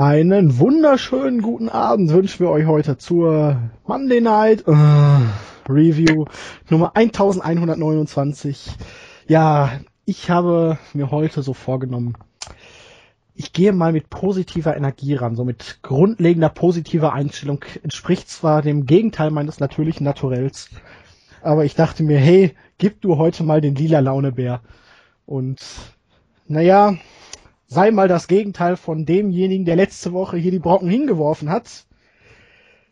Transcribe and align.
Einen 0.00 0.60
wunderschönen 0.60 1.42
guten 1.42 1.68
Abend 1.68 2.12
wünschen 2.12 2.38
wir 2.38 2.50
euch 2.50 2.66
heute 2.66 2.98
zur 2.98 3.60
Monday 3.84 4.20
Night 4.20 4.62
äh, 4.68 4.72
Review 5.68 6.26
Nummer 6.70 6.92
1129. 6.94 8.76
Ja, 9.26 9.72
ich 10.04 10.30
habe 10.30 10.78
mir 10.94 11.10
heute 11.10 11.42
so 11.42 11.52
vorgenommen, 11.52 12.14
ich 13.34 13.52
gehe 13.52 13.72
mal 13.72 13.90
mit 13.90 14.08
positiver 14.08 14.76
Energie 14.76 15.14
ran, 15.14 15.34
so 15.34 15.44
mit 15.44 15.80
grundlegender 15.82 16.50
positiver 16.50 17.12
Einstellung. 17.12 17.64
Entspricht 17.82 18.30
zwar 18.30 18.62
dem 18.62 18.86
Gegenteil 18.86 19.32
meines 19.32 19.58
natürlichen 19.58 20.04
Naturells, 20.04 20.70
aber 21.42 21.64
ich 21.64 21.74
dachte 21.74 22.04
mir, 22.04 22.20
hey, 22.20 22.54
gib 22.78 23.00
du 23.00 23.16
heute 23.16 23.42
mal 23.42 23.60
den 23.60 23.74
lila 23.74 23.98
Launebär. 23.98 24.60
Und 25.26 25.58
naja, 26.46 26.94
sei 27.68 27.90
mal 27.90 28.08
das 28.08 28.26
Gegenteil 28.26 28.76
von 28.76 29.06
demjenigen, 29.06 29.64
der 29.64 29.76
letzte 29.76 30.12
Woche 30.12 30.36
hier 30.36 30.50
die 30.50 30.58
Brocken 30.58 30.88
hingeworfen 30.88 31.50
hat. 31.50 31.84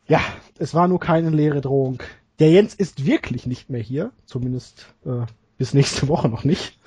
Ja, 0.07 0.21
es 0.59 0.75
war 0.75 0.87
nur 0.87 1.01
keine 1.01 1.31
leere 1.31 1.61
Drohung. 1.61 2.03
Der 2.39 2.51
Jens 2.51 2.75
ist 2.75 3.07
wirklich 3.07 3.47
nicht 3.47 3.71
mehr 3.71 3.81
hier, 3.81 4.13
zumindest 4.27 4.95
äh, 5.05 5.25
bis 5.59 5.75
nächste 5.75 6.07
Woche 6.09 6.29
noch 6.29 6.45
nicht. 6.45 6.79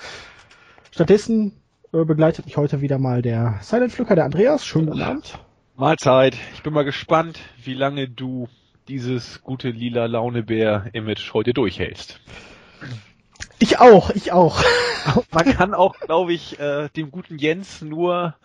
Stattdessen 0.92 1.54
äh, 1.92 2.06
begleitet 2.06 2.46
mich 2.46 2.56
heute 2.56 2.82
wieder 2.82 3.00
mal 3.00 3.22
der 3.22 3.60
Silent 3.62 3.92
Flücker, 3.92 4.16
der 4.16 4.26
Andreas. 4.26 4.66
Schönen 4.66 4.88
guten 4.88 5.02
Abend. 5.02 5.40
Mahlzeit. 5.76 6.38
Ich 6.54 6.62
bin 6.62 6.74
mal 6.74 6.86
gespannt, 6.86 7.40
wie 7.64 7.74
lange 7.74 8.08
du 8.08 8.48
dieses 8.88 9.42
gute 9.42 9.70
lila 9.70 10.06
Launebär-Image 10.06 11.34
heute 11.34 11.54
durchhältst. 11.54 12.20
Ich 13.60 13.80
auch, 13.80 14.10
ich 14.12 14.32
auch. 14.32 14.64
Man 15.32 15.46
kann 15.46 15.74
auch, 15.74 16.00
glaube 16.00 16.34
ich, 16.34 16.60
äh, 16.60 16.90
dem 16.96 17.12
guten 17.12 17.38
Jens 17.38 17.82
nur, 17.82 18.36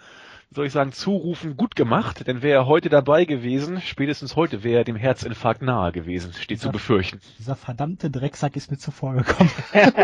soll 0.50 0.66
ich 0.66 0.72
sagen, 0.72 0.92
zurufen, 0.92 1.56
gut 1.56 1.76
gemacht, 1.76 2.26
denn 2.26 2.42
wäre 2.42 2.62
er 2.62 2.66
heute 2.66 2.88
dabei 2.88 3.24
gewesen, 3.24 3.80
spätestens 3.80 4.34
heute 4.34 4.64
wäre 4.64 4.78
er 4.78 4.84
dem 4.84 4.96
Herzinfarkt 4.96 5.62
nahe 5.62 5.92
gewesen, 5.92 6.32
steht 6.32 6.58
dieser, 6.58 6.68
zu 6.68 6.72
befürchten. 6.72 7.20
Dieser 7.38 7.54
verdammte 7.56 8.10
Drecksack 8.10 8.56
ist 8.56 8.70
mir 8.70 8.78
zuvor 8.78 9.14
gekommen. 9.14 9.50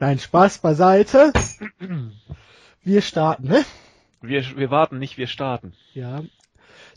Nein, 0.00 0.18
Spaß 0.18 0.58
beiseite. 0.58 1.32
Wir 2.84 3.00
starten, 3.00 3.46
ne? 3.46 3.64
Wir, 4.22 4.44
wir 4.56 4.72
warten 4.72 4.98
nicht, 4.98 5.18
wir 5.18 5.28
starten. 5.28 5.72
Ja, 5.94 6.22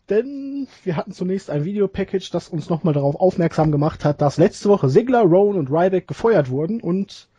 denn 0.09 0.67
wir 0.83 0.95
hatten 0.95 1.11
zunächst 1.11 1.49
ein 1.49 1.65
Videopackage, 1.65 2.29
das 2.31 2.49
uns 2.49 2.69
nochmal 2.69 2.93
darauf 2.93 3.15
aufmerksam 3.15 3.71
gemacht 3.71 4.05
hat, 4.05 4.21
dass 4.21 4.37
letzte 4.37 4.69
Woche 4.69 4.89
Sigler, 4.89 5.21
Rowan 5.21 5.57
und 5.57 5.69
Ryback 5.69 6.07
gefeuert 6.07 6.49
wurden 6.49 6.81
und 6.81 7.29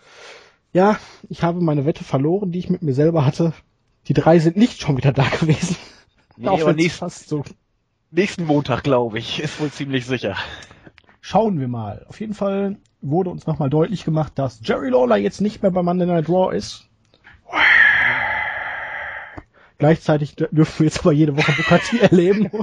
ja, 0.73 0.99
ich 1.29 1.43
habe 1.43 1.61
meine 1.61 1.87
Wette 1.87 2.05
verloren, 2.05 2.53
die 2.53 2.59
ich 2.59 2.69
mit 2.69 2.83
mir 2.83 2.93
selber 2.93 3.25
hatte. 3.25 3.55
Die 4.09 4.13
drei 4.13 4.39
sind 4.39 4.57
nicht 4.57 4.81
schon 4.81 4.97
wieder 4.97 5.13
da 5.13 5.29
gewesen. 5.41 5.77
Nee, 6.37 6.49
aber 6.49 6.75
nächst, 6.75 6.99
fast 6.99 7.29
so. 7.29 7.45
nächsten 8.11 8.45
Montag, 8.45 8.85
glaube 8.85 9.19
ich, 9.19 9.41
ist 9.41 9.59
wohl 9.61 9.71
ziemlich 9.71 10.05
sicher. 10.07 10.37
Schauen 11.21 11.59
wir 11.59 11.69
mal. 11.69 12.05
Auf 12.09 12.21
jeden 12.21 12.35
Fall 12.35 12.77
wurde 13.01 13.31
uns 13.31 13.47
nochmal 13.47 13.71
deutlich 13.71 14.05
gemacht, 14.05 14.33
dass 14.37 14.61
Jerry 14.63 14.91
Lawler 14.91 15.17
jetzt 15.17 15.41
nicht 15.41 15.63
mehr 15.63 15.71
bei 15.71 15.83
Monday 15.83 16.07
Night 16.07 16.29
Raw 16.29 16.55
ist. 16.55 16.89
Gleichzeitig 19.79 20.37
dürfen 20.37 20.79
wir 20.79 20.87
jetzt 20.87 21.01
aber 21.01 21.13
jede 21.13 21.37
Woche 21.37 21.53
Bukati 21.53 21.99
erleben. 22.03 22.51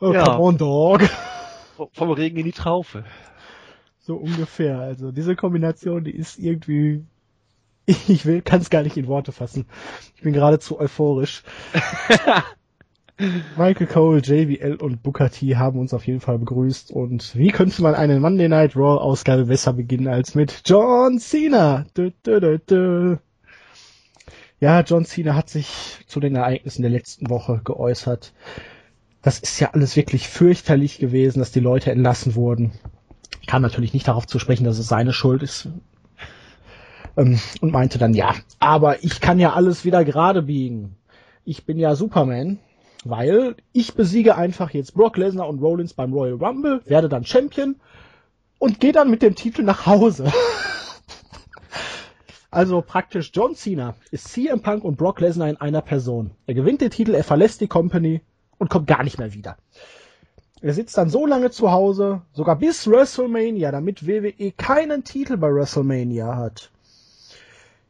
oh, 0.00 0.12
ja. 0.12 0.24
come 0.24 0.38
on, 0.38 0.58
dog. 0.58 1.02
Vom 1.92 2.10
Regen 2.10 2.36
in 2.36 2.44
die 2.44 2.52
Traufe. 2.52 3.04
So 4.00 4.16
ungefähr. 4.16 4.78
Also 4.80 5.12
diese 5.12 5.36
Kombination, 5.36 6.04
die 6.04 6.14
ist 6.14 6.38
irgendwie, 6.38 7.04
ich 7.86 8.26
will, 8.26 8.42
kann 8.42 8.60
es 8.60 8.68
gar 8.68 8.82
nicht 8.82 8.98
in 8.98 9.06
Worte 9.06 9.32
fassen. 9.32 9.66
Ich 10.16 10.22
bin 10.22 10.34
geradezu 10.34 10.78
euphorisch. 10.78 11.42
Michael 13.56 13.86
Cole, 13.86 14.20
JBL 14.20 14.76
und 14.76 15.02
Booker 15.02 15.30
T 15.30 15.56
haben 15.56 15.78
uns 15.78 15.92
auf 15.92 16.06
jeden 16.06 16.20
Fall 16.20 16.38
begrüßt 16.38 16.90
und 16.90 17.36
wie 17.36 17.48
könnte 17.48 17.82
man 17.82 17.94
eine 17.94 18.18
Monday 18.18 18.48
Night 18.48 18.74
Raw 18.76 18.98
Ausgabe 18.98 19.44
besser 19.44 19.74
beginnen 19.74 20.08
als 20.08 20.34
mit 20.34 20.62
John 20.64 21.18
Cena? 21.18 21.84
Du, 21.92 22.12
du, 22.22 22.58
du, 22.58 23.18
ja, 24.60 24.80
John 24.82 25.06
Cena 25.06 25.34
hat 25.34 25.48
sich 25.48 26.04
zu 26.06 26.20
den 26.20 26.36
Ereignissen 26.36 26.82
der 26.82 26.90
letzten 26.90 27.30
Woche 27.30 27.62
geäußert. 27.64 28.34
Das 29.22 29.38
ist 29.38 29.58
ja 29.58 29.70
alles 29.72 29.96
wirklich 29.96 30.28
fürchterlich 30.28 30.98
gewesen, 30.98 31.38
dass 31.38 31.50
die 31.50 31.60
Leute 31.60 31.90
entlassen 31.90 32.34
wurden. 32.34 32.72
Ich 33.40 33.46
kam 33.46 33.62
natürlich 33.62 33.94
nicht 33.94 34.06
darauf 34.06 34.26
zu 34.26 34.38
sprechen, 34.38 34.64
dass 34.64 34.78
es 34.78 34.86
seine 34.86 35.14
Schuld 35.14 35.42
ist. 35.42 35.68
Ähm, 37.16 37.40
und 37.60 37.72
meinte 37.72 37.98
dann, 37.98 38.14
ja, 38.14 38.34
aber 38.58 39.02
ich 39.02 39.20
kann 39.20 39.38
ja 39.38 39.54
alles 39.54 39.84
wieder 39.84 40.04
gerade 40.04 40.42
biegen. 40.42 40.96
Ich 41.44 41.64
bin 41.64 41.78
ja 41.78 41.94
Superman, 41.94 42.58
weil 43.04 43.56
ich 43.72 43.94
besiege 43.94 44.36
einfach 44.36 44.70
jetzt 44.70 44.94
Brock 44.94 45.16
Lesnar 45.16 45.48
und 45.48 45.60
Rollins 45.60 45.94
beim 45.94 46.12
Royal 46.12 46.34
Rumble, 46.34 46.82
werde 46.84 47.08
dann 47.08 47.24
Champion 47.24 47.76
und 48.58 48.78
gehe 48.78 48.92
dann 48.92 49.10
mit 49.10 49.22
dem 49.22 49.34
Titel 49.34 49.62
nach 49.62 49.86
Hause. 49.86 50.30
Also 52.50 52.82
praktisch 52.82 53.30
John 53.32 53.54
Cena 53.54 53.94
ist 54.10 54.28
CM 54.28 54.60
Punk 54.60 54.82
und 54.82 54.96
Brock 54.96 55.20
Lesnar 55.20 55.48
in 55.48 55.56
einer 55.58 55.82
Person. 55.82 56.32
Er 56.46 56.54
gewinnt 56.54 56.80
den 56.80 56.90
Titel, 56.90 57.14
er 57.14 57.22
verlässt 57.22 57.60
die 57.60 57.68
Company 57.68 58.22
und 58.58 58.70
kommt 58.70 58.88
gar 58.88 59.04
nicht 59.04 59.18
mehr 59.18 59.32
wieder. 59.32 59.56
Er 60.60 60.74
sitzt 60.74 60.98
dann 60.98 61.08
so 61.08 61.26
lange 61.26 61.50
zu 61.50 61.70
Hause, 61.70 62.22
sogar 62.32 62.56
bis 62.56 62.86
WrestleMania, 62.86 63.70
damit 63.70 64.06
WWE 64.06 64.50
keinen 64.52 65.04
Titel 65.04 65.36
bei 65.36 65.48
WrestleMania 65.48 66.36
hat. 66.36 66.70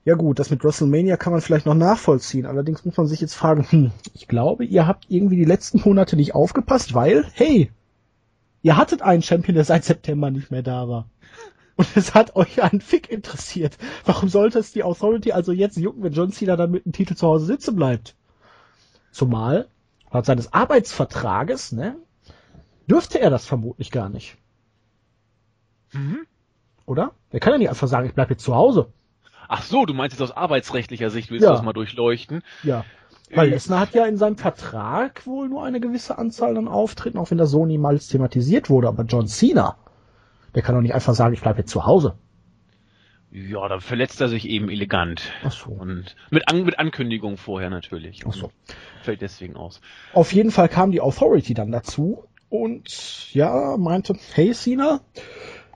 Ja 0.04 0.15
gut, 0.15 0.38
das 0.38 0.50
mit 0.50 0.62
WrestleMania 0.62 1.16
kann 1.16 1.32
man 1.32 1.42
vielleicht 1.42 1.66
noch 1.66 1.75
nachvollziehen. 1.75 2.47
Allerdings 2.47 2.84
muss 2.84 2.97
man 2.97 3.06
sich 3.06 3.21
jetzt 3.21 3.34
fragen, 3.34 3.66
hm, 3.69 3.91
ich 4.15 4.28
glaube, 4.28 4.65
ihr 4.65 4.87
habt 4.87 5.06
irgendwie 5.09 5.37
die 5.37 5.44
letzten 5.44 5.81
Monate 5.81 6.16
nicht 6.16 6.34
aufgepasst, 6.34 6.94
weil, 6.94 7.27
hey, 7.32 7.71
ihr 8.62 8.77
hattet 8.77 9.03
einen 9.03 9.22
Champion, 9.22 9.54
der 9.54 9.65
seit 9.65 9.84
September 9.84 10.31
nicht 10.31 10.50
mehr 10.50 10.62
da 10.62 10.88
war. 10.88 11.06
Und 11.80 11.96
es 11.96 12.12
hat 12.12 12.36
euch 12.36 12.62
einen 12.62 12.82
Fick 12.82 13.10
interessiert. 13.10 13.78
Warum 14.04 14.28
sollte 14.28 14.58
es 14.58 14.70
die 14.70 14.84
Authority 14.84 15.32
also 15.32 15.50
jetzt 15.50 15.78
jucken, 15.78 16.02
wenn 16.02 16.12
John 16.12 16.30
Cena 16.30 16.56
dann 16.56 16.70
mit 16.70 16.84
dem 16.84 16.92
Titel 16.92 17.14
zu 17.14 17.26
Hause 17.26 17.46
sitzen 17.46 17.74
bleibt? 17.74 18.16
Zumal, 19.12 19.66
laut 20.12 20.26
seines 20.26 20.52
Arbeitsvertrages, 20.52 21.72
ne, 21.72 21.96
dürfte 22.86 23.18
er 23.18 23.30
das 23.30 23.46
vermutlich 23.46 23.91
gar 23.91 24.10
nicht. 24.10 24.36
Mhm. 25.92 26.26
Oder? 26.84 27.12
Er 27.30 27.41
kann 27.41 27.54
ja 27.54 27.58
nicht 27.58 27.70
einfach 27.70 27.88
sagen, 27.88 28.06
ich 28.06 28.14
bleib 28.14 28.28
jetzt 28.28 28.44
zu 28.44 28.54
Hause. 28.54 28.92
Ach 29.48 29.62
so, 29.62 29.86
du 29.86 29.94
meinst 29.94 30.18
jetzt 30.18 30.30
aus 30.30 30.36
arbeitsrechtlicher 30.36 31.08
Sicht, 31.08 31.30
willst 31.30 31.44
ja. 31.44 31.48
du 31.48 31.56
das 31.56 31.64
mal 31.64 31.72
durchleuchten? 31.72 32.42
Ja. 32.62 32.84
Weil 33.34 33.48
Lesnar 33.48 33.80
hat 33.80 33.94
ja 33.94 34.04
in 34.04 34.18
seinem 34.18 34.36
Vertrag 34.36 35.26
wohl 35.26 35.48
nur 35.48 35.64
eine 35.64 35.80
gewisse 35.80 36.18
Anzahl 36.18 36.58
an 36.58 36.68
Auftritten, 36.68 37.16
auch 37.16 37.30
wenn 37.30 37.38
das 37.38 37.50
so 37.50 37.64
niemals 37.64 38.08
thematisiert 38.08 38.68
wurde. 38.68 38.88
Aber 38.88 39.04
John 39.04 39.28
Cena, 39.28 39.78
der 40.54 40.62
kann 40.62 40.74
doch 40.74 40.82
nicht 40.82 40.94
einfach 40.94 41.14
sagen, 41.14 41.34
ich 41.34 41.40
bleibe 41.40 41.60
jetzt 41.60 41.70
zu 41.70 41.86
Hause. 41.86 42.16
Ja, 43.32 43.68
dann 43.68 43.80
verletzt 43.80 44.20
er 44.20 44.28
sich 44.28 44.48
eben 44.48 44.68
elegant. 44.68 45.22
Ach 45.44 45.52
so. 45.52 45.70
Und 45.70 46.16
mit, 46.30 46.48
An 46.48 46.64
mit 46.64 46.80
Ankündigung 46.80 47.36
vorher 47.36 47.70
natürlich. 47.70 48.24
Ach 48.26 48.32
so. 48.32 48.50
Fällt 49.02 49.22
deswegen 49.22 49.56
aus. 49.56 49.80
Auf 50.12 50.32
jeden 50.32 50.50
Fall 50.50 50.68
kam 50.68 50.90
die 50.90 51.00
Authority 51.00 51.54
dann 51.54 51.70
dazu 51.70 52.24
und 52.48 53.32
ja, 53.32 53.76
meinte, 53.76 54.16
hey 54.34 54.52
Cena, 54.52 55.00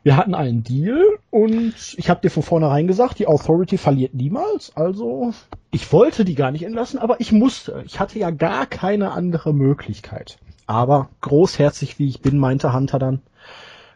wir 0.02 0.16
hatten 0.16 0.34
einen 0.34 0.64
Deal 0.64 1.00
und 1.30 1.74
ich 1.96 2.10
habe 2.10 2.20
dir 2.20 2.30
von 2.30 2.42
vornherein 2.42 2.88
gesagt, 2.88 3.20
die 3.20 3.28
Authority 3.28 3.78
verliert 3.78 4.14
niemals. 4.14 4.76
Also 4.76 5.32
ich 5.70 5.92
wollte 5.92 6.24
die 6.24 6.34
gar 6.34 6.50
nicht 6.50 6.64
entlassen, 6.64 6.98
aber 6.98 7.20
ich 7.20 7.30
musste. 7.30 7.84
Ich 7.86 8.00
hatte 8.00 8.18
ja 8.18 8.30
gar 8.30 8.66
keine 8.66 9.12
andere 9.12 9.54
Möglichkeit. 9.54 10.38
Aber 10.66 11.08
großherzig 11.20 11.98
wie 11.98 12.08
ich 12.08 12.20
bin, 12.20 12.38
meinte 12.38 12.72
Hunter 12.72 12.98
dann, 12.98 13.22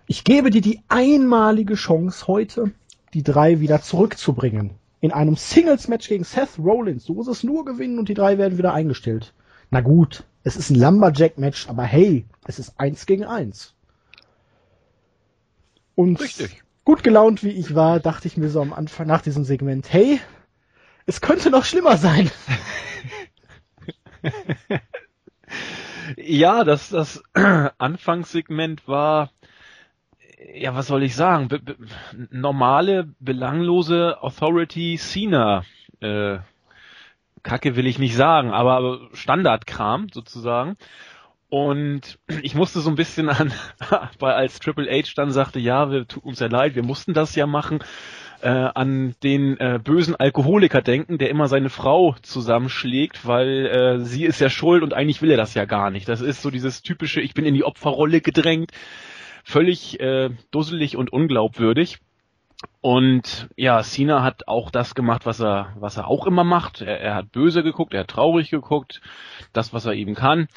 ich 0.08 0.24
gebe 0.24 0.48
dir 0.50 0.62
die 0.62 0.80
einmalige 0.88 1.74
Chance 1.74 2.26
heute, 2.26 2.72
die 3.12 3.22
drei 3.22 3.60
wieder 3.60 3.82
zurückzubringen. 3.82 4.70
In 5.00 5.12
einem 5.12 5.36
Singles-Match 5.36 6.08
gegen 6.08 6.24
Seth 6.24 6.58
Rollins. 6.58 7.04
Du 7.04 7.14
musst 7.14 7.28
es 7.28 7.44
nur 7.44 7.66
gewinnen 7.66 7.98
und 7.98 8.08
die 8.08 8.14
drei 8.14 8.38
werden 8.38 8.56
wieder 8.58 8.72
eingestellt. 8.72 9.34
Na 9.70 9.82
gut, 9.82 10.24
es 10.44 10.56
ist 10.56 10.70
ein 10.70 10.80
Lumberjack-Match, 10.80 11.68
aber 11.68 11.82
hey, 11.84 12.24
es 12.46 12.58
ist 12.58 12.80
eins 12.80 13.04
gegen 13.04 13.24
eins. 13.24 13.74
Und 15.94 16.20
Richtig. 16.20 16.62
gut 16.84 17.02
gelaunt 17.02 17.44
wie 17.44 17.50
ich 17.50 17.74
war, 17.74 18.00
dachte 18.00 18.28
ich 18.28 18.38
mir 18.38 18.48
so 18.48 18.62
am 18.62 18.72
Anfang 18.72 19.06
nach 19.06 19.20
diesem 19.20 19.44
Segment, 19.44 19.92
hey, 19.92 20.20
es 21.04 21.20
könnte 21.20 21.50
noch 21.50 21.66
schlimmer 21.66 21.98
sein. 21.98 22.30
ja, 26.16 26.64
das, 26.64 26.88
das 26.88 27.22
Anfangssegment 27.34 28.88
war 28.88 29.32
ja, 30.54 30.74
was 30.74 30.86
soll 30.86 31.02
ich 31.02 31.14
sagen? 31.14 31.48
Be 31.48 31.60
normale, 32.30 33.08
belanglose 33.20 34.22
Authority 34.22 34.96
Cena. 34.96 35.64
Äh, 36.00 36.38
Kacke 37.42 37.76
will 37.76 37.86
ich 37.86 37.98
nicht 37.98 38.14
sagen, 38.14 38.50
aber 38.50 39.08
Standardkram 39.12 40.08
sozusagen. 40.12 40.76
Und 41.48 42.18
ich 42.42 42.54
musste 42.54 42.80
so 42.80 42.90
ein 42.90 42.96
bisschen 42.96 43.28
an, 43.30 43.52
weil 44.18 44.34
als 44.34 44.58
Triple 44.58 44.90
H 44.90 45.12
dann 45.16 45.30
sagte, 45.30 45.58
ja, 45.58 45.90
wir 45.90 46.06
tut 46.06 46.24
uns 46.24 46.40
ja 46.40 46.46
leid, 46.46 46.74
wir 46.74 46.84
mussten 46.84 47.14
das 47.14 47.34
ja 47.34 47.46
machen, 47.46 47.78
äh, 48.42 48.48
an 48.48 49.14
den 49.22 49.58
äh, 49.58 49.80
bösen 49.82 50.14
Alkoholiker 50.14 50.82
denken, 50.82 51.18
der 51.18 51.30
immer 51.30 51.48
seine 51.48 51.70
Frau 51.70 52.14
zusammenschlägt, 52.22 53.26
weil 53.26 53.66
äh, 53.66 54.00
sie 54.00 54.24
ist 54.24 54.40
ja 54.40 54.50
schuld 54.50 54.82
und 54.82 54.92
eigentlich 54.92 55.22
will 55.22 55.30
er 55.30 55.36
das 55.36 55.54
ja 55.54 55.64
gar 55.64 55.90
nicht. 55.90 56.08
Das 56.08 56.20
ist 56.20 56.42
so 56.42 56.50
dieses 56.50 56.82
typische, 56.82 57.20
ich 57.20 57.34
bin 57.34 57.46
in 57.46 57.54
die 57.54 57.64
Opferrolle 57.64 58.20
gedrängt, 58.20 58.72
völlig 59.48 59.98
äh, 59.98 60.28
dusselig 60.50 60.96
und 60.98 61.10
unglaubwürdig. 61.10 62.00
Und 62.82 63.48
ja, 63.56 63.82
Cena 63.82 64.22
hat 64.22 64.46
auch 64.46 64.70
das 64.70 64.94
gemacht, 64.94 65.24
was 65.24 65.40
er, 65.40 65.72
was 65.78 65.96
er 65.96 66.06
auch 66.06 66.26
immer 66.26 66.44
macht. 66.44 66.82
Er, 66.82 67.00
er 67.00 67.14
hat 67.14 67.32
böse 67.32 67.62
geguckt, 67.62 67.94
er 67.94 68.00
hat 68.00 68.08
traurig 68.08 68.50
geguckt, 68.50 69.00
das, 69.54 69.72
was 69.72 69.86
er 69.86 69.94
eben 69.94 70.14
kann. 70.14 70.48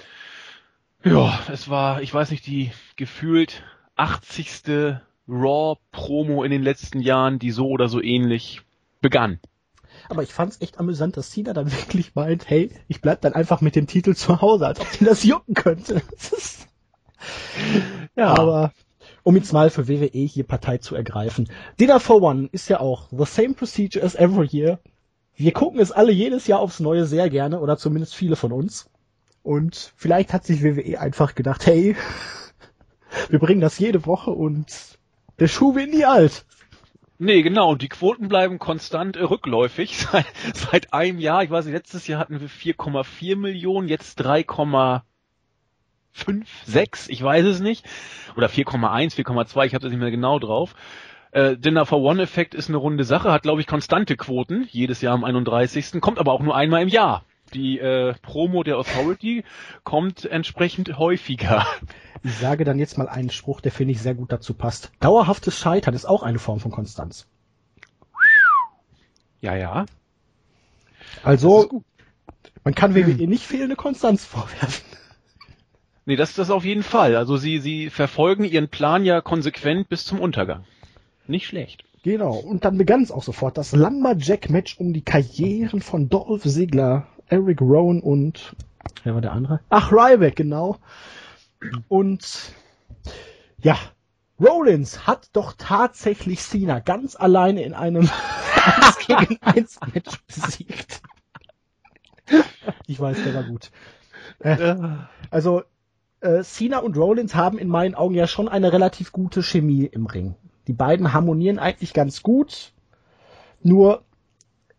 Ja, 1.06 1.40
es 1.50 1.70
war, 1.70 2.02
ich 2.02 2.14
weiß 2.14 2.32
nicht, 2.32 2.46
die 2.46 2.72
gefühlt 2.98 3.64
80. 3.96 4.98
Raw-Promo 5.28 6.44
in 6.44 6.52
den 6.52 6.64
letzten 6.64 7.00
Jahren, 7.00 7.40
die 7.40 7.52
so 7.52 7.70
oder 7.70 7.88
so 7.88 8.02
ähnlich 8.02 8.62
begann. 9.00 9.40
Aber 10.10 10.24
ich 10.24 10.34
fand's 10.34 10.60
echt 10.60 10.80
amüsant, 10.80 11.16
dass 11.16 11.32
Cena 11.32 11.54
dann 11.54 11.72
wirklich 11.72 12.14
meint, 12.14 12.50
hey, 12.50 12.72
ich 12.90 13.00
bleib 13.00 13.22
dann 13.22 13.34
einfach 13.34 13.62
mit 13.62 13.78
dem 13.78 13.88
Titel 13.88 14.16
zu 14.16 14.42
Hause, 14.42 14.68
als 14.68 14.82
ob 14.82 14.92
den 14.92 15.08
das 15.08 15.24
jucken 15.24 15.54
könnte. 15.54 16.02
ja, 18.16 18.28
aber 18.38 18.72
um 19.24 19.36
jetzt 19.36 19.54
mal 19.54 19.70
für 19.70 19.88
WWE 19.88 20.20
hier 20.20 20.44
Partei 20.44 20.78
zu 20.78 20.96
ergreifen. 20.96 21.50
Dinner 21.80 22.00
for 22.00 22.22
One 22.22 22.50
ist 22.52 22.70
ja 22.70 22.80
auch 22.80 23.08
the 23.12 23.26
same 23.26 23.54
procedure 23.54 24.04
as 24.04 24.16
every 24.16 24.48
year. 24.48 24.80
Wir 25.36 25.54
gucken 25.54 25.80
es 25.80 25.92
alle 25.92 26.12
jedes 26.12 26.48
Jahr 26.48 26.60
aufs 26.60 26.80
Neue 26.80 27.06
sehr 27.06 27.30
gerne, 27.30 27.60
oder 27.60 27.78
zumindest 27.78 28.16
viele 28.16 28.36
von 28.36 28.52
uns. 28.52 28.90
Und 29.44 29.94
vielleicht 29.96 30.34
hat 30.34 30.46
sich 30.46 30.64
WWE 30.64 31.00
einfach 31.00 31.36
gedacht, 31.36 31.66
hey, 31.66 31.96
wir 33.30 33.40
bringen 33.40 33.62
das 33.62 33.80
jede 33.80 34.06
Woche 34.06 34.32
und 34.32 35.00
der 35.40 35.48
Schuh 35.48 35.76
wird 35.76 35.92
nie 35.92 36.06
alt. 36.06 36.46
Nee, 37.18 37.44
genau. 37.44 37.72
Und 37.72 37.84
die 37.84 37.90
Quoten 37.90 38.30
bleiben 38.30 38.58
konstant 38.58 39.16
rückläufig 39.16 39.98
seit, 40.12 40.26
seit 40.54 40.94
einem 40.94 41.20
Jahr. 41.20 41.44
Ich 41.44 41.52
weiß 41.52 41.66
nicht, 41.66 41.76
letztes 41.76 42.08
Jahr 42.08 42.20
hatten 42.20 42.40
wir 42.40 42.50
4,4 42.50 43.36
Millionen, 43.36 43.88
jetzt 43.88 44.20
3,5, 46.16 46.46
6, 46.66 47.10
ich 47.10 47.24
weiß 47.24 47.46
es 47.46 47.60
nicht. 47.60 47.86
Oder 48.36 48.48
4,1, 48.48 49.16
4,2, 49.16 49.66
ich 49.66 49.74
habe 49.74 49.84
das 49.84 49.92
nicht 49.92 50.00
mehr 50.00 50.12
genau 50.12 50.40
drauf. 50.40 50.76
Äh, 51.32 51.58
Dinner 51.58 51.86
for 51.86 52.02
One 52.02 52.22
Effekt 52.22 52.54
ist 52.54 52.70
eine 52.70 52.78
runde 52.78 53.04
Sache, 53.04 53.32
hat 53.32 53.44
glaube 53.44 53.62
ich 53.62 53.68
konstante 53.68 54.18
Quoten, 54.18 54.68
jedes 54.70 55.02
Jahr 55.02 55.14
am 55.14 55.24
31. 55.24 56.02
Kommt 56.02 56.20
aber 56.20 56.34
auch 56.34 56.42
nur 56.42 56.56
einmal 56.56 56.82
im 56.82 56.90
Jahr. 56.90 57.24
Die 57.54 57.80
äh, 57.80 58.14
Promo 58.22 58.64
der 58.64 58.78
Authority 58.78 59.44
kommt 59.84 60.26
entsprechend 60.26 60.98
häufiger. 60.98 61.66
Ich 62.24 62.36
sage 62.36 62.66
dann 62.66 62.80
jetzt 62.80 62.98
mal 62.98 63.10
einen 63.10 63.30
Spruch, 63.30 63.62
der 63.62 63.72
finde 63.72 63.94
ich 63.94 64.02
sehr 64.02 64.14
gut 64.14 64.32
dazu 64.32 64.54
passt. 64.54 64.92
Dauerhaftes 65.00 65.58
Scheitern 65.58 65.94
ist 65.94 66.06
auch 66.06 66.24
eine 66.24 66.40
Form 66.40 66.60
von 66.60 66.72
Konstanz. 66.72 67.28
Ja, 69.42 69.56
ja. 69.56 69.86
Also, 71.24 71.84
man 72.64 72.76
kann 72.76 72.94
WWE 72.94 73.28
nicht 73.28 73.44
fehlende 73.44 73.76
Konstanz 73.76 74.24
vorwerfen. 74.24 74.86
Nee, 76.12 76.18
das 76.18 76.32
ist 76.32 76.40
das 76.40 76.50
auf 76.50 76.66
jeden 76.66 76.84
Fall. 76.84 77.16
Also 77.16 77.38
sie, 77.38 77.60
sie 77.60 77.90
verfolgen 77.90 78.44
ihren 78.44 78.68
Plan 78.68 79.06
ja 79.06 79.22
konsequent 79.22 79.88
bis 79.88 80.04
zum 80.04 80.20
Untergang. 80.20 80.66
Nicht 81.26 81.48
schlecht. 81.48 81.86
Genau. 82.04 82.34
Und 82.34 82.66
dann 82.66 82.78
begann 82.78 83.02
es 83.02 83.12
auch 83.12 83.24
sofort 83.24 83.58
das 83.58 83.72
Lumberjack-Match 83.72 84.78
um 84.78 84.92
die 84.92 85.04
Karrieren 85.04 85.82
von 85.82 86.10
Dolph 86.10 86.44
Ziggler, 86.44 87.08
Eric 87.28 87.62
Rowan 87.62 88.02
und 88.02 88.58
wer 89.06 89.14
war 89.14 89.22
der 89.22 89.32
andere? 89.32 89.62
Ach, 89.70 89.94
Ryback, 89.94 90.36
genau. 90.36 90.80
Und 91.88 92.52
ja, 93.64 93.78
Rollins 94.38 95.08
hat 95.08 95.30
doch 95.32 95.54
tatsächlich 95.58 96.42
Cena 96.42 96.82
ganz 96.82 97.16
alleine 97.16 97.64
in 97.64 97.74
einem 97.74 98.10
1 98.82 99.08
gegen 99.08 99.42
1 99.44 99.80
Match 99.94 100.22
besiegt. 100.28 101.02
Ich 102.86 103.00
weiß, 103.00 103.16
der 103.24 103.34
war 103.34 103.44
gut. 103.44 103.72
Äh, 104.40 104.76
also, 105.30 105.64
äh, 106.22 106.44
Cena 106.44 106.80
und 106.80 106.98
Rollins 106.98 107.36
haben 107.36 107.58
in 107.58 107.68
meinen 107.68 107.96
Augen 107.96 108.16
ja 108.16 108.28
schon 108.28 108.48
eine 108.48 108.72
relativ 108.72 109.12
gute 109.12 109.44
Chemie 109.44 109.86
im 109.86 110.06
Ring. 110.06 110.36
Die 110.68 110.74
beiden 110.74 111.14
harmonieren 111.14 111.60
eigentlich 111.60 111.94
ganz 111.94 112.24
gut. 112.24 112.74
Nur 113.64 114.04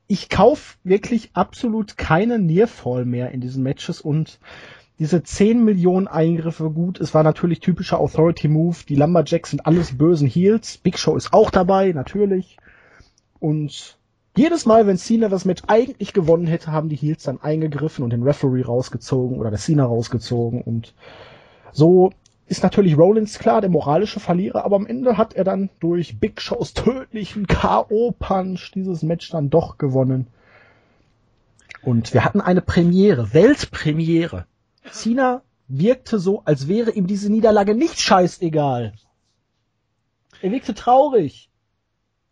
ich 0.06 0.28
kauf 0.28 0.78
wirklich 0.84 1.30
absolut 1.34 1.96
keinen 1.96 2.46
Nearfall 2.46 3.04
mehr 3.04 3.30
in 3.30 3.40
diesen 3.40 3.62
Matches 3.62 4.00
und 4.00 4.38
diese 4.98 5.22
10 5.22 5.64
Millionen 5.64 6.06
Eingriffe, 6.06 6.70
gut, 6.70 7.00
es 7.00 7.14
war 7.14 7.22
natürlich 7.22 7.60
typischer 7.60 7.98
Authority 7.98 8.46
Move, 8.46 8.76
die 8.88 8.94
Lumberjacks 8.94 9.50
sind 9.50 9.66
alles 9.66 9.96
bösen 9.96 10.28
Heels, 10.28 10.78
Big 10.78 10.98
Show 10.98 11.16
ist 11.16 11.32
auch 11.32 11.50
dabei, 11.50 11.92
natürlich. 11.92 12.58
Und 13.40 13.98
jedes 14.36 14.64
Mal, 14.64 14.86
wenn 14.86 14.98
Cena 14.98 15.28
das 15.28 15.44
Match 15.44 15.62
eigentlich 15.66 16.12
gewonnen 16.12 16.46
hätte, 16.46 16.72
haben 16.72 16.88
die 16.88 16.96
Heels 16.96 17.24
dann 17.24 17.40
eingegriffen 17.40 18.04
und 18.04 18.10
den 18.10 18.22
Referee 18.22 18.62
rausgezogen 18.62 19.38
oder 19.38 19.50
der 19.50 19.58
Cena 19.58 19.84
rausgezogen 19.84 20.62
und 20.62 20.94
so 21.72 22.12
ist 22.46 22.62
natürlich 22.62 22.98
Rollins 22.98 23.38
klar 23.38 23.60
der 23.60 23.70
moralische 23.70 24.20
Verlierer, 24.20 24.64
aber 24.64 24.76
am 24.76 24.86
Ende 24.86 25.16
hat 25.16 25.32
er 25.34 25.44
dann 25.44 25.70
durch 25.80 26.20
Big 26.20 26.40
Shows 26.40 26.74
tödlichen 26.74 27.46
K.O.-Punch 27.46 28.72
dieses 28.74 29.02
Match 29.02 29.30
dann 29.30 29.48
doch 29.48 29.78
gewonnen. 29.78 30.26
Und 31.82 32.14
wir 32.14 32.24
hatten 32.24 32.40
eine 32.40 32.60
Premiere, 32.60 33.32
Weltpremiere. 33.32 34.46
Cena 34.90 35.42
wirkte 35.66 36.18
so, 36.18 36.42
als 36.44 36.68
wäre 36.68 36.90
ihm 36.90 37.06
diese 37.06 37.30
Niederlage 37.30 37.74
nicht 37.74 38.00
scheißegal. 38.00 38.92
Er 40.42 40.50
wirkte 40.50 40.74
traurig. 40.74 41.50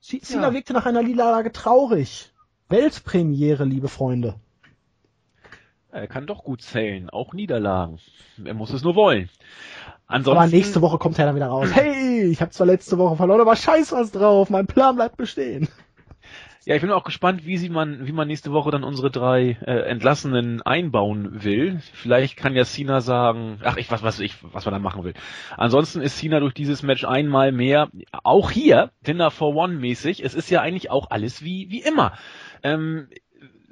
Cena 0.00 0.48
ja. 0.48 0.52
wirkte 0.52 0.72
nach 0.72 0.86
einer 0.86 1.02
Niederlage 1.02 1.52
traurig. 1.52 2.32
Weltpremiere, 2.68 3.64
liebe 3.64 3.88
Freunde. 3.88 4.34
Er 5.92 6.06
kann 6.06 6.26
doch 6.26 6.44
gut 6.44 6.62
zählen, 6.62 7.10
auch 7.10 7.32
Niederlagen. 7.32 7.98
Er 8.44 8.54
muss 8.54 8.72
es 8.72 8.82
nur 8.82 8.94
wollen. 8.94 9.28
Ansonsten, 10.06 10.40
aber 10.40 10.50
nächste 10.50 10.82
Woche 10.82 10.98
kommt 10.98 11.18
er 11.18 11.26
dann 11.26 11.36
wieder 11.36 11.46
raus. 11.46 11.68
Hey, 11.72 12.24
ich 12.24 12.40
habe 12.40 12.50
zwar 12.50 12.66
letzte 12.66 12.98
Woche 12.98 13.16
verloren, 13.16 13.40
aber 13.40 13.56
scheiß 13.56 13.92
was 13.92 14.12
drauf, 14.12 14.50
mein 14.50 14.66
Plan 14.66 14.96
bleibt 14.96 15.16
bestehen. 15.16 15.68
Ja, 16.66 16.74
ich 16.74 16.82
bin 16.82 16.90
auch 16.90 17.04
gespannt, 17.04 17.46
wie 17.46 17.56
sie 17.56 17.70
man, 17.70 18.06
wie 18.06 18.12
man 18.12 18.28
nächste 18.28 18.52
Woche 18.52 18.70
dann 18.70 18.84
unsere 18.84 19.10
drei 19.10 19.56
äh, 19.62 19.88
Entlassenen 19.88 20.60
einbauen 20.60 21.42
will. 21.42 21.80
Vielleicht 21.94 22.36
kann 22.36 22.54
ja 22.54 22.64
Cena 22.64 23.00
sagen, 23.00 23.58
ach 23.64 23.78
ich 23.78 23.90
was, 23.90 24.02
was 24.02 24.20
ich, 24.20 24.36
was 24.42 24.66
man 24.66 24.74
da 24.74 24.78
machen 24.78 25.02
will. 25.02 25.14
Ansonsten 25.56 26.02
ist 26.02 26.18
Cena 26.18 26.38
durch 26.38 26.52
dieses 26.52 26.82
Match 26.82 27.04
einmal 27.04 27.50
mehr, 27.50 27.88
auch 28.22 28.50
hier 28.50 28.90
Dinner 29.06 29.30
for 29.30 29.54
One 29.56 29.74
mäßig. 29.74 30.22
Es 30.22 30.34
ist 30.34 30.50
ja 30.50 30.60
eigentlich 30.60 30.90
auch 30.90 31.10
alles 31.10 31.42
wie 31.42 31.70
wie 31.70 31.80
immer. 31.80 32.12
Ähm, 32.62 33.08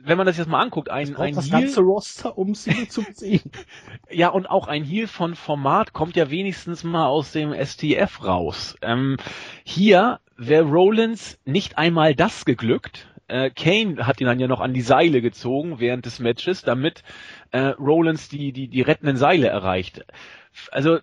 wenn 0.01 0.17
man 0.17 0.27
das 0.27 0.39
jetzt 0.39 0.49
mal 0.49 0.61
anguckt, 0.61 0.91
ein, 0.91 1.17
ein 1.17 1.35
das 1.35 1.47
Heel, 1.47 1.53
ganze 1.53 1.81
Roster, 1.81 2.39
um 2.39 2.55
sie 2.55 2.89
zu 2.89 3.03
ziehen. 3.13 3.51
ja, 4.11 4.29
und 4.29 4.49
auch 4.49 4.69
ein 4.69 4.85
Heel 4.85 5.07
von 5.07 5.35
Format 5.35 5.93
kommt 5.93 6.17
ja 6.17 6.31
wenigstens 6.31 6.85
mal 6.85 7.07
aus 7.07 7.33
dem 7.33 7.53
STF 7.53 8.25
raus. 8.25 8.77
Ähm, 8.81 9.17
hier 9.65 10.21
wäre 10.37 10.65
Rollins 10.65 11.39
nicht 11.45 11.79
einmal 11.79 12.15
das 12.15 12.45
geglückt. 12.45 13.09
Äh, 13.27 13.51
Kane 13.51 14.07
hat 14.07 14.21
ihn 14.21 14.27
dann 14.27 14.41
ja 14.41 14.47
noch 14.47 14.61
an 14.61 14.73
die 14.73 14.81
Seile 14.81 15.21
gezogen 15.21 15.81
während 15.81 16.07
des 16.07 16.21
Matches, 16.21 16.63
damit 16.63 17.03
äh, 17.51 17.75
Rollins 17.79 18.29
die, 18.29 18.53
die, 18.53 18.69
die 18.69 18.83
rettenden 18.83 19.17
Seile 19.17 19.49
erreicht. 19.49 20.05
Also 20.71 20.99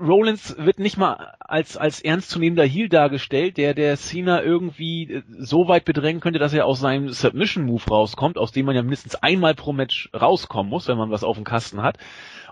Rollins 0.00 0.56
wird 0.58 0.78
nicht 0.78 0.96
mal 0.96 1.34
als, 1.40 1.76
als 1.76 2.00
ernstzunehmender 2.00 2.64
Heel 2.64 2.88
dargestellt, 2.88 3.56
der 3.56 3.74
der 3.74 3.96
Cena 3.96 4.42
irgendwie 4.42 5.12
äh, 5.12 5.22
so 5.38 5.68
weit 5.68 5.84
bedrängen 5.84 6.20
könnte, 6.20 6.38
dass 6.38 6.52
er 6.52 6.66
aus 6.66 6.80
seinem 6.80 7.10
Submission-Move 7.10 7.84
rauskommt, 7.90 8.38
aus 8.38 8.52
dem 8.52 8.66
man 8.66 8.76
ja 8.76 8.82
mindestens 8.82 9.16
einmal 9.16 9.54
pro 9.54 9.72
Match 9.72 10.10
rauskommen 10.14 10.70
muss, 10.70 10.88
wenn 10.88 10.98
man 10.98 11.10
was 11.10 11.24
auf 11.24 11.36
dem 11.36 11.44
Kasten 11.44 11.82
hat. 11.82 11.98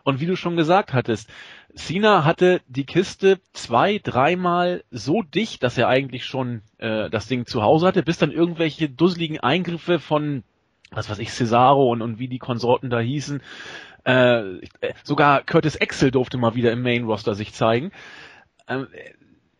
Und 0.02 0.20
wie 0.20 0.26
du 0.26 0.36
schon 0.36 0.56
gesagt 0.56 0.92
hattest, 0.92 1.30
Cena 1.74 2.24
hatte 2.24 2.60
die 2.68 2.86
Kiste 2.86 3.40
zwei, 3.52 3.98
dreimal 4.02 4.84
so 4.90 5.22
dicht, 5.22 5.62
dass 5.62 5.76
er 5.76 5.88
eigentlich 5.88 6.24
schon 6.24 6.62
äh, 6.78 7.10
das 7.10 7.26
Ding 7.26 7.46
zu 7.46 7.62
Hause 7.62 7.86
hatte, 7.86 8.02
bis 8.02 8.18
dann 8.18 8.30
irgendwelche 8.30 8.88
dusseligen 8.88 9.40
Eingriffe 9.40 9.98
von 9.98 10.44
was 10.90 11.10
weiß 11.10 11.18
ich, 11.18 11.32
Cesaro 11.32 11.90
und, 11.90 12.02
und 12.02 12.18
wie 12.18 12.28
die 12.28 12.38
Konsorten 12.38 12.90
da 12.90 13.00
hießen, 13.00 13.42
äh, 14.06 14.60
sogar 15.02 15.42
Curtis 15.42 15.80
Axel 15.80 16.12
durfte 16.12 16.38
mal 16.38 16.54
wieder 16.54 16.70
im 16.70 16.82
Main 16.82 17.04
Roster 17.04 17.34
sich 17.34 17.52
zeigen. 17.52 17.90
Ähm, 18.68 18.86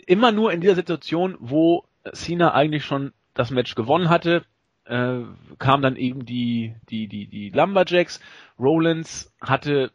immer 0.07 0.31
nur 0.31 0.53
in 0.53 0.61
dieser 0.61 0.77
Situation, 0.77 1.37
wo 1.41 1.85
Cena 2.13 2.55
eigentlich 2.55 2.85
schon 2.85 3.13
das 3.35 3.51
Match 3.51 3.75
gewonnen 3.75 4.09
hatte, 4.09 4.45
äh, 4.85 5.19
kam 5.59 5.83
dann 5.83 5.97
eben 5.97 6.25
die, 6.25 6.77
die, 6.89 7.09
die, 7.09 7.27
die 7.27 7.51
Lumberjacks. 7.51 8.21
Rollins 8.57 9.35
hatte 9.41 9.91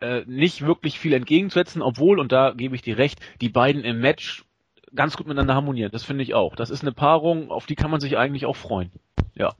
äh, 0.00 0.22
nicht 0.26 0.66
wirklich 0.66 0.98
viel 0.98 1.12
entgegenzusetzen, 1.12 1.80
obwohl, 1.80 2.18
und 2.18 2.32
da 2.32 2.50
gebe 2.50 2.74
ich 2.74 2.82
dir 2.82 2.98
recht, 2.98 3.20
die 3.40 3.48
beiden 3.48 3.84
im 3.84 4.00
Match 4.00 4.44
ganz 4.92 5.16
gut 5.16 5.28
miteinander 5.28 5.54
harmonieren. 5.54 5.92
Das 5.92 6.02
finde 6.02 6.24
ich 6.24 6.34
auch. 6.34 6.56
Das 6.56 6.70
ist 6.70 6.82
eine 6.82 6.92
Paarung, 6.92 7.52
auf 7.52 7.66
die 7.66 7.76
kann 7.76 7.92
man 7.92 8.00
sich 8.00 8.18
eigentlich 8.18 8.44
auch 8.44 8.56
freuen. 8.56 8.90
Ja. 9.36 9.54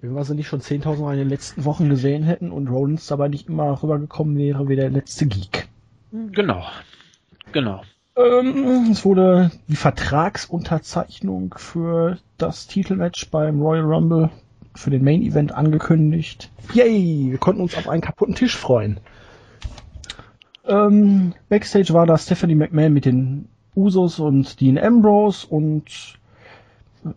Wenn 0.00 0.14
wir 0.14 0.24
sie 0.24 0.34
nicht 0.34 0.46
schon 0.46 0.60
10.000 0.60 1.00
Mal 1.00 1.14
in 1.14 1.18
den 1.18 1.28
letzten 1.28 1.64
Wochen 1.64 1.88
gesehen 1.88 2.22
hätten 2.22 2.52
und 2.52 2.68
Rollins 2.68 3.06
dabei 3.08 3.28
nicht 3.28 3.48
immer 3.48 3.82
rübergekommen 3.82 4.36
wäre 4.36 4.68
wie 4.68 4.76
der 4.76 4.90
letzte 4.90 5.26
Geek. 5.26 5.66
Genau. 6.12 6.64
Genau. 7.50 7.82
Ähm, 8.16 8.88
es 8.92 9.04
wurde 9.04 9.50
die 9.66 9.76
Vertragsunterzeichnung 9.76 11.54
für 11.56 12.18
das 12.36 12.68
Titelmatch 12.68 13.30
beim 13.30 13.60
Royal 13.60 13.84
Rumble 13.84 14.30
für 14.74 14.90
den 14.90 15.02
Main 15.02 15.22
Event 15.22 15.52
angekündigt. 15.52 16.50
Yay! 16.74 17.30
Wir 17.30 17.38
konnten 17.38 17.62
uns 17.62 17.76
auf 17.76 17.88
einen 17.88 18.00
kaputten 18.00 18.36
Tisch 18.36 18.56
freuen. 18.56 19.00
Ähm, 20.64 21.34
Backstage 21.48 21.92
war 21.92 22.06
da 22.06 22.16
Stephanie 22.18 22.54
McMahon 22.54 22.92
mit 22.92 23.04
den 23.04 23.48
Usos 23.74 24.20
und 24.20 24.60
Dean 24.60 24.78
Ambrose 24.78 25.46
und 25.46 26.18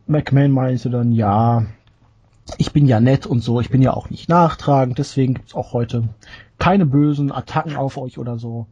McMahon 0.08 0.52
meinte 0.52 0.90
dann, 0.90 1.12
ja, 1.12 1.66
ich 2.58 2.72
bin 2.74 2.86
ja 2.88 3.00
nett 3.00 3.26
und 3.26 3.42
so, 3.42 3.62
ich 3.62 3.70
bin 3.70 3.82
ja 3.82 3.94
auch 3.94 4.10
nicht 4.10 4.30
nachtragend, 4.30 4.98
deswegen 4.98 5.36
gibt's 5.36 5.56
auch 5.56 5.74
heute 5.74 6.10
keine 6.60 6.86
bösen 6.86 7.32
Attacken 7.32 7.76
auf 7.76 7.98
euch 7.98 8.18
oder 8.18 8.38
so. 8.38 8.68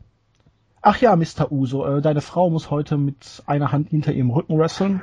Ach 0.82 1.00
ja, 1.02 1.16
Mr. 1.16 1.52
Uso, 1.52 1.86
äh, 1.86 2.02
deine 2.02 2.22
Frau 2.22 2.50
muss 2.50 2.70
heute 2.70 2.98
mit 2.98 3.44
einer 3.46 3.72
Hand 3.72 3.90
hinter 3.90 4.14
ihrem 4.14 4.30
Rücken 4.30 4.58
wresteln. 4.58 5.02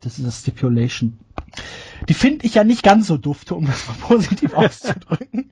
Das 0.00 0.18
ist 0.18 0.26
das 0.26 0.40
Stipulation. 0.40 1.18
Die 2.08 2.14
finde 2.14 2.46
ich 2.46 2.54
ja 2.54 2.64
nicht 2.64 2.82
ganz 2.82 3.06
so 3.06 3.16
dufte, 3.16 3.54
um 3.54 3.66
das 3.66 3.86
mal 3.88 3.94
positiv 4.00 4.54
auszudrücken. 4.54 5.50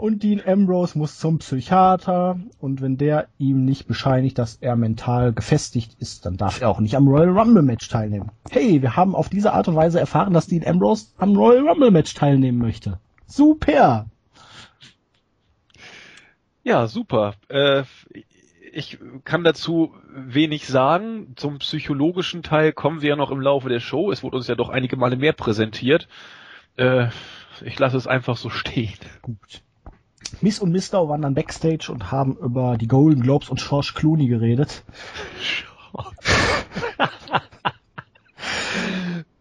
Und 0.00 0.22
Dean 0.22 0.40
Ambrose 0.42 0.96
muss 0.96 1.18
zum 1.18 1.40
Psychiater 1.40 2.40
und 2.58 2.80
wenn 2.80 2.96
der 2.96 3.28
ihm 3.36 3.66
nicht 3.66 3.86
bescheinigt, 3.86 4.38
dass 4.38 4.56
er 4.56 4.74
mental 4.74 5.34
gefestigt 5.34 5.94
ist, 5.98 6.24
dann 6.24 6.38
darf 6.38 6.62
er 6.62 6.70
auch 6.70 6.80
nicht 6.80 6.96
am 6.96 7.06
Royal 7.06 7.28
Rumble 7.28 7.62
Match 7.62 7.86
teilnehmen. 7.86 8.30
Hey, 8.50 8.80
wir 8.80 8.96
haben 8.96 9.14
auf 9.14 9.28
diese 9.28 9.52
Art 9.52 9.68
und 9.68 9.76
Weise 9.76 10.00
erfahren, 10.00 10.32
dass 10.32 10.46
Dean 10.46 10.66
Ambrose 10.66 11.08
am 11.18 11.36
Royal 11.36 11.68
Rumble 11.68 11.90
Match 11.90 12.14
teilnehmen 12.14 12.56
möchte. 12.56 12.98
Super! 13.26 14.06
Ja, 16.62 16.86
super. 16.86 17.34
Äh, 17.48 17.82
ich 18.72 18.98
kann 19.24 19.44
dazu 19.44 19.94
wenig 20.14 20.66
sagen. 20.66 21.34
Zum 21.36 21.58
psychologischen 21.58 22.42
Teil 22.42 22.72
kommen 22.72 23.02
wir 23.02 23.10
ja 23.10 23.16
noch 23.16 23.30
im 23.30 23.40
Laufe 23.42 23.68
der 23.68 23.80
Show. 23.80 24.10
Es 24.10 24.22
wurde 24.22 24.38
uns 24.38 24.48
ja 24.48 24.54
doch 24.54 24.70
einige 24.70 24.96
Male 24.96 25.16
mehr 25.16 25.34
präsentiert. 25.34 26.08
Äh, 26.76 27.08
ich 27.62 27.78
lasse 27.78 27.98
es 27.98 28.06
einfach 28.06 28.38
so 28.38 28.48
stehen. 28.48 28.98
Gut. 29.20 29.62
Miss 30.40 30.58
und 30.58 30.72
Mister 30.72 31.08
waren 31.08 31.22
dann 31.22 31.34
Backstage 31.34 31.90
und 31.90 32.10
haben 32.10 32.36
über 32.36 32.76
die 32.78 32.88
Golden 32.88 33.22
Globes 33.22 33.48
und 33.48 33.60
George 33.60 33.92
Clooney 33.94 34.26
geredet. 34.26 34.84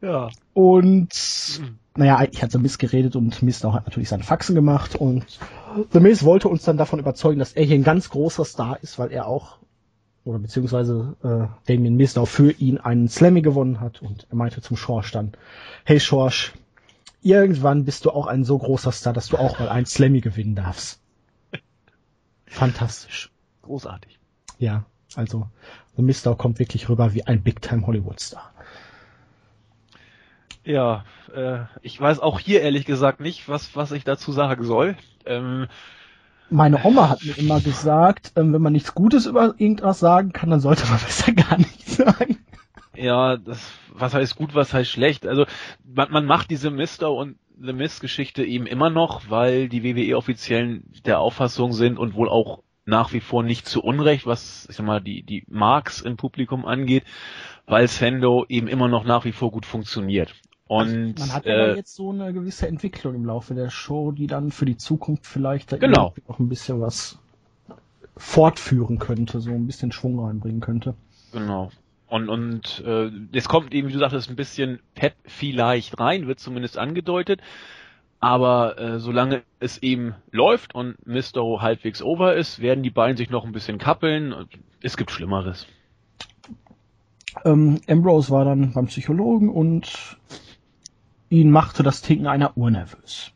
ja. 0.01 0.29
Und 0.53 1.61
naja, 1.95 2.25
ich 2.31 2.41
hatte 2.41 2.59
Miss 2.59 2.77
geredet 2.77 3.15
und 3.15 3.41
Mister 3.43 3.73
hat 3.73 3.85
natürlich 3.85 4.09
seine 4.09 4.23
Faxen 4.23 4.55
gemacht 4.55 4.95
und 4.95 5.25
The 5.91 5.99
Miz 5.99 6.23
wollte 6.23 6.47
uns 6.47 6.63
dann 6.63 6.77
davon 6.77 6.99
überzeugen, 6.99 7.39
dass 7.39 7.53
er 7.53 7.65
hier 7.65 7.75
ein 7.75 7.83
ganz 7.83 8.09
großer 8.09 8.45
Star 8.45 8.79
ist, 8.81 8.97
weil 8.99 9.11
er 9.11 9.27
auch 9.27 9.59
oder 10.25 10.39
beziehungsweise 10.39 11.15
äh, 11.23 11.47
Damien 11.71 11.95
Mister 11.95 12.25
für 12.25 12.51
ihn 12.51 12.77
einen 12.77 13.09
Slammy 13.09 13.41
gewonnen 13.41 13.79
hat 13.79 14.01
und 14.01 14.27
er 14.29 14.35
meinte 14.35 14.61
zum 14.61 14.77
Schorsch 14.77 15.11
dann, 15.11 15.31
hey 15.85 15.99
Schorsch, 15.99 16.53
irgendwann 17.21 17.85
bist 17.85 18.05
du 18.05 18.11
auch 18.11 18.27
ein 18.27 18.43
so 18.43 18.57
großer 18.57 18.91
Star, 18.91 19.13
dass 19.13 19.27
du 19.27 19.37
auch 19.37 19.59
mal 19.59 19.69
einen 19.69 19.85
Slammy 19.85 20.21
gewinnen 20.21 20.55
darfst. 20.55 21.01
Fantastisch. 22.45 23.31
Großartig. 23.61 24.19
Ja, 24.57 24.85
also 25.15 25.47
The 25.95 26.01
Mister 26.01 26.35
kommt 26.35 26.59
wirklich 26.59 26.89
rüber 26.89 27.13
wie 27.13 27.25
ein 27.25 27.43
Big-Time 27.43 27.85
Hollywood-Star. 27.85 28.51
Ja, 30.63 31.03
äh, 31.33 31.59
ich 31.81 31.99
weiß 31.99 32.19
auch 32.19 32.39
hier 32.39 32.61
ehrlich 32.61 32.85
gesagt 32.85 33.19
nicht, 33.19 33.47
was, 33.49 33.75
was 33.75 33.91
ich 33.91 34.03
dazu 34.03 34.31
sagen 34.31 34.63
soll. 34.63 34.97
Ähm, 35.25 35.67
Meine 36.49 36.83
Oma 36.83 37.09
hat 37.09 37.23
mir 37.23 37.37
immer 37.37 37.59
gesagt, 37.61 38.33
ähm, 38.35 38.53
wenn 38.53 38.61
man 38.61 38.73
nichts 38.73 38.93
Gutes 38.93 39.25
über 39.25 39.55
irgendwas 39.57 39.99
sagen 39.99 40.31
kann, 40.31 40.49
dann 40.49 40.59
sollte 40.59 40.85
man 40.87 40.99
besser 41.05 41.31
gar 41.33 41.57
nichts 41.57 41.95
sagen. 41.97 42.37
Ja, 42.99 43.37
das, 43.37 43.71
was 43.93 44.13
heißt 44.13 44.35
gut, 44.35 44.55
was 44.55 44.73
heißt 44.73 44.89
schlecht? 44.89 45.25
Also 45.25 45.45
man, 45.85 46.11
man 46.11 46.25
macht 46.25 46.49
diese 46.49 46.69
Mister 46.69 47.11
und 47.11 47.37
The 47.61 47.73
Mist-Geschichte 47.73 48.43
eben 48.45 48.65
immer 48.67 48.89
noch, 48.89 49.29
weil 49.29 49.67
die 49.69 49.83
WWE-Offiziellen 49.83 50.83
der 51.05 51.19
Auffassung 51.19 51.73
sind 51.73 51.97
und 51.97 52.13
wohl 52.13 52.29
auch 52.29 52.63
nach 52.85 53.13
wie 53.13 53.19
vor 53.19 53.43
nicht 53.43 53.67
zu 53.67 53.81
Unrecht, 53.83 54.25
was 54.25 54.67
ich 54.69 54.75
sag 54.77 54.85
mal 54.85 55.01
die 55.01 55.23
die 55.23 55.43
Marks 55.47 56.01
im 56.01 56.17
Publikum 56.17 56.65
angeht, 56.65 57.03
weil 57.65 57.87
Sendo 57.87 58.45
eben 58.49 58.67
immer 58.67 58.87
noch 58.87 59.03
nach 59.03 59.25
wie 59.25 59.31
vor 59.31 59.51
gut 59.51 59.65
funktioniert. 59.65 60.33
Und 60.67 61.17
Man 61.19 61.33
hat 61.33 61.45
äh, 61.45 61.51
aber 61.51 61.75
jetzt 61.75 61.95
so 61.95 62.11
eine 62.11 62.31
gewisse 62.31 62.67
Entwicklung 62.67 63.15
im 63.15 63.25
Laufe 63.25 63.55
der 63.55 63.69
Show, 63.69 64.11
die 64.11 64.27
dann 64.27 64.51
für 64.51 64.65
die 64.65 64.77
Zukunft 64.77 65.25
vielleicht 65.25 65.71
da 65.71 65.77
Genau. 65.77 66.13
noch 66.27 66.39
ein 66.39 66.47
bisschen 66.47 66.79
was 66.79 67.17
fortführen 68.17 68.99
könnte, 68.99 69.39
so 69.39 69.51
ein 69.51 69.65
bisschen 69.65 69.91
Schwung 69.91 70.19
reinbringen 70.19 70.61
könnte. 70.61 70.93
Genau. 71.31 71.71
Und, 72.09 72.29
und 72.29 72.83
äh, 72.85 73.11
es 73.33 73.47
kommt 73.47 73.73
eben, 73.73 73.87
wie 73.87 73.93
du 73.93 73.99
sagtest, 73.99 74.29
ein 74.29 74.35
bisschen 74.35 74.79
Pep 74.95 75.13
vielleicht 75.25 75.99
rein, 75.99 76.27
wird 76.27 76.39
zumindest 76.39 76.77
angedeutet. 76.77 77.41
Aber 78.19 78.77
äh, 78.77 78.99
solange 78.99 79.43
es 79.59 79.77
eben 79.81 80.15
läuft 80.31 80.75
und 80.75 80.95
Mysterio 81.07 81.61
halbwegs 81.61 82.01
over 82.01 82.35
ist, 82.35 82.61
werden 82.61 82.83
die 82.83 82.89
beiden 82.89 83.15
sich 83.15 83.29
noch 83.29 83.45
ein 83.45 83.53
bisschen 83.53 83.77
kappeln. 83.77 84.35
Es 84.81 84.97
gibt 84.97 85.11
Schlimmeres. 85.11 85.67
Ähm, 87.45 87.79
Ambrose 87.87 88.31
war 88.31 88.43
dann 88.43 88.73
beim 88.73 88.87
Psychologen 88.87 89.49
und 89.49 90.17
ihn 91.29 91.51
machte 91.51 91.83
das 91.83 92.01
Tinken 92.01 92.27
einer 92.27 92.57
Uhr 92.57 92.71
nervös. 92.71 93.31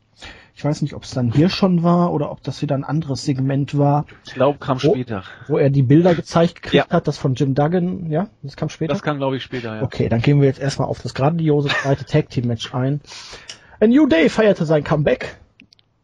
Ich 0.63 0.65
weiß 0.65 0.81
nicht, 0.81 0.93
ob 0.93 1.03
es 1.03 1.11
dann 1.11 1.29
hier 1.29 1.49
schon 1.49 1.83
war 1.83 2.13
oder 2.13 2.31
ob 2.31 2.41
das 2.41 2.61
wieder 2.61 2.73
ein 2.73 2.85
anderes 2.85 3.25
Segment 3.25 3.77
war, 3.77 4.05
Ich 4.25 4.33
glaube, 4.33 4.59
kam 4.59 4.77
Oh. 4.77 4.91
später. 4.93 5.25
wo 5.49 5.57
er 5.57 5.69
die 5.69 5.81
Bilder 5.83 6.15
gezeigt 6.15 6.55
gekriegt 6.55 6.85
Ja. 6.89 6.95
hat, 6.95 7.05
das 7.05 7.17
von 7.17 7.33
Jim 7.35 7.53
Duggan, 7.53 8.09
ja, 8.09 8.27
das 8.43 8.55
kam 8.55 8.69
später. 8.69 8.93
Das 8.93 9.01
kam, 9.01 9.17
glaube 9.17 9.35
ich, 9.35 9.43
später, 9.43 9.75
ja. 9.75 9.81
Okay, 9.83 10.07
dann 10.07 10.21
gehen 10.21 10.39
wir 10.39 10.47
jetzt 10.47 10.61
erstmal 10.61 10.87
auf 10.87 11.01
das 11.01 11.13
grandiose 11.13 11.67
zweite 11.67 12.05
Tag 12.05 12.29
Team 12.29 12.47
Match 12.47 12.73
ein. 12.73 13.01
A 13.81 13.87
New 13.87 14.07
Day 14.07 14.29
feierte 14.29 14.63
sein 14.65 14.85
Comeback. 14.85 15.35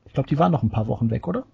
Ich 0.08 0.12
glaube, 0.12 0.28
die 0.28 0.38
waren 0.38 0.51
noch 0.51 0.62
ein 0.62 0.70
paar 0.70 0.88
Wochen 0.88 1.10
weg, 1.10 1.30
oder? 1.30 1.46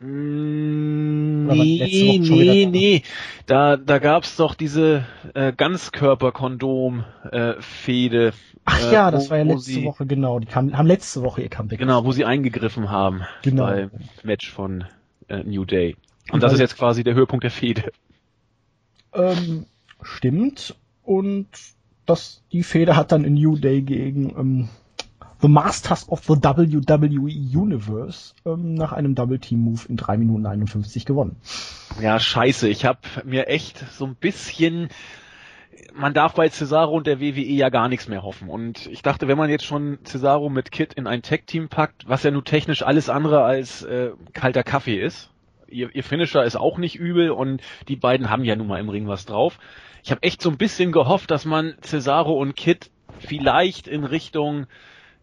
Letzte 0.00 1.54
Nee, 1.54 2.18
nee, 2.18 2.64
da? 2.64 2.70
nee. 2.70 3.02
Da, 3.46 3.76
da 3.76 3.98
gab's 3.98 4.36
doch 4.36 4.54
diese 4.54 5.04
äh, 5.34 5.52
Ganzkörper-Kondom-Fehde. 5.52 8.32
Ach 8.64 8.82
äh, 8.82 8.92
ja, 8.92 9.10
das 9.10 9.26
wo- 9.26 9.30
war 9.30 9.38
ja 9.38 9.44
letzte 9.44 9.70
sie, 9.72 9.84
Woche, 9.84 10.06
genau. 10.06 10.38
Die 10.38 10.46
kam, 10.46 10.76
haben 10.76 10.86
letzte 10.86 11.22
Woche 11.22 11.42
ihr 11.42 11.50
Comeback. 11.50 11.78
Genau, 11.78 12.04
wo 12.04 12.12
sie 12.12 12.24
eingegriffen 12.24 12.90
haben 12.90 13.22
Genau. 13.42 13.66
beim 13.66 13.90
Match 14.22 14.50
von 14.50 14.84
äh, 15.28 15.42
New 15.44 15.64
Day. 15.64 15.96
Und 16.28 16.34
Und 16.34 16.42
das 16.42 16.50
weil- 16.50 16.54
ist 16.56 16.60
jetzt 16.60 16.76
quasi 16.78 17.04
der 17.04 17.14
Höhepunkt 17.14 17.44
der 17.44 17.50
Fehde. 17.50 17.92
Ähm, 19.12 19.66
stimmt. 20.02 20.74
Und 21.02 21.46
das, 22.06 22.42
die 22.52 22.62
Fehde 22.62 22.96
hat 22.96 23.12
dann 23.12 23.24
in 23.24 23.34
New 23.34 23.56
Day 23.56 23.82
gegen 23.82 24.30
ähm, 24.38 24.68
The 25.40 25.48
Masters 25.48 26.08
of 26.08 26.24
the 26.24 26.34
WWE 26.34 27.58
Universe 27.58 28.34
ähm, 28.46 28.74
nach 28.74 28.92
einem 28.92 29.14
Double 29.14 29.38
Team 29.38 29.60
Move 29.60 29.82
in 29.88 29.96
3 29.96 30.16
Minuten 30.16 30.46
51 30.46 31.04
gewonnen. 31.04 31.36
Ja, 32.00 32.18
scheiße. 32.18 32.68
Ich 32.68 32.84
habe 32.84 33.00
mir 33.24 33.48
echt 33.48 33.84
so 33.92 34.06
ein 34.06 34.14
bisschen 34.14 34.88
man 35.94 36.14
darf 36.14 36.34
bei 36.34 36.48
Cesaro 36.48 36.96
und 36.96 37.06
der 37.06 37.20
WWE 37.20 37.40
ja 37.40 37.68
gar 37.68 37.88
nichts 37.88 38.08
mehr 38.08 38.22
hoffen. 38.22 38.48
Und 38.48 38.86
ich 38.86 39.02
dachte, 39.02 39.28
wenn 39.28 39.38
man 39.38 39.50
jetzt 39.50 39.64
schon 39.64 39.98
Cesaro 40.04 40.48
mit 40.48 40.72
Kid 40.72 40.94
in 40.94 41.06
ein 41.06 41.22
Tag-Team 41.22 41.68
packt, 41.68 42.08
was 42.08 42.22
ja 42.22 42.30
nun 42.30 42.44
technisch 42.44 42.82
alles 42.82 43.08
andere 43.08 43.44
als 43.44 43.82
äh, 43.82 44.10
kalter 44.32 44.62
Kaffee 44.62 45.00
ist, 45.00 45.30
ihr, 45.68 45.94
ihr 45.94 46.04
Finisher 46.04 46.44
ist 46.44 46.56
auch 46.56 46.78
nicht 46.78 46.96
übel 46.96 47.30
und 47.30 47.62
die 47.88 47.96
beiden 47.96 48.30
haben 48.30 48.44
ja 48.44 48.56
nun 48.56 48.66
mal 48.66 48.80
im 48.80 48.88
Ring 48.88 49.06
was 49.08 49.26
drauf. 49.26 49.58
Ich 50.02 50.10
habe 50.10 50.22
echt 50.22 50.42
so 50.42 50.50
ein 50.50 50.58
bisschen 50.58 50.92
gehofft, 50.92 51.30
dass 51.30 51.44
man 51.44 51.74
Cesaro 51.82 52.32
und 52.32 52.56
Kid 52.56 52.90
vielleicht 53.18 53.88
in 53.88 54.04
Richtung 54.04 54.66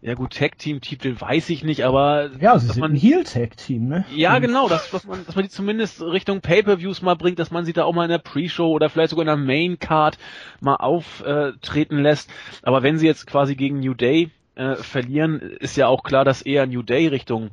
ja 0.02 0.14
gut, 0.14 0.34
Tag-Team-Titel 0.36 1.14
weiß 1.20 1.48
ich 1.50 1.62
nicht, 1.62 1.84
aber 1.84 2.30
Ja, 2.40 2.58
sie 2.58 2.66
dass 2.66 2.74
sind 2.74 2.80
man 2.80 2.92
ein 2.92 2.96
Heel-Tag-Team, 2.96 3.86
ne? 3.86 4.04
ja, 4.14 4.38
genau, 4.40 4.68
dass, 4.68 4.90
dass, 4.90 5.06
man, 5.06 5.24
dass 5.24 5.36
man 5.36 5.44
die 5.44 5.50
zumindest 5.50 6.02
Richtung 6.02 6.40
Pay-Per-Views 6.40 7.02
mal 7.02 7.14
bringt, 7.14 7.38
dass 7.38 7.52
man 7.52 7.64
sie 7.64 7.72
da 7.72 7.84
auch 7.84 7.94
mal 7.94 8.04
in 8.04 8.10
der 8.10 8.18
Pre-Show 8.18 8.68
oder 8.68 8.90
vielleicht 8.90 9.10
sogar 9.10 9.22
in 9.22 9.28
der 9.28 9.36
Main-Card 9.36 10.18
mal 10.60 10.74
auftreten 10.76 11.98
lässt. 11.98 12.30
Aber 12.62 12.82
wenn 12.82 12.98
sie 12.98 13.06
jetzt 13.06 13.26
quasi 13.28 13.54
gegen 13.54 13.78
New 13.78 13.94
Day 13.94 14.30
äh, 14.56 14.74
verlieren, 14.74 15.38
ist 15.40 15.76
ja 15.76 15.86
auch 15.86 16.02
klar, 16.02 16.24
dass 16.24 16.42
eher 16.42 16.66
New 16.66 16.82
Day 16.82 17.06
Richtung 17.06 17.50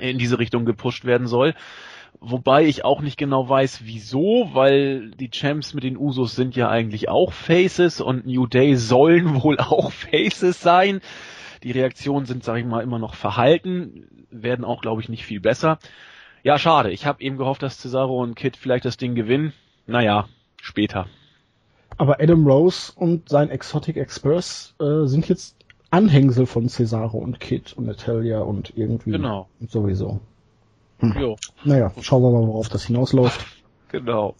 in 0.00 0.18
diese 0.18 0.38
Richtung 0.40 0.64
gepusht 0.64 1.04
werden 1.04 1.28
soll. 1.28 1.54
Wobei 2.20 2.64
ich 2.64 2.84
auch 2.84 3.00
nicht 3.00 3.18
genau 3.18 3.48
weiß, 3.48 3.80
wieso, 3.84 4.50
weil 4.54 5.10
die 5.12 5.30
Champs 5.30 5.74
mit 5.74 5.84
den 5.84 5.96
Usos 5.96 6.34
sind 6.34 6.56
ja 6.56 6.68
eigentlich 6.68 7.08
auch 7.08 7.32
Faces 7.32 8.00
und 8.00 8.26
New 8.26 8.46
Day 8.46 8.74
sollen 8.74 9.42
wohl 9.42 9.58
auch 9.58 9.92
Faces 9.92 10.60
sein. 10.60 11.00
Die 11.66 11.72
Reaktionen 11.72 12.26
sind, 12.26 12.44
sag 12.44 12.58
ich 12.58 12.64
mal, 12.64 12.84
immer 12.84 13.00
noch 13.00 13.16
verhalten, 13.16 14.06
werden 14.30 14.64
auch, 14.64 14.80
glaube 14.82 15.02
ich, 15.02 15.08
nicht 15.08 15.24
viel 15.26 15.40
besser. 15.40 15.80
Ja, 16.44 16.60
schade. 16.60 16.92
Ich 16.92 17.06
habe 17.06 17.20
eben 17.24 17.38
gehofft, 17.38 17.60
dass 17.64 17.80
Cesaro 17.80 18.22
und 18.22 18.36
Kid 18.36 18.56
vielleicht 18.56 18.84
das 18.84 18.98
Ding 18.98 19.16
gewinnen. 19.16 19.52
Naja, 19.88 20.28
später. 20.62 21.08
Aber 21.96 22.20
Adam 22.20 22.46
Rose 22.46 22.92
und 22.94 23.28
sein 23.28 23.50
Exotic 23.50 23.96
Express 23.96 24.76
äh, 24.80 25.06
sind 25.06 25.28
jetzt 25.28 25.56
Anhängsel 25.90 26.46
von 26.46 26.68
Cesaro 26.68 27.18
und 27.18 27.40
Kid 27.40 27.72
und 27.72 27.86
Natalia 27.86 28.38
und 28.42 28.72
irgendwie 28.76 29.10
Genau. 29.10 29.48
und 29.58 29.68
sowieso. 29.68 30.20
Jo, 31.02 31.36
Naja, 31.64 31.92
schauen 32.00 32.22
wir 32.22 32.30
mal, 32.30 32.46
worauf 32.46 32.68
das 32.68 32.84
hinausläuft. 32.84 33.44
genau. 33.88 34.36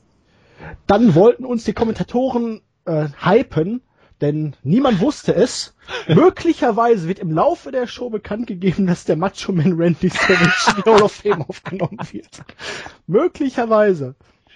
Dann 0.86 1.16
wollten 1.16 1.44
uns 1.44 1.64
die 1.64 1.72
Kommentatoren 1.72 2.60
äh, 2.84 3.08
hypen, 3.20 3.80
denn 4.20 4.56
niemand 4.62 5.00
wusste 5.00 5.34
es. 5.34 5.74
Möglicherweise 6.08 7.08
wird 7.08 7.18
im 7.18 7.30
Laufe 7.30 7.70
der 7.70 7.86
Show 7.86 8.10
bekannt 8.10 8.46
gegeben, 8.46 8.86
dass 8.86 9.04
der 9.04 9.16
Macho 9.16 9.52
Man 9.52 9.74
Randy 9.74 10.08
Savage 10.08 10.70
in 10.76 10.82
die 10.82 10.90
Hall 10.90 11.02
of 11.02 11.12
Fame 11.12 11.42
aufgenommen 11.42 11.98
wird. 12.10 12.42
Möglicherweise. 13.06 14.14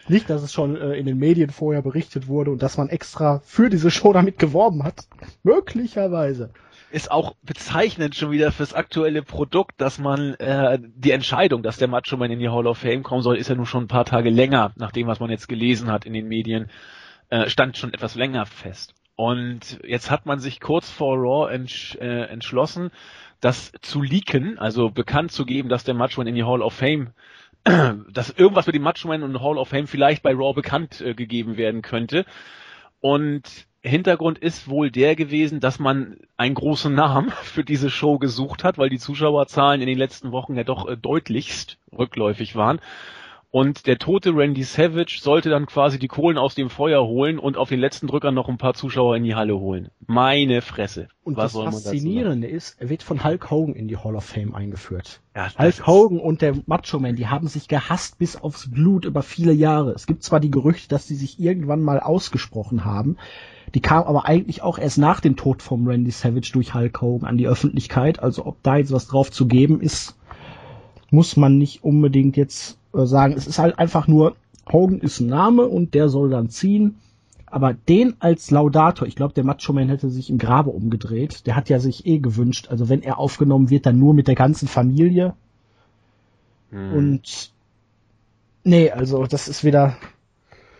Nicht, 0.08 0.30
dass 0.30 0.42
es 0.42 0.52
schon 0.52 0.76
äh, 0.76 0.94
in 0.94 1.06
den 1.06 1.18
Medien 1.18 1.50
vorher 1.50 1.82
berichtet 1.82 2.26
wurde 2.26 2.50
und 2.50 2.62
dass 2.62 2.78
man 2.78 2.88
extra 2.88 3.40
für 3.44 3.68
diese 3.70 3.90
Show 3.90 4.12
damit 4.12 4.38
geworben 4.38 4.82
hat. 4.82 5.06
Möglicherweise. 5.42 6.50
Ist 6.90 7.12
auch 7.12 7.36
bezeichnend 7.42 8.16
schon 8.16 8.32
wieder 8.32 8.50
fürs 8.50 8.74
aktuelle 8.74 9.22
Produkt, 9.22 9.80
dass 9.80 9.98
man 9.98 10.34
äh, 10.34 10.80
die 10.82 11.12
Entscheidung, 11.12 11.62
dass 11.62 11.76
der 11.76 11.86
Macho 11.86 12.16
Man 12.16 12.32
in 12.32 12.40
die 12.40 12.48
Hall 12.48 12.66
of 12.66 12.78
Fame 12.78 13.04
kommen 13.04 13.22
soll, 13.22 13.36
ist 13.36 13.48
ja 13.48 13.54
nun 13.54 13.66
schon 13.66 13.84
ein 13.84 13.88
paar 13.88 14.06
Tage 14.06 14.30
länger, 14.30 14.72
nach 14.76 14.90
dem, 14.90 15.06
was 15.06 15.20
man 15.20 15.30
jetzt 15.30 15.48
gelesen 15.48 15.92
hat 15.92 16.06
in 16.06 16.14
den 16.14 16.26
Medien, 16.26 16.68
äh, 17.28 17.48
stand 17.48 17.76
schon 17.76 17.94
etwas 17.94 18.16
länger 18.16 18.46
fest. 18.46 18.94
Und 19.20 19.80
jetzt 19.86 20.10
hat 20.10 20.24
man 20.24 20.38
sich 20.38 20.60
kurz 20.60 20.88
vor 20.88 21.18
Raw 21.18 21.52
entsch 21.52 21.94
äh, 21.96 22.22
entschlossen, 22.30 22.90
das 23.42 23.70
zu 23.82 24.00
leaken, 24.00 24.58
also 24.58 24.88
bekannt 24.88 25.30
zu 25.30 25.44
geben, 25.44 25.68
dass 25.68 25.84
der 25.84 25.92
Macho 25.92 26.22
Man 26.22 26.26
in 26.26 26.36
die 26.36 26.44
Hall 26.44 26.62
of 26.62 26.72
Fame, 26.72 27.08
dass 27.64 28.30
irgendwas 28.30 28.64
mit 28.64 28.76
dem 28.76 28.82
Macho 28.82 29.08
Man 29.08 29.22
und 29.22 29.42
Hall 29.42 29.58
of 29.58 29.68
Fame 29.68 29.86
vielleicht 29.86 30.22
bei 30.22 30.32
Raw 30.32 30.54
bekannt 30.54 31.02
äh, 31.02 31.12
gegeben 31.12 31.58
werden 31.58 31.82
könnte. 31.82 32.24
Und 33.02 33.66
Hintergrund 33.82 34.38
ist 34.38 34.68
wohl 34.68 34.90
der 34.90 35.14
gewesen, 35.16 35.60
dass 35.60 35.78
man 35.78 36.16
einen 36.38 36.54
großen 36.54 36.94
Namen 36.94 37.30
für 37.42 37.62
diese 37.62 37.90
Show 37.90 38.16
gesucht 38.16 38.64
hat, 38.64 38.78
weil 38.78 38.88
die 38.88 38.98
Zuschauerzahlen 38.98 39.82
in 39.82 39.86
den 39.86 39.98
letzten 39.98 40.32
Wochen 40.32 40.56
ja 40.56 40.64
doch 40.64 40.88
äh, 40.88 40.96
deutlichst 40.96 41.76
rückläufig 41.92 42.56
waren. 42.56 42.80
Und 43.52 43.88
der 43.88 43.98
tote 43.98 44.32
Randy 44.32 44.62
Savage 44.62 45.18
sollte 45.20 45.50
dann 45.50 45.66
quasi 45.66 45.98
die 45.98 46.06
Kohlen 46.06 46.38
aus 46.38 46.54
dem 46.54 46.70
Feuer 46.70 47.04
holen 47.04 47.40
und 47.40 47.56
auf 47.56 47.68
den 47.68 47.80
letzten 47.80 48.06
Drückern 48.06 48.32
noch 48.32 48.48
ein 48.48 48.58
paar 48.58 48.74
Zuschauer 48.74 49.16
in 49.16 49.24
die 49.24 49.34
Halle 49.34 49.58
holen. 49.58 49.88
Meine 50.06 50.62
Fresse. 50.62 51.08
Und 51.24 51.36
Was 51.36 51.54
das? 51.54 51.64
Faszinierende 51.64 52.46
ist, 52.46 52.80
er 52.80 52.88
wird 52.90 53.02
von 53.02 53.24
Hulk 53.24 53.50
Hogan 53.50 53.74
in 53.74 53.88
die 53.88 53.96
Hall 53.96 54.14
of 54.14 54.24
Fame 54.24 54.54
eingeführt. 54.54 55.20
Ja, 55.34 55.48
Hulk 55.58 55.84
Hogan 55.84 56.20
und 56.20 56.42
der 56.42 56.58
Macho 56.66 57.00
Man, 57.00 57.16
die 57.16 57.26
haben 57.26 57.48
sich 57.48 57.66
gehasst 57.66 58.18
bis 58.18 58.36
aufs 58.36 58.70
Blut 58.70 59.04
über 59.04 59.22
viele 59.22 59.52
Jahre. 59.52 59.90
Es 59.92 60.06
gibt 60.06 60.22
zwar 60.22 60.38
die 60.38 60.52
Gerüchte, 60.52 60.88
dass 60.88 61.06
die 61.06 61.16
sich 61.16 61.40
irgendwann 61.40 61.82
mal 61.82 61.98
ausgesprochen 61.98 62.84
haben, 62.84 63.16
die 63.74 63.80
kamen 63.80 64.06
aber 64.06 64.26
eigentlich 64.26 64.62
auch 64.62 64.78
erst 64.78 64.98
nach 64.98 65.20
dem 65.20 65.36
Tod 65.36 65.62
vom 65.62 65.86
Randy 65.88 66.10
Savage 66.12 66.50
durch 66.52 66.74
Hulk 66.74 67.00
Hogan 67.00 67.28
an 67.28 67.36
die 67.36 67.48
Öffentlichkeit. 67.48 68.20
Also 68.20 68.46
ob 68.46 68.62
da 68.62 68.76
jetzt 68.76 68.92
was 68.92 69.08
drauf 69.08 69.32
zu 69.32 69.46
geben 69.46 69.80
ist, 69.80 70.16
muss 71.10 71.36
man 71.36 71.58
nicht 71.58 71.82
unbedingt 71.82 72.36
jetzt 72.36 72.79
sagen. 72.92 73.34
Es 73.36 73.46
ist 73.46 73.58
halt 73.58 73.78
einfach 73.78 74.06
nur, 74.08 74.36
Hogan 74.70 75.00
ist 75.00 75.20
ein 75.20 75.26
Name 75.28 75.62
und 75.66 75.94
der 75.94 76.08
soll 76.08 76.30
dann 76.30 76.48
ziehen. 76.50 76.96
Aber 77.46 77.74
den 77.74 78.14
als 78.20 78.50
Laudator, 78.52 79.08
ich 79.08 79.16
glaube, 79.16 79.34
der 79.34 79.42
Macho 79.44 79.72
Man 79.72 79.88
hätte 79.88 80.08
sich 80.08 80.30
im 80.30 80.38
Grabe 80.38 80.70
umgedreht. 80.70 81.46
Der 81.46 81.56
hat 81.56 81.68
ja 81.68 81.80
sich 81.80 82.06
eh 82.06 82.18
gewünscht, 82.18 82.68
also 82.70 82.88
wenn 82.88 83.02
er 83.02 83.18
aufgenommen 83.18 83.70
wird, 83.70 83.86
dann 83.86 83.98
nur 83.98 84.14
mit 84.14 84.28
der 84.28 84.36
ganzen 84.36 84.68
Familie. 84.68 85.34
Hm. 86.70 86.92
Und 86.92 87.52
nee, 88.62 88.90
also 88.92 89.26
das 89.26 89.48
ist 89.48 89.64
wieder. 89.64 89.96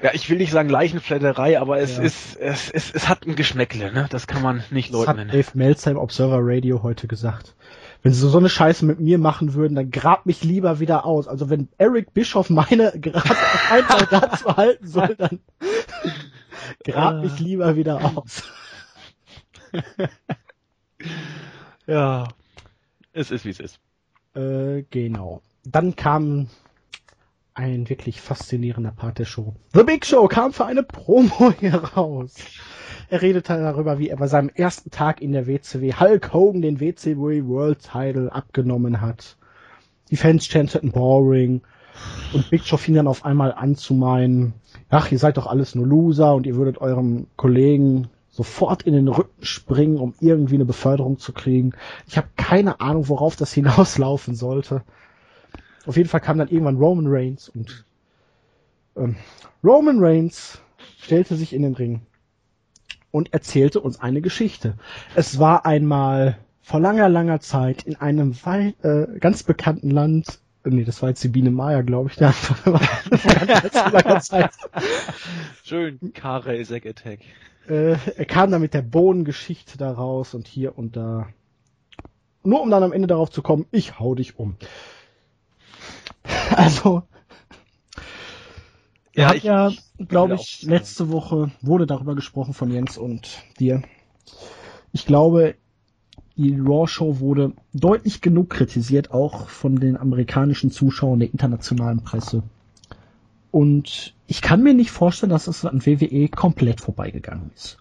ja, 0.00 0.11
ich 0.14 0.31
will 0.31 0.38
nicht 0.38 0.52
sagen 0.52 0.69
Leichenflatterei, 0.69 1.59
aber 1.61 1.81
es 1.81 1.97
Ja. 1.97 2.05
ist, 2.05 2.37
es, 2.37 2.71
es, 2.71 2.90
es 2.95 3.09
hat 3.09 3.26
ein 3.26 3.35
Geschmäckle, 3.35 3.93
ne? 3.93 4.07
Das 4.09 4.29
kann 4.29 4.43
man 4.43 4.62
nicht 4.71 4.95
Das 4.95 5.09
hat 5.09 5.17
leugnen. 5.17 5.29
Dave 5.33 5.50
Meltzer 5.55 5.90
im 5.90 5.97
Observer 5.99 6.38
Radio 6.40 6.85
heute 6.85 7.09
gesagt. 7.09 7.55
Wenn 8.02 8.12
sie 8.12 8.28
so 8.28 8.38
eine 8.38 8.49
Scheiße 8.49 8.85
mit 8.85 8.99
mir 8.99 9.19
machen 9.19 9.54
würden, 9.54 9.75
dann 9.75 9.90
grab 9.90 10.25
mich 10.26 10.42
lieber 10.42 10.80
wieder 10.80 11.04
aus. 11.04 11.28
Also 11.28 11.50
wenn 11.50 11.69
Eric 11.78 12.14
Bischoff 12.14 12.49
meine 12.50 12.92
gerade 12.99 13.37
einfach 13.71 14.07
dazu 14.07 14.57
halten 14.57 14.87
soll, 14.87 15.14
dann 15.16 15.40
grab 16.84 17.23
mich 17.23 17.39
lieber 17.39 17.76
wieder 17.76 18.00
aus. 18.17 18.43
Ja. 21.86 22.28
Es 23.13 23.32
ist, 23.32 23.45
wie 23.45 23.50
es 23.50 23.58
ist. 23.58 23.80
Äh, 24.34 24.84
genau. 24.91 25.43
Dann 25.65 25.97
kam 25.97 26.49
ein 27.54 27.89
wirklich 27.89 28.21
faszinierender 28.21 28.93
Part 28.93 29.19
der 29.19 29.25
Show. 29.25 29.54
The 29.75 29.82
Big 29.82 30.06
Show 30.06 30.28
kam 30.28 30.52
für 30.52 30.67
eine 30.67 30.82
Promo 30.82 31.52
hier 31.60 31.75
raus. 31.75 32.34
Er 33.08 33.23
redete 33.23 33.58
darüber, 33.58 33.99
wie 33.99 34.08
er 34.08 34.17
bei 34.17 34.28
seinem 34.28 34.50
ersten 34.50 34.91
Tag 34.91 35.21
in 35.21 35.32
der 35.32 35.47
WCW 35.47 35.95
Hulk 35.95 36.32
Hogan 36.32 36.63
den 36.63 36.80
WCW 36.80 37.45
World 37.45 37.80
Title 37.80 38.32
abgenommen 38.32 39.00
hat. 39.00 39.36
Die 40.10 40.17
Fans 40.17 40.47
chanteten 40.47 40.93
boring 40.93 41.63
und 42.32 42.50
Big 42.50 42.65
Show 42.65 42.76
fing 42.76 42.95
dann 42.95 43.08
auf 43.08 43.25
einmal 43.25 43.52
an 43.52 43.75
zu 43.75 43.95
meinen, 43.95 44.54
ach, 44.89 45.10
ihr 45.10 45.19
seid 45.19 45.36
doch 45.36 45.47
alles 45.47 45.75
nur 45.75 45.86
Loser 45.86 46.34
und 46.34 46.47
ihr 46.47 46.56
würdet 46.56 46.78
eurem 46.78 47.26
Kollegen 47.36 48.08
sofort 48.30 48.82
in 48.82 48.95
den 48.95 49.08
Rücken 49.08 49.45
springen, 49.45 49.99
um 49.99 50.15
irgendwie 50.21 50.54
eine 50.54 50.65
Beförderung 50.65 51.19
zu 51.19 51.32
kriegen. 51.32 51.73
Ich 52.06 52.17
habe 52.17 52.28
keine 52.36 52.80
Ahnung, 52.80 53.08
worauf 53.08 53.36
das 53.36 53.52
hinauslaufen 53.54 54.34
sollte. 54.34 54.82
Auf 55.86 55.97
jeden 55.97 56.08
Fall 56.08 56.21
kam 56.21 56.38
dann 56.38 56.49
irgendwann 56.49 56.76
Roman 56.76 57.06
Reigns 57.08 57.49
und 57.49 57.84
ähm, 58.97 59.16
Roman 59.64 59.99
Reigns 60.00 60.60
stellte 60.99 61.36
sich 61.36 61.52
in 61.52 61.62
den 61.62 61.75
Ring 61.75 62.02
und 63.10 63.32
erzählte 63.32 63.80
uns 63.80 64.00
eine 64.00 64.21
Geschichte. 64.21 64.75
Es 65.14 65.38
war 65.38 65.66
einmal 65.66 66.38
vor 66.62 66.80
langer, 66.80 67.08
langer 67.08 67.40
Zeit 67.40 67.82
in 67.82 67.97
einem 67.97 68.34
äh, 68.45 69.06
ganz 69.19 69.43
bekannten 69.43 69.90
Land, 69.90 70.40
äh, 70.64 70.71
nee, 70.71 70.84
das 70.84 71.02
war 71.02 71.08
jetzt 71.08 71.25
die 71.25 71.28
Biene 71.28 71.50
Maya, 71.50 71.82
glaube 71.82 72.10
ich, 72.10 72.21
war 72.21 72.32
vor 72.32 73.90
langer 73.90 74.21
Zeit. 74.21 74.50
Schön, 75.64 76.12
Karel 76.14 76.64
Zack 76.64 76.86
Attack. 76.86 77.21
Äh, 77.69 77.97
er 78.16 78.25
kam 78.25 78.50
dann 78.50 78.60
mit 78.60 78.75
der 78.75 78.82
Bohnengeschichte 78.82 79.78
da 79.78 79.93
raus 79.93 80.34
und 80.34 80.47
hier 80.47 80.78
und 80.78 80.97
da. 80.97 81.28
Nur 82.43 82.62
um 82.62 82.71
dann 82.71 82.82
am 82.82 82.93
Ende 82.93 83.08
darauf 83.08 83.30
zu 83.30 83.43
kommen, 83.43 83.66
ich 83.71 83.99
hau 83.99 84.14
dich 84.14 84.38
um. 84.38 84.56
Also, 86.56 87.04
er 89.13 89.28
hat 89.28 89.43
ja, 89.43 89.73
glaube 89.99 90.35
ich, 90.35 90.63
letzte 90.63 91.11
Woche 91.11 91.50
wurde 91.61 91.87
darüber 91.87 92.15
gesprochen 92.15 92.54
von 92.54 92.71
Jens 92.71 92.99
und 92.99 93.43
dir. 93.59 93.83
Ich 94.93 95.06
glaube, 95.06 95.56
die 96.37 96.59
Raw-Show 96.59 97.21
wurde 97.21 97.52
deutlich 97.73 98.21
genug 98.21 98.50
kritisiert, 98.50 99.11
auch 99.11 99.49
von 99.49 99.76
den 99.76 99.97
amerikanischen 99.97 100.71
Zuschauern 100.71 101.21
der 101.21 101.33
internationalen 101.33 102.02
Presse. 102.02 102.43
Und 103.50 104.15
ich 104.26 104.43
kann 104.43 104.63
mir 104.63 104.75
nicht 104.75 104.91
vorstellen, 104.91 105.30
dass 105.30 105.49
es 105.49 105.65
an 105.65 105.85
WWE 105.85 106.28
komplett 106.28 106.80
vorbeigegangen 106.80 107.50
ist. 107.54 107.78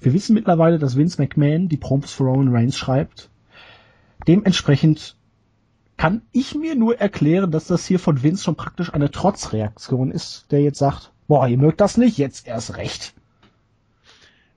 Wir 0.00 0.12
wissen 0.12 0.34
mittlerweile, 0.34 0.78
dass 0.78 0.96
Vince 0.96 1.20
McMahon 1.22 1.68
die 1.68 1.76
Promos 1.76 2.12
für 2.12 2.24
Roman 2.24 2.54
Reigns 2.54 2.76
schreibt. 2.76 3.30
Dementsprechend 4.26 5.16
kann 5.96 6.22
ich 6.32 6.54
mir 6.54 6.74
nur 6.74 7.00
erklären, 7.00 7.50
dass 7.50 7.66
das 7.66 7.86
hier 7.86 7.98
von 7.98 8.22
Vince 8.22 8.44
schon 8.44 8.56
praktisch 8.56 8.92
eine 8.92 9.10
Trotzreaktion 9.10 10.10
ist, 10.10 10.50
der 10.50 10.60
jetzt 10.60 10.78
sagt, 10.78 11.12
boah, 11.26 11.48
ihr 11.48 11.58
mögt 11.58 11.80
das 11.80 11.96
nicht, 11.96 12.18
jetzt 12.18 12.46
erst 12.46 12.76
recht. 12.76 13.14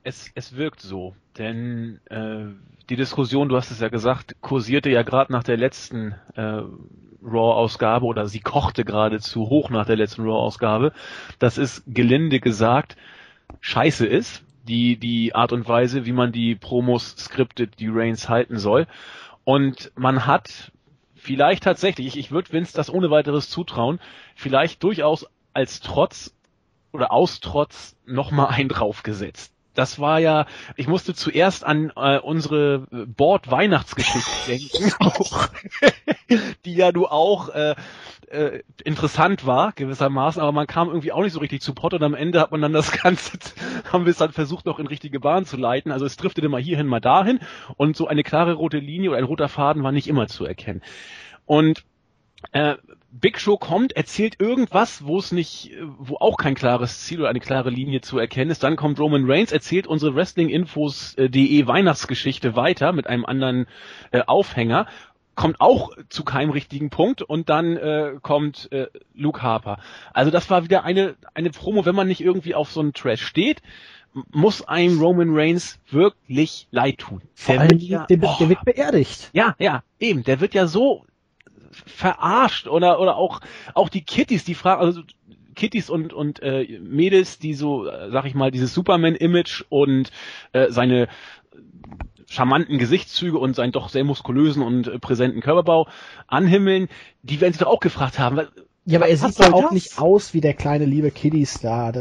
Es, 0.04 0.32
es 0.36 0.56
wirkt 0.56 0.82
so, 0.82 1.16
denn 1.38 2.00
äh, 2.10 2.46
die 2.90 2.96
Diskussion, 2.96 3.50
du 3.50 3.56
hast 3.56 3.72
es 3.72 3.80
ja 3.80 3.90
gesagt, 3.90 4.36
kursierte 4.42 4.90
ja 4.90 5.04
gerade 5.04 5.32
nach 5.32 5.44
der 5.44 5.58
letzten 5.58 6.16
äh, 6.36 6.62
Raw-Ausgabe 7.24 8.06
oder 8.06 8.28
sie 8.28 8.40
kochte 8.40 8.86
geradezu 8.86 9.50
hoch 9.50 9.70
nach 9.70 9.86
der 9.86 9.98
letzten 9.98 10.24
Raw-Ausgabe, 10.24 10.94
dass 11.38 11.58
es 11.58 11.84
gelinde 11.88 12.40
gesagt 12.40 12.96
scheiße 13.62 14.06
ist, 14.06 14.44
die, 14.68 14.98
die 14.98 15.36
Art 15.36 15.52
und 15.52 15.68
Weise, 15.68 16.06
wie 16.06 16.12
man 16.12 16.32
die 16.32 16.56
Promos 16.56 17.16
skriptet, 17.18 17.80
die 17.80 17.90
Reigns 17.90 18.30
halten 18.30 18.58
soll. 18.58 18.88
Und 19.44 19.92
man 19.96 20.26
hat 20.26 20.72
vielleicht 21.20 21.64
tatsächlich, 21.64 22.08
ich, 22.08 22.18
ich 22.18 22.32
würde 22.32 22.52
Vince 22.52 22.74
das 22.76 22.92
ohne 22.92 23.12
weiteres 23.12 23.50
zutrauen, 23.50 24.00
vielleicht 24.36 24.84
durchaus 24.84 25.26
als 25.54 25.80
Trotz 25.80 26.34
oder 26.92 27.12
aus 27.12 27.40
Trotz 27.40 27.96
nochmal 28.06 28.48
einen 28.48 28.70
draufgesetzt. 28.70 29.54
Das 29.76 30.00
war 30.00 30.20
ja, 30.20 30.46
ich 30.76 30.88
musste 30.88 31.14
zuerst 31.14 31.64
an 31.64 31.92
äh, 31.96 32.18
unsere 32.20 32.88
Board-Weihnachtsgeschichte 32.90 34.30
denken, 34.48 34.94
auch, 35.00 35.48
die 36.66 36.74
ja 36.74 36.92
du 36.92 37.08
auch 37.08 37.50
äh, 37.50 37.76
äh, 38.30 38.64
interessant 38.84 39.46
war, 39.46 39.72
gewissermaßen, 39.74 40.42
aber 40.42 40.52
man 40.52 40.68
kam 40.68 40.88
irgendwie 40.88 41.12
auch 41.12 41.24
nicht 41.24 41.34
so 41.34 41.40
richtig 41.40 41.62
zu 41.62 41.74
Pott 41.74 41.94
und 41.94 42.04
am 42.04 42.14
Ende 42.14 42.40
hat 42.40 42.52
man 42.52 42.62
dann 42.62 42.74
das 42.74 42.92
Ganze, 43.04 43.38
haben 43.92 44.06
wir 44.06 44.12
es 44.12 44.18
dann 44.18 44.32
versucht, 44.32 44.66
noch 44.66 44.80
in 44.80 44.88
richtige 44.88 45.20
Bahn 45.20 45.46
zu 45.46 45.58
leiten. 45.58 45.92
Also 45.92 46.06
es 46.06 46.18
driftete 46.18 46.50
mal 46.50 46.62
hierhin, 46.62 46.88
mal 46.88 47.00
dahin 47.00 47.40
und 47.78 47.96
so 47.96 48.08
eine 48.08 48.24
klare 48.24 48.54
rote 48.54 48.78
Linie 48.78 49.10
oder 49.10 49.18
ein 49.18 49.24
roter 49.24 49.50
Faden 49.50 49.84
war 49.84 49.92
nicht 49.92 50.08
immer 50.08 50.28
zu 50.28 50.46
erkennen. 50.46 50.82
Und 51.46 51.84
äh, 52.52 52.76
Big 53.12 53.40
Show 53.40 53.58
kommt, 53.58 53.94
erzählt 53.94 54.40
irgendwas, 54.40 55.06
wo 55.06 55.18
es 55.18 55.32
nicht, 55.32 55.72
wo 55.82 56.18
auch 56.18 56.38
kein 56.38 56.54
klares 56.54 57.02
Ziel 57.02 57.20
oder 57.20 57.30
eine 57.30 57.40
klare 57.40 57.72
Linie 57.72 58.02
zu 58.02 58.20
erkennen 58.20 58.52
ist. 58.52 58.64
Dann 58.64 58.76
kommt 58.76 59.00
Roman 59.00 59.30
Reigns, 59.30 59.52
erzählt 59.52 59.88
unsere 59.88 60.16
Wrestlinginfos.de 60.16 61.68
Weihnachtsgeschichte 61.68 62.56
weiter 62.56 62.94
mit 62.94 63.08
einem 63.08 63.26
anderen 63.26 63.66
äh, 64.12 64.22
Aufhänger 64.22 64.86
kommt 65.40 65.62
auch 65.62 65.92
zu 66.10 66.26
keinem 66.26 66.50
richtigen 66.50 66.90
Punkt 66.90 67.22
und 67.22 67.48
dann 67.48 67.78
äh, 67.78 68.16
kommt 68.22 68.70
äh, 68.74 68.88
Luke 69.16 69.42
Harper. 69.42 69.80
Also 70.14 70.32
das 70.32 70.50
war 70.50 70.66
wieder 70.66 70.84
eine 70.84 71.16
eine 71.34 71.50
Promo, 71.50 71.86
wenn 71.86 71.96
man 71.96 72.10
nicht 72.10 72.20
irgendwie 72.20 72.56
auf 72.56 72.70
so 72.74 72.82
einen 72.82 72.92
Trash 72.92 73.26
steht, 73.26 73.62
muss 74.32 74.68
einem 74.68 75.00
Roman 75.00 75.30
Reigns 75.32 75.80
wirklich 75.90 76.68
leid 76.72 76.98
tun. 76.98 77.22
Vor 77.36 77.56
der, 77.56 77.62
allem, 77.62 77.78
ja, 77.78 78.06
der, 78.06 78.18
der 78.18 78.50
wird 78.50 78.66
beerdigt. 78.66 79.30
Ja, 79.32 79.56
ja, 79.60 79.84
eben. 79.98 80.26
Der 80.26 80.42
wird 80.42 80.54
ja 80.54 80.68
so 80.68 81.06
verarscht 81.72 82.68
oder 82.68 83.00
oder 83.00 83.16
auch 83.16 83.40
auch 83.76 83.88
die 83.88 84.04
Kitties, 84.04 84.44
die 84.44 84.56
fragen, 84.56 84.82
also 84.82 85.04
Kitties 85.56 85.90
und 85.90 86.12
und 86.12 86.44
äh, 86.44 86.80
Mädels, 86.82 87.40
die 87.40 87.54
so, 87.54 87.88
äh, 87.88 88.12
sag 88.12 88.26
ich 88.26 88.36
mal, 88.36 88.52
dieses 88.52 88.74
Superman-Image 88.74 89.64
und 89.70 90.12
äh, 90.52 90.70
seine 90.70 91.08
charmanten 92.30 92.78
Gesichtszüge 92.78 93.38
und 93.38 93.56
seinen 93.56 93.72
doch 93.72 93.90
sehr 93.90 94.04
muskulösen 94.04 94.62
und 94.62 94.88
äh, 94.88 95.00
präsenten 95.00 95.42
Körperbau 95.42 95.88
anhimmeln, 96.28 96.88
die 97.24 97.42
werden 97.42 97.54
sich 97.54 97.60
doch 97.60 97.68
auch 97.68 97.80
gefragt 97.80 98.20
haben. 98.20 98.48
Ja, 98.86 99.00
aber 99.00 99.08
er 99.08 99.18
sieht 99.18 99.38
ja 99.40 99.52
auch 99.52 99.64
das? 99.64 99.72
nicht 99.72 100.00
aus 100.00 100.34
wie 100.34 100.42
der 100.42 100.54
kleine 100.54 100.86
liebe 100.86 101.12
Kitty-Star. 101.12 101.92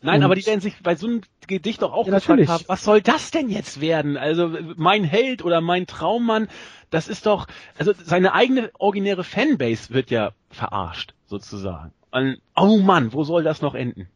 Nein, 0.00 0.18
und 0.18 0.24
aber 0.24 0.34
die 0.34 0.46
werden 0.46 0.60
sich 0.60 0.82
bei 0.82 0.94
so 0.94 1.06
einem 1.06 1.22
Gedicht 1.46 1.82
doch 1.82 1.92
auch 1.92 2.06
ja, 2.06 2.14
gefragt 2.14 2.48
haben, 2.48 2.64
was 2.68 2.84
soll 2.84 3.00
das 3.00 3.30
denn 3.30 3.48
jetzt 3.48 3.80
werden? 3.80 4.16
Also 4.16 4.50
mein 4.76 5.04
Held 5.04 5.44
oder 5.44 5.60
mein 5.60 5.86
Traummann, 5.86 6.48
das 6.90 7.08
ist 7.08 7.26
doch, 7.26 7.46
also 7.78 7.92
seine 8.04 8.32
eigene 8.32 8.70
originäre 8.78 9.24
Fanbase 9.24 9.92
wird 9.92 10.10
ja 10.10 10.32
verarscht, 10.50 11.14
sozusagen. 11.26 11.92
Und, 12.10 12.40
oh 12.56 12.78
Mann, 12.78 13.12
wo 13.12 13.24
soll 13.24 13.42
das 13.42 13.60
noch 13.60 13.74
enden? 13.74 14.08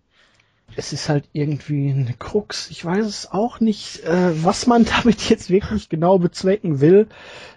Es 0.76 0.92
ist 0.92 1.08
halt 1.08 1.28
irgendwie 1.32 1.90
eine 1.90 2.14
Krux. 2.18 2.70
Ich 2.70 2.84
weiß 2.84 3.06
es 3.06 3.30
auch 3.30 3.60
nicht, 3.60 4.04
äh, 4.04 4.44
was 4.44 4.66
man 4.66 4.84
damit 5.02 5.28
jetzt 5.28 5.50
wirklich 5.50 5.88
genau 5.88 6.18
bezwecken 6.18 6.80
will. 6.80 7.08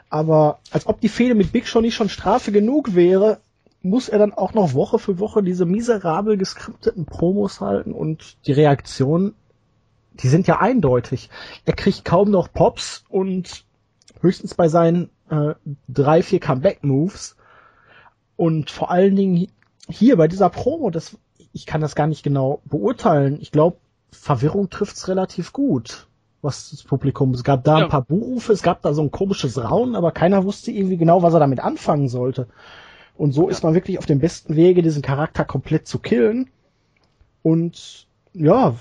Aber 0.10 0.60
als 0.72 0.88
ob 0.88 1.02
die 1.02 1.10
Fehde 1.10 1.36
mit 1.36 1.52
Big 1.52 1.68
Show 1.68 1.82
nicht 1.82 1.96
schon 1.96 2.10
Strafe 2.10 2.52
genug 2.52 2.96
wäre, 2.96 3.40
muss 3.82 4.10
er 4.10 4.18
dann 4.18 4.34
auch 4.34 4.54
noch 4.54 4.74
Woche 4.74 4.98
für 4.98 5.20
Woche 5.20 5.44
diese 5.44 5.66
miserabel 5.66 6.38
geskripteten 6.38 7.06
Promos 7.06 7.62
halten 7.62 7.92
und 7.92 8.38
die 8.48 8.52
Reaktionen, 8.52 9.36
die 10.14 10.28
sind 10.28 10.48
ja 10.48 10.60
eindeutig. 10.60 11.30
Er 11.66 11.74
kriegt 11.74 12.04
kaum 12.04 12.32
noch 12.32 12.52
Pops 12.52 13.04
und 13.10 13.66
höchstens 14.22 14.56
bei 14.56 14.70
seinen 14.70 15.10
äh, 15.30 15.54
drei, 15.88 16.24
vier 16.24 16.40
Comeback-Moves. 16.40 17.36
Und 18.38 18.72
vor 18.72 18.92
allen 18.92 19.16
Dingen 19.16 19.48
hier 19.88 20.18
bei 20.18 20.28
dieser 20.28 20.50
Promo, 20.50 20.90
das 20.90 21.18
ich 21.56 21.66
kann 21.66 21.80
das 21.80 21.96
gar 21.96 22.06
nicht 22.06 22.22
genau 22.22 22.62
beurteilen. 22.66 23.38
Ich 23.40 23.50
glaube, 23.50 23.78
Verwirrung 24.12 24.70
trifft's 24.70 25.08
relativ 25.08 25.54
gut, 25.54 26.08
was 26.42 26.72
das 26.72 26.84
Publikum. 26.84 27.34
Es 27.34 27.46
gab 27.46 27.64
da 27.64 27.80
ja. 27.80 27.86
ein 27.86 27.90
paar 27.90 28.02
Buchrufe, 28.02 28.52
es 28.52 28.62
gab 28.62 28.82
da 28.82 28.94
so 28.94 29.02
ein 29.02 29.10
komisches 29.10 29.58
Raunen, 29.58 29.96
aber 29.96 30.12
keiner 30.12 30.44
wusste 30.44 30.72
irgendwie 30.72 30.98
genau, 30.98 31.24
was 31.24 31.34
er 31.34 31.40
damit 31.40 31.62
anfangen 31.62 32.10
sollte. 32.10 32.48
Und 33.16 33.32
so 33.32 33.46
ja. 33.46 33.52
ist 33.52 33.64
man 33.64 33.74
wirklich 33.74 33.98
auf 33.98 34.06
dem 34.06 34.20
besten 34.20 34.58
Wege, 34.58 34.82
diesen 34.82 35.02
Charakter 35.02 35.46
komplett 35.46 35.88
zu 35.88 36.00
killen. 36.00 36.50
Und 37.42 38.06
ja, 38.34 38.76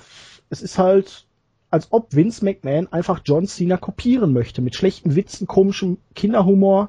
es 0.51 0.61
ist 0.61 0.77
halt, 0.77 1.27
als 1.71 1.93
ob 1.93 2.13
Vince 2.13 2.45
McMahon 2.45 2.93
einfach 2.93 3.21
John 3.25 3.47
Cena 3.47 3.77
kopieren 3.77 4.33
möchte, 4.33 4.63
mit 4.63 4.75
schlechten 4.75 5.15
Witzen, 5.15 5.47
komischem 5.47 5.99
Kinderhumor. 6.17 6.89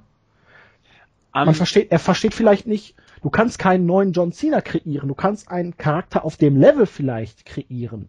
Um, 1.31 1.45
man 1.45 1.53
versteht, 1.53 1.91
er 1.91 1.99
versteht 1.99 2.33
vielleicht 2.33 2.65
nicht, 2.65 2.95
Du 3.25 3.31
kannst 3.31 3.57
keinen 3.57 3.88
neuen 3.88 4.11
John 4.11 4.31
Cena 4.33 4.61
kreieren. 4.61 5.07
Du 5.07 5.15
kannst 5.15 5.49
einen 5.49 5.75
Charakter 5.77 6.23
auf 6.25 6.38
dem 6.38 6.57
Level 6.57 6.85
vielleicht 6.85 7.43
kreieren. 7.43 8.07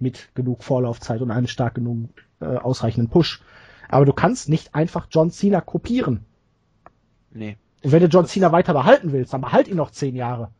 Mit 0.00 0.34
genug 0.34 0.64
Vorlaufzeit 0.64 1.20
und 1.20 1.30
einem 1.30 1.46
stark 1.46 1.76
genug 1.76 2.08
äh, 2.40 2.46
ausreichenden 2.46 3.08
Push. 3.08 3.42
Aber 3.88 4.04
du 4.04 4.12
kannst 4.12 4.48
nicht 4.48 4.74
einfach 4.74 5.06
John 5.08 5.30
Cena 5.30 5.60
kopieren. 5.60 6.24
Nee. 7.30 7.58
Und 7.84 7.92
wenn 7.92 8.00
du 8.02 8.08
John 8.08 8.26
Cena 8.26 8.50
weiter 8.50 8.72
behalten 8.72 9.12
willst, 9.12 9.32
dann 9.32 9.42
behalt 9.42 9.68
ihn 9.68 9.76
noch 9.76 9.92
zehn 9.92 10.16
Jahre. 10.16 10.50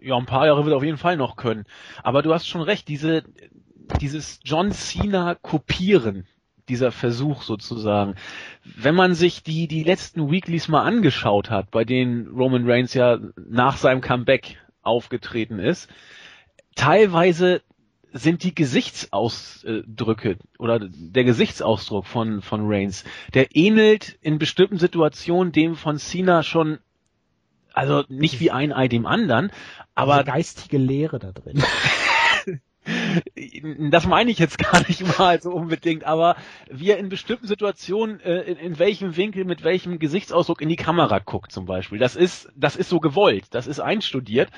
Ja, 0.00 0.16
ein 0.16 0.24
paar 0.24 0.46
Jahre 0.46 0.64
wird 0.64 0.72
er 0.72 0.78
auf 0.78 0.84
jeden 0.84 0.96
Fall 0.96 1.18
noch 1.18 1.36
können. 1.36 1.66
Aber 2.02 2.22
du 2.22 2.32
hast 2.32 2.48
schon 2.48 2.62
recht, 2.62 2.88
diese, 2.88 3.24
dieses 4.00 4.40
John 4.42 4.72
Cena 4.72 5.34
kopieren, 5.34 6.26
dieser 6.68 6.92
Versuch 6.92 7.42
sozusagen. 7.42 8.14
Wenn 8.64 8.94
man 8.94 9.14
sich 9.14 9.42
die, 9.42 9.68
die 9.68 9.84
letzten 9.84 10.30
Weeklies 10.30 10.68
mal 10.68 10.82
angeschaut 10.82 11.50
hat, 11.50 11.70
bei 11.70 11.84
denen 11.84 12.28
Roman 12.28 12.68
Reigns 12.68 12.94
ja 12.94 13.18
nach 13.36 13.76
seinem 13.76 14.00
Comeback 14.00 14.58
aufgetreten 14.82 15.58
ist, 15.58 15.88
teilweise 16.74 17.62
sind 18.12 18.44
die 18.44 18.54
Gesichtsausdrücke 18.54 20.38
oder 20.58 20.80
der 20.80 21.24
Gesichtsausdruck 21.24 22.06
von, 22.06 22.40
von 22.40 22.62
Reigns, 22.64 23.04
der 23.34 23.54
ähnelt 23.54 24.18
in 24.22 24.38
bestimmten 24.38 24.78
Situationen 24.78 25.52
dem 25.52 25.76
von 25.76 25.98
Cena 25.98 26.42
schon, 26.42 26.78
also 27.74 28.04
nicht 28.08 28.40
wie 28.40 28.50
ein 28.50 28.72
Ei 28.72 28.88
dem 28.88 29.06
anderen, 29.06 29.50
aber. 29.94 30.22
Diese 30.22 30.32
geistige 30.32 30.78
Lehre 30.78 31.18
da 31.18 31.32
drin. 31.32 31.62
das 33.90 34.06
meine 34.06 34.30
ich 34.30 34.38
jetzt 34.38 34.58
gar 34.72 34.86
nicht 34.86 35.18
mal 35.18 35.40
so 35.40 35.50
unbedingt, 35.50 36.04
aber 36.04 36.36
wie 36.70 36.90
er 36.90 36.98
in 36.98 37.08
bestimmten 37.08 37.46
Situationen, 37.46 38.20
äh, 38.20 38.42
in, 38.42 38.56
in, 38.56 38.78
welchem 38.78 39.16
Winkel, 39.16 39.44
mit 39.44 39.64
welchem 39.64 39.98
Gesichtsausdruck 39.98 40.60
in 40.60 40.68
die 40.68 40.76
Kamera 40.76 41.18
guckt 41.18 41.52
zum 41.52 41.66
Beispiel. 41.66 41.98
Das 41.98 42.16
ist, 42.16 42.50
das 42.56 42.76
ist 42.76 42.88
so 42.88 43.00
gewollt, 43.00 43.46
das 43.50 43.66
ist 43.66 43.80
einstudiert. 43.80 44.50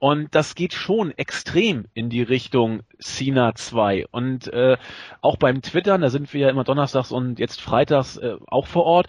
Und 0.00 0.32
das 0.34 0.54
geht 0.54 0.74
schon 0.74 1.10
extrem 1.18 1.86
in 1.92 2.08
die 2.08 2.22
Richtung 2.22 2.82
Cena 3.00 3.54
2. 3.56 4.06
Und 4.10 4.46
äh, 4.52 4.76
auch 5.22 5.36
beim 5.36 5.60
Twittern, 5.60 6.02
da 6.02 6.10
sind 6.10 6.32
wir 6.32 6.42
ja 6.42 6.50
immer 6.50 6.62
donnerstags 6.62 7.10
und 7.10 7.40
jetzt 7.40 7.60
freitags 7.60 8.16
äh, 8.16 8.36
auch 8.46 8.68
vor 8.68 8.84
Ort, 8.84 9.08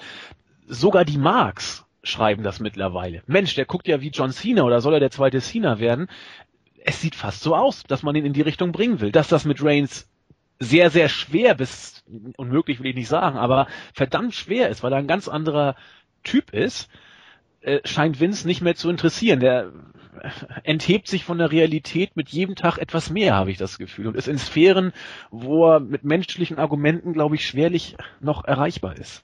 sogar 0.68 1.06
die 1.06 1.20
Marks 1.20 1.86
schreiben 2.02 2.44
das 2.44 2.60
mittlerweile. 2.60 3.22
Mensch, 3.28 3.56
der 3.56 3.66
guckt 3.66 3.88
ja 3.88 4.02
wie 4.02 4.10
John 4.10 4.32
Cena 4.32 4.64
oder 4.64 4.82
soll 4.82 4.94
er 4.94 5.00
der 5.00 5.12
zweite 5.12 5.42
Cena 5.42 5.80
werden? 5.80 6.08
Es 6.86 7.02
sieht 7.02 7.16
fast 7.16 7.42
so 7.42 7.56
aus, 7.56 7.84
dass 7.84 8.04
man 8.04 8.16
ihn 8.16 8.26
in 8.26 8.34
die 8.34 8.42
Richtung 8.42 8.72
bringen 8.72 9.00
will. 9.00 9.12
Dass 9.12 9.28
das 9.28 9.46
mit 9.46 9.64
Reigns 9.64 10.10
sehr, 10.60 10.90
sehr 10.90 11.10
schwer 11.10 11.56
bis 11.56 12.04
unmöglich 12.38 12.80
will 12.80 12.88
ich 12.88 12.96
nicht 12.96 13.08
sagen, 13.08 13.38
aber 13.38 13.68
verdammt 13.94 14.34
schwer 14.36 14.70
ist, 14.70 14.84
weil 14.84 14.92
er 14.92 15.00
ein 15.00 15.08
ganz 15.08 15.28
anderer 15.28 15.76
Typ 16.24 16.54
ist, 16.54 16.90
äh, 17.62 17.80
scheint 17.86 18.20
Vince 18.20 18.46
nicht 18.46 18.62
mehr 18.62 18.76
zu 18.76 18.90
interessieren. 18.90 19.40
Der 19.40 19.72
enthebt 20.64 21.08
sich 21.08 21.24
von 21.24 21.38
der 21.38 21.52
Realität 21.52 22.16
mit 22.16 22.30
jedem 22.30 22.56
Tag 22.56 22.78
etwas 22.78 23.10
mehr, 23.10 23.36
habe 23.36 23.52
ich 23.52 23.58
das 23.58 23.78
Gefühl, 23.78 24.08
und 24.08 24.18
ist 24.18 24.28
in 24.28 24.38
Sphären, 24.38 24.92
wo 25.32 25.72
er 25.72 25.80
mit 25.80 26.04
menschlichen 26.04 26.58
Argumenten, 26.58 27.14
glaube 27.14 27.36
ich, 27.36 27.46
schwerlich 27.46 27.96
noch 28.20 28.44
erreichbar 28.44 28.98
ist. 28.98 29.24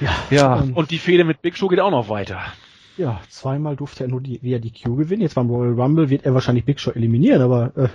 Ja, 0.00 0.10
ja. 0.30 0.54
und 0.74 0.90
die 0.90 0.98
Fehde 0.98 1.24
mit 1.24 1.40
Big 1.40 1.56
Show 1.56 1.68
geht 1.68 1.80
auch 1.80 1.90
noch 1.90 2.08
weiter. 2.08 2.42
Ja, 2.96 3.20
zweimal 3.28 3.76
durfte 3.76 4.04
er 4.04 4.08
nur 4.08 4.20
die, 4.20 4.42
via 4.42 4.58
die 4.58 4.72
Q 4.72 4.96
gewinnen. 4.96 5.22
Jetzt 5.22 5.34
beim 5.34 5.50
Royal 5.50 5.72
Rumble 5.72 6.10
wird 6.10 6.24
er 6.24 6.34
wahrscheinlich 6.34 6.64
Big 6.64 6.80
Show 6.80 6.92
eliminieren, 6.92 7.42
aber 7.42 7.72
äh, 7.76 7.88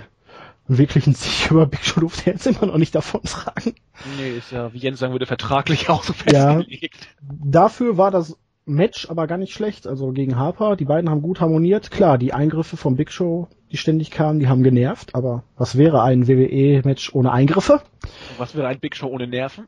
einen 0.68 0.78
wirklichen 0.78 1.14
Sieg 1.14 1.50
über 1.50 1.66
Big 1.66 1.84
Show 1.84 2.00
durfte 2.00 2.26
er 2.26 2.32
jetzt 2.34 2.46
immer 2.46 2.66
noch 2.66 2.76
nicht 2.76 2.94
davon 2.94 3.22
tragen. 3.22 3.74
Nee, 4.18 4.36
ist 4.36 4.52
ja, 4.52 4.72
wie 4.72 4.78
Jens 4.78 4.98
sagen 4.98 5.12
würde, 5.12 5.26
vertraglich 5.26 5.88
auch 5.88 6.02
so 6.02 6.12
festgelegt. 6.12 6.94
Ja, 7.00 7.28
dafür 7.44 7.96
war 7.96 8.10
das 8.10 8.36
Match 8.66 9.10
aber 9.10 9.26
gar 9.26 9.38
nicht 9.38 9.52
schlecht. 9.52 9.86
Also 9.86 10.12
gegen 10.12 10.36
Harper, 10.36 10.76
die 10.76 10.84
beiden 10.84 11.10
haben 11.10 11.22
gut 11.22 11.40
harmoniert. 11.40 11.90
Klar, 11.90 12.18
die 12.18 12.32
Eingriffe 12.32 12.76
vom 12.76 12.96
Big 12.96 13.10
Show, 13.10 13.48
die 13.72 13.76
ständig 13.76 14.10
kamen, 14.10 14.38
die 14.38 14.48
haben 14.48 14.62
genervt. 14.62 15.14
Aber 15.14 15.44
was 15.56 15.76
wäre 15.76 16.02
ein 16.02 16.28
WWE-Match 16.28 17.14
ohne 17.14 17.32
Eingriffe? 17.32 17.82
Was 18.38 18.54
wäre 18.54 18.68
ein 18.68 18.80
Big 18.80 18.96
Show 18.96 19.08
ohne 19.08 19.26
Nerven? 19.26 19.66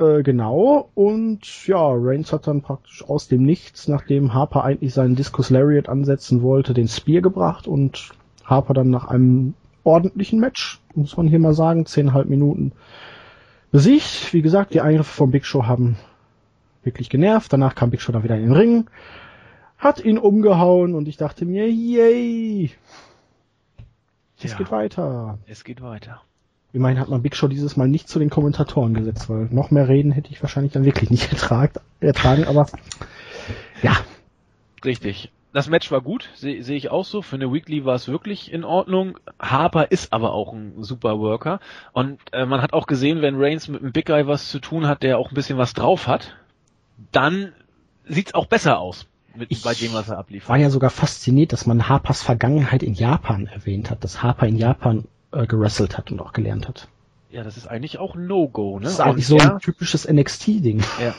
Äh, 0.00 0.22
genau, 0.22 0.88
und 0.94 1.66
ja, 1.66 1.90
Reigns 1.92 2.32
hat 2.32 2.46
dann 2.46 2.62
praktisch 2.62 3.04
aus 3.06 3.28
dem 3.28 3.42
Nichts, 3.42 3.86
nachdem 3.86 4.32
Harper 4.32 4.64
eigentlich 4.64 4.94
seinen 4.94 5.14
Discus 5.14 5.50
Lariat 5.50 5.90
ansetzen 5.90 6.42
wollte, 6.42 6.72
den 6.72 6.88
Spear 6.88 7.20
gebracht 7.20 7.68
und 7.68 8.10
Harper 8.44 8.72
dann 8.72 8.88
nach 8.88 9.04
einem 9.06 9.54
ordentlichen 9.84 10.40
Match, 10.40 10.80
muss 10.94 11.16
man 11.18 11.28
hier 11.28 11.38
mal 11.38 11.52
sagen, 11.52 11.84
zehnhalb 11.84 12.28
Minuten 12.30 12.72
besiegt. 13.72 14.32
Wie 14.32 14.40
gesagt, 14.40 14.72
die 14.72 14.80
Eingriffe 14.80 15.12
von 15.12 15.30
Big 15.30 15.44
Show 15.44 15.66
haben 15.66 15.96
wirklich 16.82 17.10
genervt. 17.10 17.52
Danach 17.52 17.74
kam 17.74 17.90
Big 17.90 18.00
Show 18.00 18.12
dann 18.12 18.24
wieder 18.24 18.36
in 18.36 18.44
den 18.44 18.52
Ring, 18.52 18.90
hat 19.76 20.02
ihn 20.02 20.18
umgehauen 20.18 20.94
und 20.94 21.08
ich 21.08 21.18
dachte 21.18 21.44
mir, 21.44 21.70
yay! 21.70 22.70
Es 24.42 24.52
ja, 24.52 24.56
geht 24.56 24.70
weiter. 24.70 25.38
Es 25.46 25.64
geht 25.64 25.82
weiter. 25.82 26.22
Immerhin 26.72 27.00
hat 27.00 27.08
man 27.08 27.22
Big 27.22 27.34
Show 27.34 27.48
dieses 27.48 27.76
Mal 27.76 27.88
nicht 27.88 28.08
zu 28.08 28.18
den 28.18 28.30
Kommentatoren 28.30 28.94
gesetzt, 28.94 29.28
weil 29.28 29.48
noch 29.50 29.70
mehr 29.70 29.88
reden 29.88 30.12
hätte 30.12 30.30
ich 30.30 30.42
wahrscheinlich 30.42 30.72
dann 30.72 30.84
wirklich 30.84 31.10
nicht 31.10 31.32
ertragt, 31.32 31.80
ertragen, 32.00 32.44
aber 32.44 32.66
ja. 33.82 33.96
Richtig. 34.84 35.32
Das 35.52 35.68
Match 35.68 35.90
war 35.90 36.00
gut, 36.00 36.30
sehe 36.34 36.62
seh 36.62 36.76
ich 36.76 36.92
auch 36.92 37.04
so. 37.04 37.22
Für 37.22 37.34
eine 37.34 37.52
Weekly 37.52 37.84
war 37.84 37.96
es 37.96 38.06
wirklich 38.06 38.52
in 38.52 38.62
Ordnung. 38.62 39.18
Harper 39.40 39.90
ist 39.90 40.12
aber 40.12 40.32
auch 40.32 40.52
ein 40.52 40.74
super 40.84 41.18
Worker. 41.18 41.58
Und 41.92 42.20
äh, 42.30 42.46
man 42.46 42.62
hat 42.62 42.72
auch 42.72 42.86
gesehen, 42.86 43.20
wenn 43.20 43.34
Reigns 43.34 43.66
mit 43.66 43.82
einem 43.82 43.90
Big 43.90 44.06
Guy 44.06 44.28
was 44.28 44.48
zu 44.48 44.60
tun 44.60 44.86
hat, 44.86 45.02
der 45.02 45.18
auch 45.18 45.32
ein 45.32 45.34
bisschen 45.34 45.58
was 45.58 45.74
drauf 45.74 46.06
hat, 46.06 46.36
dann 47.10 47.52
sieht's 48.04 48.34
auch 48.34 48.46
besser 48.46 48.78
aus. 48.78 49.06
Mit, 49.34 49.50
ich 49.50 49.62
bei 49.62 49.74
dem, 49.74 49.92
was 49.92 50.08
er 50.08 50.18
abliefert. 50.18 50.48
war 50.48 50.56
ja 50.56 50.70
sogar 50.70 50.90
fasziniert, 50.90 51.52
dass 51.52 51.66
man 51.66 51.88
Harpers 51.88 52.22
Vergangenheit 52.22 52.84
in 52.84 52.94
Japan 52.94 53.46
erwähnt 53.46 53.90
hat, 53.90 54.04
dass 54.04 54.22
Harper 54.22 54.46
in 54.46 54.56
Japan 54.56 55.04
äh, 55.32 55.46
gerasselt 55.46 55.98
hat 55.98 56.10
und 56.10 56.20
auch 56.20 56.32
gelernt 56.32 56.68
hat. 56.68 56.88
Ja, 57.30 57.44
das 57.44 57.56
ist 57.56 57.68
eigentlich 57.68 57.98
auch 57.98 58.16
No-Go, 58.16 58.78
ne? 58.78 58.84
Das 58.84 58.94
ist 58.94 59.00
eigentlich 59.00 59.26
so 59.26 59.38
ein 59.38 59.58
typisches 59.60 60.10
NXT-Ding. 60.10 60.82
Ja. 61.00 61.14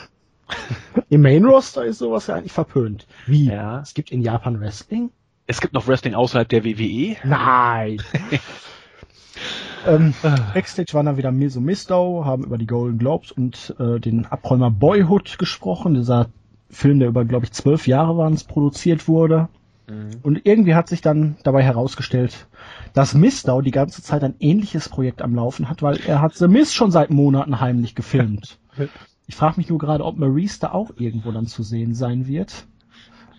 Im 1.08 1.22
Main 1.22 1.44
Roster 1.44 1.84
ist 1.84 1.98
sowas 1.98 2.26
ja 2.26 2.34
eigentlich 2.34 2.52
verpönt. 2.52 3.06
Wie? 3.26 3.46
Ja. 3.46 3.80
Es 3.80 3.94
gibt 3.94 4.12
in 4.12 4.20
Japan 4.20 4.60
Wrestling? 4.60 5.10
Es 5.46 5.60
gibt 5.60 5.72
noch 5.72 5.86
Wrestling 5.86 6.14
außerhalb 6.14 6.48
der 6.48 6.64
WWE? 6.64 7.16
Nein! 7.24 8.02
ähm, 9.86 10.14
Backstage 10.54 10.92
waren 10.92 11.06
dann 11.06 11.16
wieder 11.16 11.30
und 11.30 11.64
Mistow, 11.64 12.24
haben 12.24 12.44
über 12.44 12.58
die 12.58 12.66
Golden 12.66 12.98
Globes 12.98 13.32
und 13.32 13.74
äh, 13.78 13.98
den 13.98 14.26
Abräumer 14.26 14.70
Boyhood 14.70 15.38
gesprochen, 15.38 15.94
dieser 15.94 16.28
Film, 16.70 17.00
der 17.00 17.08
über, 17.08 17.24
glaube 17.24 17.46
ich, 17.46 17.52
zwölf 17.52 17.86
Jahre 17.86 18.16
waren 18.16 18.34
es 18.34 18.44
produziert 18.44 19.08
wurde. 19.08 19.48
Mhm. 19.88 20.20
Und 20.22 20.40
irgendwie 20.44 20.74
hat 20.74 20.88
sich 20.88 21.00
dann 21.00 21.36
dabei 21.42 21.62
herausgestellt, 21.62 22.46
dass 22.94 23.14
Mistow 23.14 23.62
die 23.62 23.70
ganze 23.70 24.02
Zeit 24.02 24.22
ein 24.24 24.34
ähnliches 24.40 24.88
Projekt 24.88 25.22
am 25.22 25.34
Laufen 25.34 25.68
hat, 25.68 25.82
weil 25.82 25.98
er 26.06 26.20
hat 26.20 26.34
The 26.34 26.48
Miz 26.48 26.72
schon 26.72 26.90
seit 26.90 27.10
Monaten 27.10 27.60
heimlich 27.60 27.94
gefilmt. 27.94 28.58
Ich 29.28 29.36
frage 29.36 29.54
mich 29.56 29.68
nur 29.68 29.78
gerade, 29.78 30.04
ob 30.04 30.18
Maurice 30.18 30.58
da 30.60 30.72
auch 30.72 30.90
irgendwo 30.98 31.30
dann 31.30 31.46
zu 31.46 31.62
sehen 31.62 31.94
sein 31.94 32.26
wird. 32.26 32.66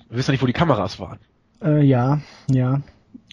Wir 0.10 0.18
wissen 0.18 0.32
ja 0.32 0.32
nicht, 0.32 0.42
wo 0.42 0.48
die 0.48 0.54
Kameras 0.54 1.00
waren. 1.00 1.20
Äh, 1.62 1.84
ja, 1.84 2.22
ja. 2.50 2.82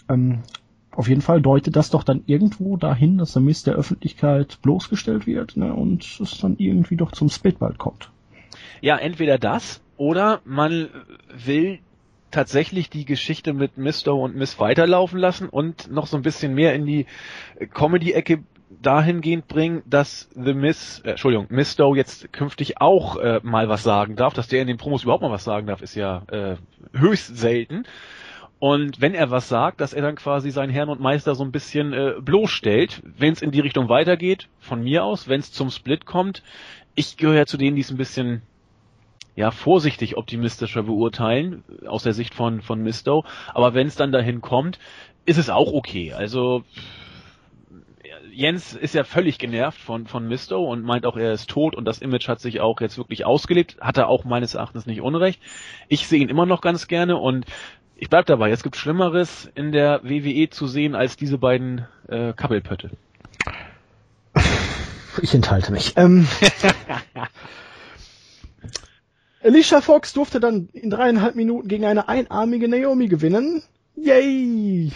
Ähm, 0.09 0.43
auf 0.91 1.09
jeden 1.09 1.23
Fall 1.23 1.41
deutet 1.41 1.77
das 1.77 1.91
doch 1.91 2.03
dann 2.03 2.25
irgendwo 2.27 2.77
dahin, 2.77 3.19
dass 3.19 3.33
der 3.33 3.43
Mist 3.43 3.67
der 3.67 3.75
Öffentlichkeit 3.75 4.59
bloßgestellt 4.63 5.27
wird 5.27 5.57
ne, 5.57 5.73
und 5.73 6.21
es 6.21 6.39
dann 6.39 6.57
irgendwie 6.59 6.97
doch 6.97 7.13
zum 7.13 7.31
Split 7.31 7.61
bald 7.61 7.79
kommt. 7.79 8.11
Ja, 8.81 8.97
entweder 8.97 9.39
das 9.39 9.81
oder 9.97 10.41
man 10.45 10.89
will 11.47 11.79
tatsächlich 12.31 12.91
die 12.91 13.05
Geschichte 13.05 13.53
mit 13.53 13.79
Mr. 13.79 14.15
und 14.15 14.37
Miss 14.37 14.59
weiterlaufen 14.59 15.19
lassen 15.19 15.49
und 15.49 15.91
noch 15.91 16.07
so 16.07 16.17
ein 16.17 16.23
bisschen 16.23 16.55
mehr 16.55 16.75
in 16.75 16.87
die 16.87 17.07
Comedy-Ecke 17.75 18.45
dahingehend 18.83 19.49
bringen, 19.49 19.83
dass 19.87 20.29
The 20.35 20.55
Miss, 20.55 21.01
äh, 21.05 21.11
Entschuldigung, 21.11 21.47
Misto 21.51 21.95
jetzt 21.95 22.33
künftig 22.33 22.81
auch 22.81 23.17
äh, 23.17 23.41
mal 23.43 23.69
was 23.69 23.83
sagen 23.83 24.17
darf, 24.17 24.35
dass 24.35 24.49
der 24.49 24.63
in 24.63 24.69
den 24.69 24.77
Promos 24.77 25.03
überhaupt 25.03 25.23
mal 25.23 25.31
was 25.31 25.45
sagen 25.45 25.67
darf, 25.67 25.83
ist 25.83 25.95
ja 25.95 26.23
äh, 26.31 26.57
höchst 26.97 27.37
selten. 27.37 27.85
Und 28.59 29.01
wenn 29.01 29.15
er 29.15 29.31
was 29.31 29.49
sagt, 29.49 29.81
dass 29.81 29.95
er 29.95 30.03
dann 30.03 30.17
quasi 30.17 30.51
seinen 30.51 30.71
Herrn 30.71 30.91
und 30.91 31.01
Meister 31.01 31.35
so 31.35 31.43
ein 31.43 31.51
bisschen 31.51 31.93
äh, 31.93 32.15
bloßstellt, 32.21 33.03
wenn 33.05 33.33
es 33.33 33.43
in 33.43 33.51
die 33.51 33.61
Richtung 33.61 33.89
weitergeht, 33.89 34.49
von 34.61 34.83
mir 34.83 35.05
aus, 35.05 35.29
wenn 35.29 35.41
es 35.41 35.51
zum 35.51 35.71
Split 35.71 36.05
kommt. 36.05 36.43
Ich 36.95 37.17
gehöre 37.17 37.37
ja 37.37 37.47
zu 37.47 37.57
denen, 37.57 37.77
die 37.77 37.83
es 37.83 37.91
ein 37.91 37.97
bisschen 37.97 38.43
ja 39.41 39.51
vorsichtig 39.51 40.17
optimistischer 40.17 40.85
beurteilen 40.85 41.65
aus 41.87 42.03
der 42.03 42.13
Sicht 42.13 42.35
von 42.35 42.63
von 42.63 42.83
Misto. 42.83 43.25
Aber 43.53 43.75
wenn 43.75 43.87
es 43.87 43.97
dann 43.97 44.13
dahin 44.13 44.41
kommt, 44.41 44.79
ist 45.25 45.39
es 45.39 45.51
auch 45.51 45.73
okay. 45.73 46.13
Also 46.13 46.65
Jens 48.33 48.75
ist 48.75 48.95
ja 48.95 49.05
völlig 49.05 49.39
genervt 49.39 49.79
von, 49.79 50.07
von 50.07 50.27
Misto 50.29 50.65
und 50.65 50.85
meint 50.85 51.07
auch, 51.07 51.17
er 51.17 51.33
ist 51.33 51.51
tot 51.51 51.75
und 51.75 51.85
das 51.85 51.99
Image 51.99 52.29
hat 52.29 52.41
sich 52.41 52.61
auch 52.61 52.81
jetzt 52.81 52.99
wirklich 52.99 53.25
ausgelebt. 53.25 53.77
Hat 53.81 53.99
er 53.99 54.09
auch 54.09 54.25
meines 54.25 54.55
Erachtens 54.55 54.87
nicht 54.87 55.01
unrecht. 55.01 55.41
Ich 55.89 56.07
sehe 56.07 56.21
ihn 56.21 56.29
immer 56.29 56.47
noch 56.47 56.61
ganz 56.61 56.89
gerne 56.89 57.17
und 57.17 57.47
ich 57.97 58.09
bleib 58.09 58.27
dabei. 58.27 58.51
Es 58.51 58.63
gibt 58.63 58.77
Schlimmeres 58.77 59.51
in 59.55 59.73
der 59.73 60.03
WWE 60.05 60.49
zu 60.49 60.67
sehen 60.67 60.95
als 60.95 61.17
diese 61.17 61.39
beiden 61.39 61.87
äh, 62.09 62.33
Kappelpötte. 62.33 62.91
Ich 65.23 65.35
enthalte 65.35 65.73
mich. 65.73 65.95
Ähm, 65.97 66.27
Alicia 69.43 69.81
Fox 69.81 70.13
durfte 70.13 70.41
dann 70.41 70.69
in 70.73 70.91
dreieinhalb 70.91 71.35
Minuten 71.35 71.69
gegen 71.69 71.85
eine 71.85 72.09
einarmige 72.09 72.69
Naomi 72.69 73.09
gewinnen. 73.09 73.63
Yay! 73.97 74.93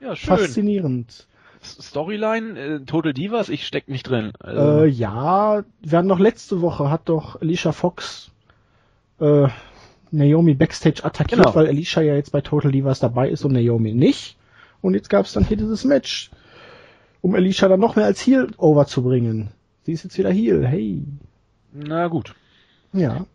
Ja, 0.00 0.14
schön. 0.14 0.36
Faszinierend. 0.36 1.26
Storyline, 1.62 2.58
äh, 2.58 2.80
Total 2.84 3.12
Divas, 3.12 3.48
ich 3.48 3.66
steck 3.66 3.88
nicht 3.88 4.08
drin. 4.08 4.32
Also. 4.38 4.84
Äh, 4.84 4.86
ja, 4.86 5.64
wir 5.80 5.98
hatten 5.98 6.06
noch 6.06 6.20
letzte 6.20 6.60
Woche, 6.60 6.90
hat 6.90 7.08
doch 7.08 7.40
Alicia 7.40 7.72
Fox 7.72 8.30
äh, 9.20 9.48
Naomi 10.12 10.54
Backstage 10.54 11.04
attackiert, 11.04 11.42
genau. 11.42 11.54
weil 11.54 11.66
Alicia 11.66 12.02
ja 12.02 12.14
jetzt 12.14 12.30
bei 12.30 12.40
Total 12.40 12.70
Divas 12.70 13.00
dabei 13.00 13.28
ist 13.28 13.44
und 13.44 13.52
Naomi 13.52 13.92
nicht. 13.92 14.36
Und 14.80 14.94
jetzt 14.94 15.10
gab 15.10 15.26
es 15.26 15.32
dann 15.32 15.44
hier 15.44 15.56
dieses 15.56 15.84
Match, 15.84 16.30
um 17.20 17.34
Alicia 17.34 17.68
dann 17.68 17.80
noch 17.80 17.96
mehr 17.96 18.04
als 18.04 18.24
Heel 18.24 18.48
over 18.58 18.86
zu 18.86 19.02
bringen. 19.02 19.48
Sie 19.82 19.92
ist 19.92 20.04
jetzt 20.04 20.18
wieder 20.18 20.30
Heel, 20.30 20.64
hey. 20.66 21.02
Na 21.72 22.06
gut. 22.06 22.34
Ja. 22.92 23.26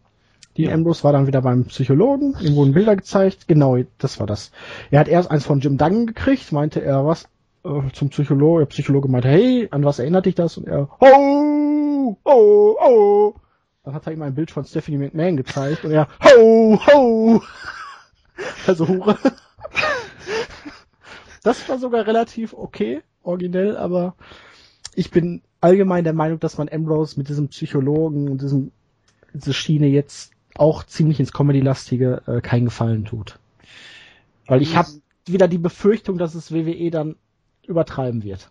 Die 0.58 0.64
ja. 0.64 0.74
Ambrose 0.74 1.04
war 1.04 1.14
dann 1.14 1.28
wieder 1.28 1.42
beim 1.42 1.66
Psychologen, 1.66 2.36
ihm 2.42 2.56
wurden 2.56 2.74
Bilder 2.74 2.96
gezeigt, 2.96 3.48
genau, 3.48 3.78
das 3.98 4.20
war 4.20 4.28
das. 4.28 4.52
Er 4.90 5.00
hat 5.00 5.08
erst 5.08 5.32
eins 5.32 5.46
von 5.46 5.60
Jim 5.60 5.78
Duggan 5.78 6.08
gekriegt, 6.08 6.52
meinte 6.52 6.82
er, 6.82 7.06
was, 7.06 7.26
äh, 7.64 7.92
zum 7.94 8.10
Psychologe, 8.10 8.62
der 8.62 8.66
Psychologe 8.68 9.08
meinte, 9.08 9.30
hey, 9.30 9.68
an 9.72 9.84
was 9.86 10.00
erinnert 10.00 10.26
dich 10.26 10.36
das? 10.36 10.58
Und 10.58 10.68
er, 10.68 10.90
ho, 11.00 12.18
ho, 12.26 12.78
ho. 12.80 13.36
Dann 13.84 13.94
hat 13.94 14.06
er 14.06 14.14
ihm 14.14 14.22
ein 14.22 14.36
Bild 14.36 14.52
von 14.52 14.66
Stephanie 14.66 14.98
McMahon 14.98 15.38
gezeigt 15.38 15.86
und 15.86 15.92
er, 15.92 16.08
ho, 16.24 16.80
ho. 16.86 17.42
Also 18.66 18.88
Hure. 18.88 19.18
Das 21.44 21.68
war 21.70 21.80
sogar 21.80 22.06
relativ 22.06 22.54
okay, 22.54 23.02
originell, 23.24 23.78
aber 23.78 24.16
ich 24.96 25.12
bin 25.12 25.42
allgemein 25.60 26.04
der 26.04 26.14
Meinung, 26.14 26.40
dass 26.40 26.58
man 26.58 26.70
Ambrose 26.70 27.18
mit 27.18 27.30
diesem 27.30 27.50
Psychologen 27.50 28.30
und 28.30 28.42
diesem, 28.42 28.72
diese 29.34 29.54
Schiene 29.54 29.88
jetzt 29.88 30.32
auch 30.56 30.84
ziemlich 30.84 31.20
ins 31.20 31.34
Comedy-lastige 31.34 32.22
äh, 32.28 32.42
keinen 32.42 32.66
Gefallen 32.66 33.06
tut. 33.06 33.40
Weil 34.48 34.62
ich 34.62 34.76
habe 34.76 34.90
wieder 35.26 35.48
die 35.48 35.58
Befürchtung, 35.58 36.18
dass 36.18 36.36
es 36.36 36.52
WWE 36.52 36.92
dann 36.92 37.16
übertreiben 37.66 38.24
wird. 38.24 38.50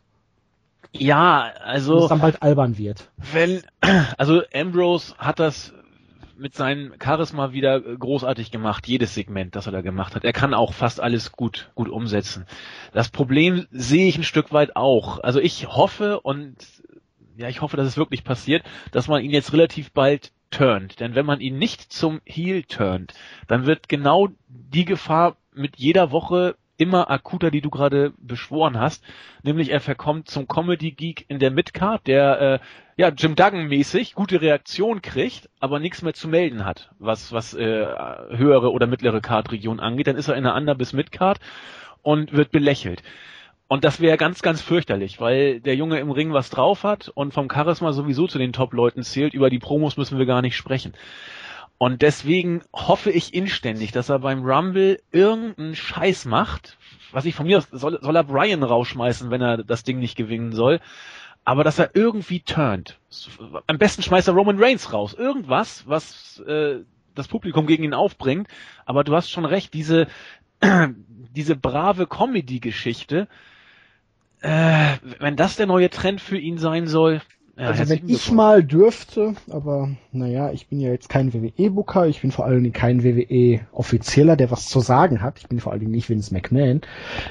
Ja, 0.92 1.52
also. 1.62 1.96
Und 1.96 2.02
es 2.04 2.08
dann 2.08 2.20
bald 2.20 2.42
albern 2.42 2.78
wird. 2.78 3.10
Wenn, 3.32 3.62
also 4.18 4.42
Ambrose 4.52 5.14
hat 5.18 5.38
das 5.38 5.72
mit 6.36 6.54
seinem 6.54 6.94
Charisma 7.02 7.52
wieder 7.52 7.80
großartig 7.80 8.50
gemacht, 8.50 8.88
jedes 8.88 9.14
Segment, 9.14 9.54
das 9.54 9.66
er 9.66 9.72
da 9.72 9.82
gemacht 9.82 10.14
hat. 10.14 10.24
Er 10.24 10.32
kann 10.32 10.54
auch 10.54 10.72
fast 10.72 10.98
alles 10.98 11.32
gut, 11.32 11.70
gut 11.74 11.90
umsetzen. 11.90 12.46
Das 12.92 13.10
Problem 13.10 13.66
sehe 13.70 14.08
ich 14.08 14.16
ein 14.16 14.24
Stück 14.24 14.50
weit 14.50 14.74
auch. 14.74 15.22
Also 15.22 15.38
ich 15.38 15.68
hoffe 15.68 16.20
und 16.20 16.56
ja, 17.36 17.48
ich 17.48 17.60
hoffe, 17.60 17.76
dass 17.76 17.86
es 17.86 17.98
wirklich 17.98 18.24
passiert, 18.24 18.64
dass 18.90 19.06
man 19.06 19.22
ihn 19.22 19.30
jetzt 19.30 19.52
relativ 19.52 19.92
bald 19.92 20.32
turnt. 20.50 21.00
Denn 21.00 21.14
wenn 21.14 21.26
man 21.26 21.40
ihn 21.40 21.58
nicht 21.58 21.92
zum 21.92 22.20
Heel 22.24 22.62
turnt, 22.64 23.14
dann 23.48 23.66
wird 23.66 23.88
genau 23.88 24.28
die 24.48 24.84
Gefahr 24.84 25.36
mit 25.52 25.76
jeder 25.78 26.12
Woche 26.12 26.56
immer 26.76 27.10
akuter, 27.10 27.50
die 27.50 27.60
du 27.60 27.68
gerade 27.68 28.14
beschworen 28.18 28.78
hast. 28.80 29.04
Nämlich 29.42 29.70
er 29.70 29.80
verkommt 29.80 30.28
zum 30.28 30.48
Comedy-Geek 30.48 31.26
in 31.28 31.38
der 31.38 31.50
Midcard, 31.50 32.06
der 32.06 32.40
äh, 32.40 32.58
ja 32.96 33.10
Jim 33.10 33.34
Duggan-mäßig 33.34 34.14
gute 34.14 34.40
Reaktion 34.40 35.02
kriegt, 35.02 35.50
aber 35.60 35.78
nichts 35.78 36.00
mehr 36.00 36.14
zu 36.14 36.26
melden 36.26 36.64
hat, 36.64 36.90
was 36.98 37.32
was 37.32 37.52
äh, 37.52 37.86
höhere 38.30 38.72
oder 38.72 38.86
mittlere 38.86 39.20
Card-Region 39.20 39.78
angeht. 39.78 40.06
Dann 40.06 40.16
ist 40.16 40.28
er 40.28 40.36
in 40.36 40.46
einer 40.46 40.56
Under- 40.56 40.74
bis 40.74 40.94
Midcard 40.94 41.38
und 42.02 42.32
wird 42.32 42.50
belächelt. 42.50 43.02
Und 43.72 43.85
das 43.85 44.00
wäre 44.00 44.16
ganz, 44.16 44.42
ganz 44.42 44.61
fürchterlich, 44.61 45.20
weil 45.20 45.61
der 45.61 45.76
Junge 45.76 46.00
im 46.00 46.11
Ring 46.11 46.33
was 46.33 46.50
drauf 46.50 46.83
hat 46.83 47.09
und 47.09 47.33
vom 47.33 47.48
Charisma 47.48 47.92
sowieso 47.92 48.26
zu 48.26 48.37
den 48.37 48.52
Top-Leuten 48.52 49.04
zählt. 49.04 49.33
Über 49.33 49.48
die 49.48 49.61
Promos 49.61 49.96
müssen 49.96 50.18
wir 50.18 50.26
gar 50.26 50.42
nicht 50.42 50.56
sprechen. 50.56 50.92
Und 51.78 52.02
deswegen 52.02 52.62
hoffe 52.74 53.12
ich 53.12 53.33
inständig, 53.33 53.92
dass 53.92 54.09
er 54.09 54.18
beim 54.18 54.44
Rumble 54.44 55.00
irgendeinen 55.12 55.76
Scheiß 55.76 56.24
macht. 56.24 56.78
Was 57.12 57.26
ich 57.26 57.37
von 57.37 57.46
mir 57.46 57.62
soll, 57.70 58.00
soll 58.02 58.16
er 58.16 58.24
Brian 58.24 58.64
rausschmeißen, 58.64 59.30
wenn 59.30 59.40
er 59.40 59.59
das 59.59 59.85
Ding 59.85 60.00
nicht 60.00 60.16
gewinnen 60.16 60.50
soll. 60.50 60.80
Aber 61.44 61.62
dass 61.62 61.78
er 61.78 61.94
irgendwie 61.94 62.40
turnt. 62.40 62.98
Am 63.68 63.78
besten 63.78 64.02
schmeißt 64.02 64.26
er 64.26 64.35
Roman 64.35 64.59
Reigns 64.59 64.92
raus. 64.92 65.14
Irgendwas, 65.14 65.85
was 65.87 66.40
äh, 66.40 66.80
das 67.14 67.28
Publikum 67.28 67.68
gegen 67.68 67.85
ihn 67.85 67.94
aufbringt. 67.94 68.48
Aber 68.85 69.04
du 69.04 69.14
hast 69.14 69.30
schon 69.30 69.44
recht, 69.44 69.74
diese, 69.74 70.09
diese 70.61 71.54
brave 71.54 72.09
Comedy-Geschichte, 72.09 73.28
äh, 74.42 74.96
wenn 75.18 75.37
das 75.37 75.57
der 75.57 75.66
neue 75.66 75.90
Trend 75.90 76.20
für 76.20 76.38
ihn 76.38 76.59
sein 76.59 76.87
soll, 76.87 77.20
ja, 77.61 77.66
also 77.66 77.90
wenn 77.90 78.09
ich 78.09 78.33
mal 78.33 78.64
dürfte, 78.64 79.35
aber 79.50 79.90
naja, 80.12 80.50
ich 80.50 80.68
bin 80.68 80.81
ja 80.81 80.88
jetzt 80.88 81.11
kein 81.11 81.35
WWE-Booker, 81.35 82.07
ich 82.07 82.22
bin 82.22 82.31
vor 82.31 82.46
allen 82.46 82.62
Dingen 82.62 82.72
kein 82.72 83.05
WWE-Offizieller, 83.05 84.37
der 84.37 84.50
was 84.50 84.66
zu 84.66 84.81
sagen 84.81 85.20
hat. 85.20 85.38
Ich 85.40 85.48
bin 85.48 85.61
vor 85.61 85.72
allen 85.72 85.81
Dingen 85.81 85.92
nicht 85.92 86.09
Vince 86.09 86.33
McMahon. 86.33 86.81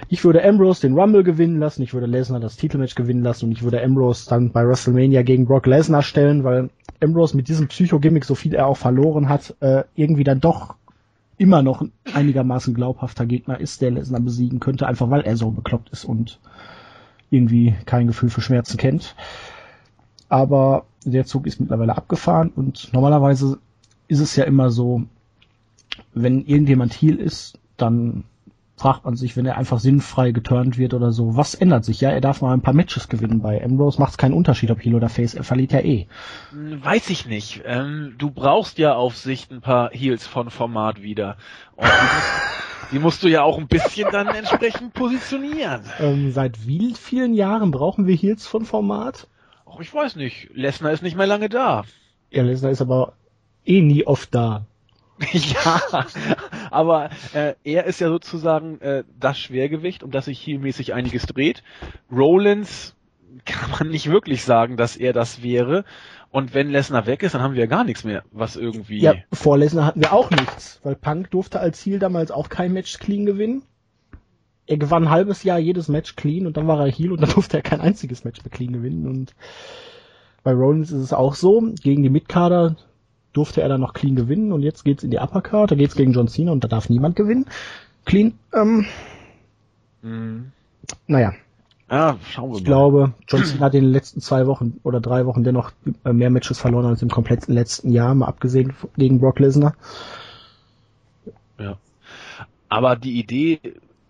Ich 0.08 0.24
würde 0.24 0.44
Ambrose 0.44 0.82
den 0.82 0.94
Rumble 0.94 1.24
gewinnen 1.24 1.58
lassen, 1.58 1.82
ich 1.82 1.96
würde 1.96 2.06
Lesnar 2.06 2.40
das 2.40 2.58
Titelmatch 2.58 2.94
gewinnen 2.94 3.24
lassen 3.24 3.46
und 3.46 3.54
ich 3.54 3.64
würde 3.64 3.82
Ambrose 3.82 4.30
dann 4.30 4.52
bei 4.52 4.68
WrestleMania 4.68 5.24
gegen 5.24 5.48
Brock 5.48 5.66
Lesnar 5.66 6.04
stellen, 6.04 6.44
weil 6.44 6.70
Ambrose 7.02 7.36
mit 7.36 7.48
diesem 7.48 7.68
Psycho-Gimmick, 7.68 8.26
so 8.26 8.36
viel 8.36 8.54
er 8.54 8.68
auch 8.68 8.78
verloren 8.78 9.30
hat, 9.30 9.56
äh, 9.62 9.84
irgendwie 9.96 10.26
dann 10.26 10.42
doch 10.42 10.76
immer 11.40 11.64
noch 11.64 11.82
ein 11.82 11.92
einigermaßen 12.14 12.76
glaubhafter 12.76 13.26
Gegner 13.26 13.60
ist, 13.60 13.82
der 13.82 13.90
Lesnar 13.90 14.22
besiegen 14.22 14.60
könnte, 14.60 14.86
einfach 14.86 15.10
weil 15.10 15.22
er 15.22 15.38
so 15.38 15.50
bekloppt 15.50 15.90
ist 15.90 16.06
und 16.06 16.40
irgendwie 17.30 17.76
kein 17.86 18.08
Gefühl 18.08 18.30
für 18.30 18.42
Schmerzen 18.42 18.78
kennt 18.78 19.16
aber 20.30 20.86
der 21.04 21.26
Zug 21.26 21.48
ist 21.48 21.60
mittlerweile 21.60 21.98
abgefahren 21.98 22.52
und 22.56 22.94
normalerweise 22.94 23.58
ist 24.08 24.20
es 24.20 24.36
ja 24.36 24.46
immer 24.46 24.70
so, 24.70 25.04
wenn 26.14 26.46
irgendjemand 26.46 26.94
Heal 26.94 27.16
ist, 27.16 27.60
dann 27.78 28.24
fragt 28.78 29.04
man 29.04 29.18
sich, 29.18 29.36
wenn 29.36 29.46
er 29.46 29.58
einfach 29.58 29.80
sinnfrei 29.80 30.32
geturnt 30.32 30.78
wird 30.78 30.94
oder 30.94 31.12
so, 31.12 31.36
was 31.36 31.54
ändert 31.54 31.84
sich? 31.84 32.00
Ja, 32.00 32.12
er 32.12 32.22
darf 32.22 32.42
mal 32.42 32.54
ein 32.54 32.62
paar 32.62 32.74
Matches 32.74 33.10
gewinnen. 33.10 33.42
Bei 33.42 33.62
Ambrose 33.62 34.00
macht 34.00 34.12
es 34.12 34.18
keinen 34.18 34.34
Unterschied, 34.34 34.72
ob 34.72 34.84
Heal 34.84 34.96
oder 34.96 35.10
Face, 35.10 35.34
er 35.34 35.44
verliert 35.44 35.74
ja 35.74 35.80
eh. 35.82 36.08
Weiß 36.54 37.10
ich 37.10 37.26
nicht. 37.26 37.62
Ähm, 37.66 38.16
du 38.18 38.32
brauchst 38.32 38.78
ja 38.78 38.96
auf 38.96 39.18
Sicht 39.18 39.52
ein 39.52 39.60
paar 39.60 39.90
Heals 39.92 40.26
von 40.26 40.50
Format 40.50 41.02
wieder. 41.02 41.36
Und 41.76 41.90
die 42.92 43.00
musst, 43.00 43.24
du 43.24 43.28
ja 43.28 43.44
auch 43.44 43.58
ein 43.58 43.68
bisschen 43.68 44.10
dann 44.12 44.28
entsprechend 44.28 44.94
positionieren. 44.94 45.82
Ähm, 46.00 46.32
seit 46.32 46.68
wie 46.68 46.94
vielen 46.94 47.34
Jahren 47.34 47.72
brauchen 47.72 48.08
wir 48.08 48.16
Heals 48.16 48.48
von 48.48 48.66
Format? 48.66 49.28
Ach, 49.66 49.80
ich 49.80 49.94
weiß 49.94 50.16
nicht. 50.16 50.50
Lesnar 50.54 50.92
ist 50.92 51.04
nicht 51.04 51.16
mehr 51.16 51.28
lange 51.28 51.50
da. 51.50 51.84
Ja, 52.32 52.44
Lesnar 52.44 52.72
ist 52.72 52.82
aber 52.82 53.14
eh 53.66 53.82
nie 53.82 54.06
oft 54.06 54.34
da. 54.34 54.66
ja, 55.32 55.82
aber 56.72 57.10
äh, 57.34 57.56
er 57.64 57.86
ist 57.86 58.00
ja 58.00 58.08
sozusagen 58.08 58.80
äh, 58.80 59.04
das 59.20 59.38
Schwergewicht, 59.38 60.02
um 60.02 60.12
das 60.12 60.26
sich 60.26 60.40
heelmäßig 60.46 60.94
einiges 60.94 61.26
dreht. 61.26 61.62
Rollins 62.12 62.96
kann 63.46 63.72
man 63.72 63.90
nicht 63.90 64.10
wirklich 64.10 64.44
sagen, 64.44 64.78
dass 64.78 64.96
er 64.96 65.14
das 65.14 65.44
wäre. 65.44 65.84
Und 66.32 66.54
wenn 66.54 66.70
Lesnar 66.70 67.08
weg 67.08 67.24
ist, 67.24 67.34
dann 67.34 67.42
haben 67.42 67.56
wir 67.56 67.62
ja 67.62 67.66
gar 67.66 67.84
nichts 67.84 68.04
mehr, 68.04 68.24
was 68.32 68.56
irgendwie. 68.56 69.00
Ja, 69.00 69.16
vor 69.34 69.58
Lesnar 69.58 69.86
hatten 69.86 70.02
wir 70.02 70.14
auch 70.14 70.30
nichts, 70.30 70.80
weil 70.84 70.96
Punk 70.96 71.32
durfte 71.32 71.60
als 71.60 71.84
Heal 71.84 71.98
damals 72.00 72.32
auch 72.32 72.50
kein 72.50 72.72
Match 72.74 73.00
clean 73.00 73.26
gewinnen. 73.26 73.64
Er 74.68 74.78
gewann 74.78 75.06
ein 75.06 75.10
halbes 75.10 75.44
Jahr 75.44 75.58
jedes 75.58 75.88
Match 75.88 76.16
clean 76.16 76.46
und 76.46 76.56
dann 76.56 76.68
war 76.68 76.80
er 76.80 76.92
Heal 76.92 77.12
und 77.12 77.22
dann 77.22 77.30
durfte 77.34 77.58
er 77.58 77.64
kein 77.64 77.82
einziges 77.82 78.24
Match 78.24 78.44
mehr 78.44 78.52
clean 78.52 78.74
gewinnen. 78.74 79.08
Und 79.08 79.34
bei 80.44 80.54
Rollins 80.54 80.92
ist 80.92 81.02
es 81.02 81.14
auch 81.14 81.34
so, 81.34 81.62
gegen 81.82 82.04
die 82.04 82.10
Midkader 82.10 82.76
durfte 83.34 83.62
er 83.62 83.70
dann 83.70 83.82
noch 83.82 83.94
clean 83.94 84.16
gewinnen 84.16 84.52
und 84.52 84.64
jetzt 84.64 84.84
geht's 84.84 85.04
in 85.04 85.12
die 85.12 85.20
Uppercard, 85.20 85.72
da 85.72 85.76
geht's 85.76 85.96
gegen 85.96 86.14
John 86.14 86.28
Cena 86.28 86.52
und 86.52 86.64
da 86.64 86.68
darf 86.68 86.90
niemand 86.90 87.16
gewinnen. 87.16 87.46
Clean, 88.06 88.34
ähm, 88.54 88.86
mhm. 90.02 90.52
naja. 91.08 91.34
Ja, 91.92 92.18
schauen 92.30 92.52
wir 92.52 92.58
ich 92.58 92.64
mal. 92.64 92.68
glaube, 92.68 93.14
John 93.28 93.44
Cena 93.44 93.66
hat 93.66 93.74
in 93.74 93.86
den 93.86 93.92
letzten 93.92 94.22
zwei 94.22 94.46
Wochen 94.46 94.80
oder 94.84 95.00
drei 95.00 95.26
Wochen 95.26 95.44
dennoch 95.44 95.72
äh, 96.06 96.14
mehr 96.14 96.30
Matches 96.30 96.60
verloren 96.60 96.86
als 96.86 97.02
im 97.02 97.10
kompletten 97.10 97.54
letzten 97.54 97.92
Jahr, 97.92 98.14
mal 98.14 98.28
abgesehen 98.28 98.74
gegen 98.96 99.20
Brock 99.20 99.40
Lesnar. 99.40 99.76
Ja. 101.58 101.78
Aber 102.70 102.96
die 102.96 103.20
Idee, 103.20 103.60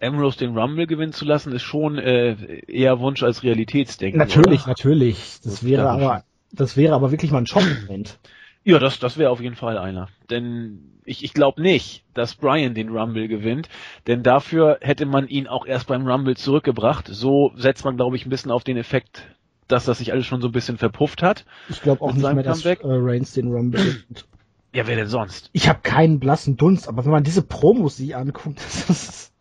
Ambrose 0.02 0.40
den 0.40 0.58
Rumble 0.58 0.88
gewinnen 0.88 1.14
zu 1.14 1.24
lassen, 1.26 1.54
ist 1.54 1.64
schon 1.64 1.98
äh, 1.98 2.36
eher 2.68 3.00
Wunsch 3.00 3.24
als 3.24 3.44
Realitätsdenken. 3.44 4.20
Natürlich, 4.20 4.62
oder? 4.64 4.70
natürlich. 4.70 5.40
Das, 5.44 5.54
das 5.54 5.64
wäre 5.64 5.90
aber, 5.90 6.24
das 6.52 6.76
wäre 6.76 6.96
aber 6.96 7.12
wirklich 7.12 7.32
mal 7.32 7.40
ein 7.40 7.48
Schockmoment. 7.48 8.20
Ja, 8.64 8.80
das, 8.80 9.00
das 9.00 9.18
wäre 9.18 9.32
auf 9.32 9.42
jeden 9.42 9.56
Fall 9.56 9.78
einer. 9.78 10.10
Denn 10.30 11.00
ich, 11.06 11.24
ich 11.24 11.34
glaube 11.34 11.62
nicht, 11.62 12.04
dass 12.14 12.36
Brian 12.36 12.74
den 12.74 12.90
Rumble 12.90 13.28
gewinnt, 13.28 13.70
denn 14.08 14.22
dafür 14.22 14.78
hätte 14.82 15.06
man 15.06 15.28
ihn 15.28 15.48
auch 15.48 15.66
erst 15.66 15.88
beim 15.88 16.08
Rumble 16.08 16.38
zurückgebracht. 16.38 17.08
So 17.10 17.52
setzt 17.56 17.86
man, 17.86 17.98
glaube 17.98 18.16
ich, 18.16 18.26
ein 18.26 18.30
bisschen 18.30 18.52
auf 18.52 18.64
den 18.64 18.78
Effekt, 18.78 19.24
dass 19.68 19.86
das 19.86 20.00
sich 20.00 20.12
alles 20.12 20.26
schon 20.26 20.42
so 20.42 20.50
ein 20.50 20.52
bisschen 20.52 20.78
verpufft 20.78 21.24
hat. 21.24 21.46
Ich 21.70 21.82
glaube 21.82 22.02
auch 22.02 22.14
nicht 22.14 22.34
mehr, 22.34 22.44
dass 22.44 22.66
äh, 22.66 22.78
Reigns 22.84 23.34
den 23.34 23.52
Rumble 23.52 23.84
gewinnt. 23.84 24.26
Ja, 24.72 24.86
wer 24.86 24.96
denn 24.96 25.08
sonst? 25.08 25.50
Ich 25.52 25.68
habe 25.68 25.80
keinen 25.82 26.20
blassen 26.20 26.58
Dunst, 26.58 26.88
aber 26.88 27.04
wenn 27.06 27.12
man 27.12 27.24
diese 27.24 27.42
Promos 27.42 27.98
sich 27.98 28.16
anguckt, 28.16 28.60
das 28.64 28.90
ist... 28.90 29.34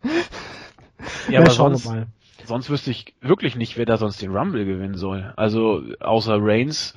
ja, 1.29 1.41
aber 1.41 1.51
sonst, 1.51 1.85
mal. 1.85 2.07
sonst 2.45 2.69
wüsste 2.69 2.89
ich 2.89 3.13
wirklich 3.21 3.55
nicht, 3.55 3.77
wer 3.77 3.85
da 3.85 3.97
sonst 3.97 4.21
den 4.21 4.35
Rumble 4.35 4.65
gewinnen 4.65 4.95
soll. 4.95 5.33
Also 5.35 5.83
außer 5.99 6.37
Reigns 6.39 6.95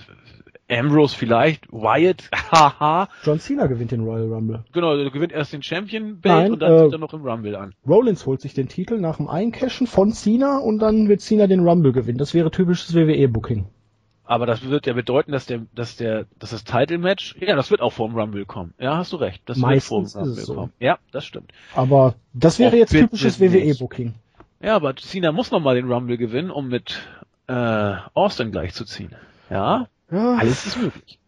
Ambrose 0.70 1.16
vielleicht, 1.16 1.70
Wyatt, 1.70 2.31
haha. 2.51 3.09
John 3.25 3.38
Cena 3.40 3.66
gewinnt 3.66 3.90
den 3.90 4.05
Royal 4.05 4.33
Rumble. 4.33 4.64
Genau, 4.72 4.96
der 4.96 5.11
gewinnt 5.11 5.33
erst 5.33 5.53
den 5.53 5.62
Champion 5.62 6.20
Belt 6.20 6.51
und 6.51 6.61
dann 6.61 6.72
äh, 6.72 6.85
zieht 6.85 6.92
er 6.92 6.98
noch 6.98 7.12
im 7.12 7.22
Rumble 7.22 7.57
an. 7.57 7.75
Rollins 7.87 8.27
holt 8.27 8.40
sich 8.40 8.55
den 8.55 8.68
Titel 8.68 8.98
nach 8.98 9.16
dem 9.18 9.29
Eincashen 9.29 9.87
von 9.87 10.12
Cena 10.12 10.59
und 10.59 10.79
dann 10.79 11.09
wird 11.09 11.20
Cena 11.20 11.46
den 11.46 11.66
Rumble 11.66 11.92
gewinnen. 11.92 12.18
Das 12.18 12.33
wäre 12.35 12.51
typisches 12.51 12.94
WWE-Booking. 12.94 13.66
Aber 14.25 14.46
das 14.46 14.62
wird 14.68 14.87
ja 14.87 14.92
bedeuten, 14.94 15.33
dass 15.33 15.46
der, 15.46 15.66
dass 15.75 15.96
der, 15.96 16.27
dass 16.38 16.51
das 16.51 16.64
Title 16.64 16.98
Match, 16.98 17.37
ja, 17.40 17.55
das 17.57 17.70
wird 17.70 17.81
auch 17.83 17.92
vor 17.92 18.09
dem 18.09 18.16
Rumble 18.16 18.46
kommen. 18.46 18.72
Ja, 18.79 18.96
hast 18.96 19.12
du 19.12 19.16
recht. 19.16 19.42
Das 19.46 19.59
Meistens 19.59 20.14
wird 20.14 20.25
vor 20.25 20.25
dem 20.25 20.29
Rumble 20.29 20.55
kommen. 20.55 20.72
Ja, 20.79 20.98
das 21.11 21.27
stimmt. 21.27 21.53
Aber 21.75 22.14
das 22.33 22.59
wäre 22.59 22.72
Och, 22.72 22.79
jetzt 22.79 22.92
typisches 22.92 23.40
WWE-Booking. 23.40 24.14
Ja, 24.62 24.77
aber 24.77 24.94
Cena 24.96 25.33
muss 25.33 25.51
nochmal 25.51 25.75
den 25.75 25.90
Rumble 25.90 26.16
gewinnen, 26.16 26.51
um 26.51 26.68
mit 26.68 27.03
äh, 27.48 27.94
Austin 28.14 28.53
gleichzuziehen. 28.53 29.14
Ja, 29.51 29.88
ja. 30.12 30.37
Alles 30.37 30.66
ist 30.66 30.81
möglich. 30.81 31.18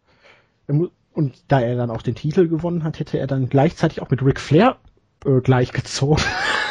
Und 0.67 1.45
da 1.49 1.61
er 1.61 1.77
dann 1.77 1.91
auch 1.91 2.03
den 2.03 2.15
Titel 2.15 2.49
gewonnen 2.49 2.85
hat, 2.85 2.99
hätte 2.99 3.19
er 3.19 3.27
dann 3.27 3.49
gleichzeitig 3.49 4.03
auch 4.03 4.11
mit 4.11 4.23
Ric 4.23 4.41
Flair 4.41 4.77
äh, 5.25 5.41
gleichgezogen. 5.41 6.23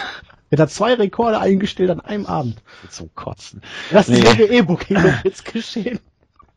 er 0.50 0.58
hat 0.58 0.70
zwei 0.70 0.94
Rekorde 0.94 1.40
eingestellt 1.40 1.90
an 1.90 2.02
einem 2.02 2.26
Abend. 2.26 2.62
Zum 2.90 3.14
Kotzen. 3.16 3.62
Das 3.92 4.10
nee. 4.10 4.22
WWE-Booking 4.22 4.98
jetzt 5.24 5.46
geschehen. 5.46 6.00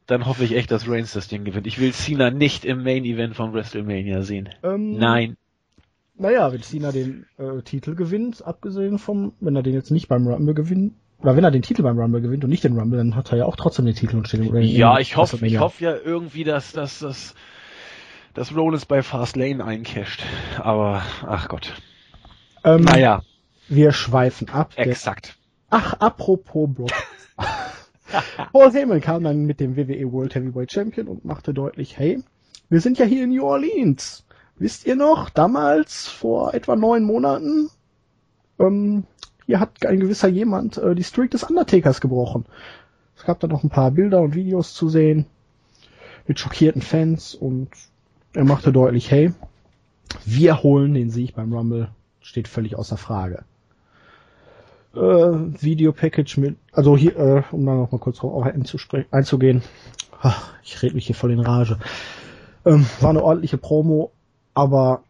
Dann 0.06 0.26
hoffe 0.26 0.44
ich 0.44 0.54
echt, 0.54 0.70
dass 0.70 0.88
Reigns 0.88 1.12
das 1.12 1.28
Ding 1.28 1.44
gewinnt. 1.44 1.66
Ich 1.66 1.80
will 1.80 1.92
Cena 1.92 2.30
nicht 2.30 2.64
im 2.64 2.82
Main-Event 2.82 3.34
von 3.34 3.52
WrestleMania 3.52 4.22
sehen. 4.22 4.48
Ähm, 4.62 4.96
Nein. 4.98 5.36
Naja, 6.16 6.52
wenn 6.52 6.62
Cena 6.62 6.92
den 6.92 7.26
äh, 7.38 7.62
Titel 7.62 7.94
gewinnt, 7.94 8.44
abgesehen 8.44 8.98
vom, 8.98 9.34
wenn 9.40 9.54
er 9.54 9.62
den 9.62 9.74
jetzt 9.74 9.90
nicht 9.90 10.08
beim 10.08 10.26
Rumble 10.26 10.54
gewinnt, 10.54 10.94
oder 11.26 11.34
wenn 11.34 11.42
er 11.42 11.50
den 11.50 11.62
Titel 11.62 11.82
beim 11.82 11.98
Rumble 11.98 12.20
gewinnt 12.20 12.44
und 12.44 12.50
nicht 12.50 12.62
den 12.62 12.78
Rumble, 12.78 12.98
dann 12.98 13.16
hat 13.16 13.32
er 13.32 13.38
ja 13.38 13.46
auch 13.46 13.56
trotzdem 13.56 13.84
den 13.84 13.96
Titel 13.96 14.16
und 14.16 14.28
steht 14.28 14.38
im 14.42 14.54
Ja, 14.62 15.00
ich 15.00 15.16
hoffe, 15.16 15.44
ich 15.44 15.58
hoffe 15.58 15.82
ja 15.82 15.96
irgendwie, 15.96 16.44
dass, 16.44 16.70
dass, 16.70 17.00
dass, 17.00 17.34
dass 18.32 18.54
Rollins 18.54 18.86
bei 18.86 19.02
Fastlane 19.02 19.64
eincasht. 19.64 20.22
Aber, 20.60 21.02
ach 21.26 21.48
Gott. 21.48 21.74
Ähm, 22.62 22.82
naja. 22.82 23.22
Wir 23.68 23.90
schweifen 23.90 24.50
ab. 24.50 24.74
Exakt. 24.76 25.36
Ach, 25.68 25.94
apropos 25.94 26.72
Brock. 26.72 26.92
Paul 28.52 28.72
Heyman 28.72 29.00
kam 29.00 29.24
dann 29.24 29.46
mit 29.46 29.58
dem 29.58 29.76
WWE 29.76 30.12
World 30.12 30.32
Heavyweight 30.32 30.70
Champion 30.70 31.08
und 31.08 31.24
machte 31.24 31.52
deutlich, 31.52 31.98
hey, 31.98 32.22
wir 32.68 32.80
sind 32.80 32.98
ja 32.98 33.04
hier 33.04 33.24
in 33.24 33.30
New 33.30 33.42
Orleans. 33.42 34.24
Wisst 34.60 34.86
ihr 34.86 34.94
noch, 34.94 35.28
damals, 35.30 36.06
vor 36.06 36.54
etwa 36.54 36.76
neun 36.76 37.02
Monaten, 37.02 37.68
ähm, 38.60 39.02
hier 39.46 39.60
hat 39.60 39.86
ein 39.86 40.00
gewisser 40.00 40.28
jemand 40.28 40.76
äh, 40.76 40.94
die 40.94 41.04
Streak 41.04 41.30
des 41.30 41.44
Undertakers 41.44 42.00
gebrochen. 42.00 42.44
Es 43.16 43.24
gab 43.24 43.40
da 43.40 43.46
noch 43.46 43.64
ein 43.64 43.70
paar 43.70 43.92
Bilder 43.92 44.20
und 44.20 44.34
Videos 44.34 44.74
zu 44.74 44.88
sehen 44.88 45.26
mit 46.26 46.38
schockierten 46.38 46.82
Fans 46.82 47.34
und 47.34 47.68
er 48.34 48.44
machte 48.44 48.72
deutlich, 48.72 49.10
hey, 49.10 49.32
wir 50.24 50.62
holen 50.62 50.94
den 50.94 51.10
Sieg 51.10 51.34
beim 51.34 51.52
Rumble, 51.52 51.88
steht 52.20 52.48
völlig 52.48 52.76
außer 52.76 52.96
Frage. 52.96 53.44
Äh, 54.94 54.98
Video-Package 54.98 56.38
mit, 56.38 56.56
also 56.72 56.96
hier, 56.96 57.16
äh, 57.16 57.42
um 57.52 57.64
da 57.64 57.74
noch 57.74 57.92
mal 57.92 57.98
kurz 57.98 58.18
drauf 58.18 58.46
einzugehen, 59.10 59.62
ach, 60.20 60.52
ich 60.62 60.82
rede 60.82 60.94
mich 60.94 61.06
hier 61.06 61.14
voll 61.14 61.32
in 61.32 61.40
Rage. 61.40 61.78
Ähm, 62.64 62.86
war 63.00 63.10
eine 63.10 63.22
ordentliche 63.22 63.58
Promo, 63.58 64.10
aber 64.54 65.02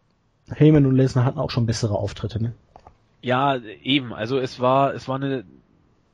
Heyman 0.51 0.87
und 0.87 0.95
Lesnar 0.95 1.25
hatten 1.25 1.39
auch 1.39 1.51
schon 1.51 1.67
bessere 1.67 1.95
Auftritte, 1.95 2.43
ne? 2.43 2.53
Ja, 3.23 3.57
eben. 3.83 4.13
Also 4.13 4.39
es 4.39 4.61
war, 4.61 4.95
es 4.95 5.09
war 5.09 5.17
eine, 5.17 5.45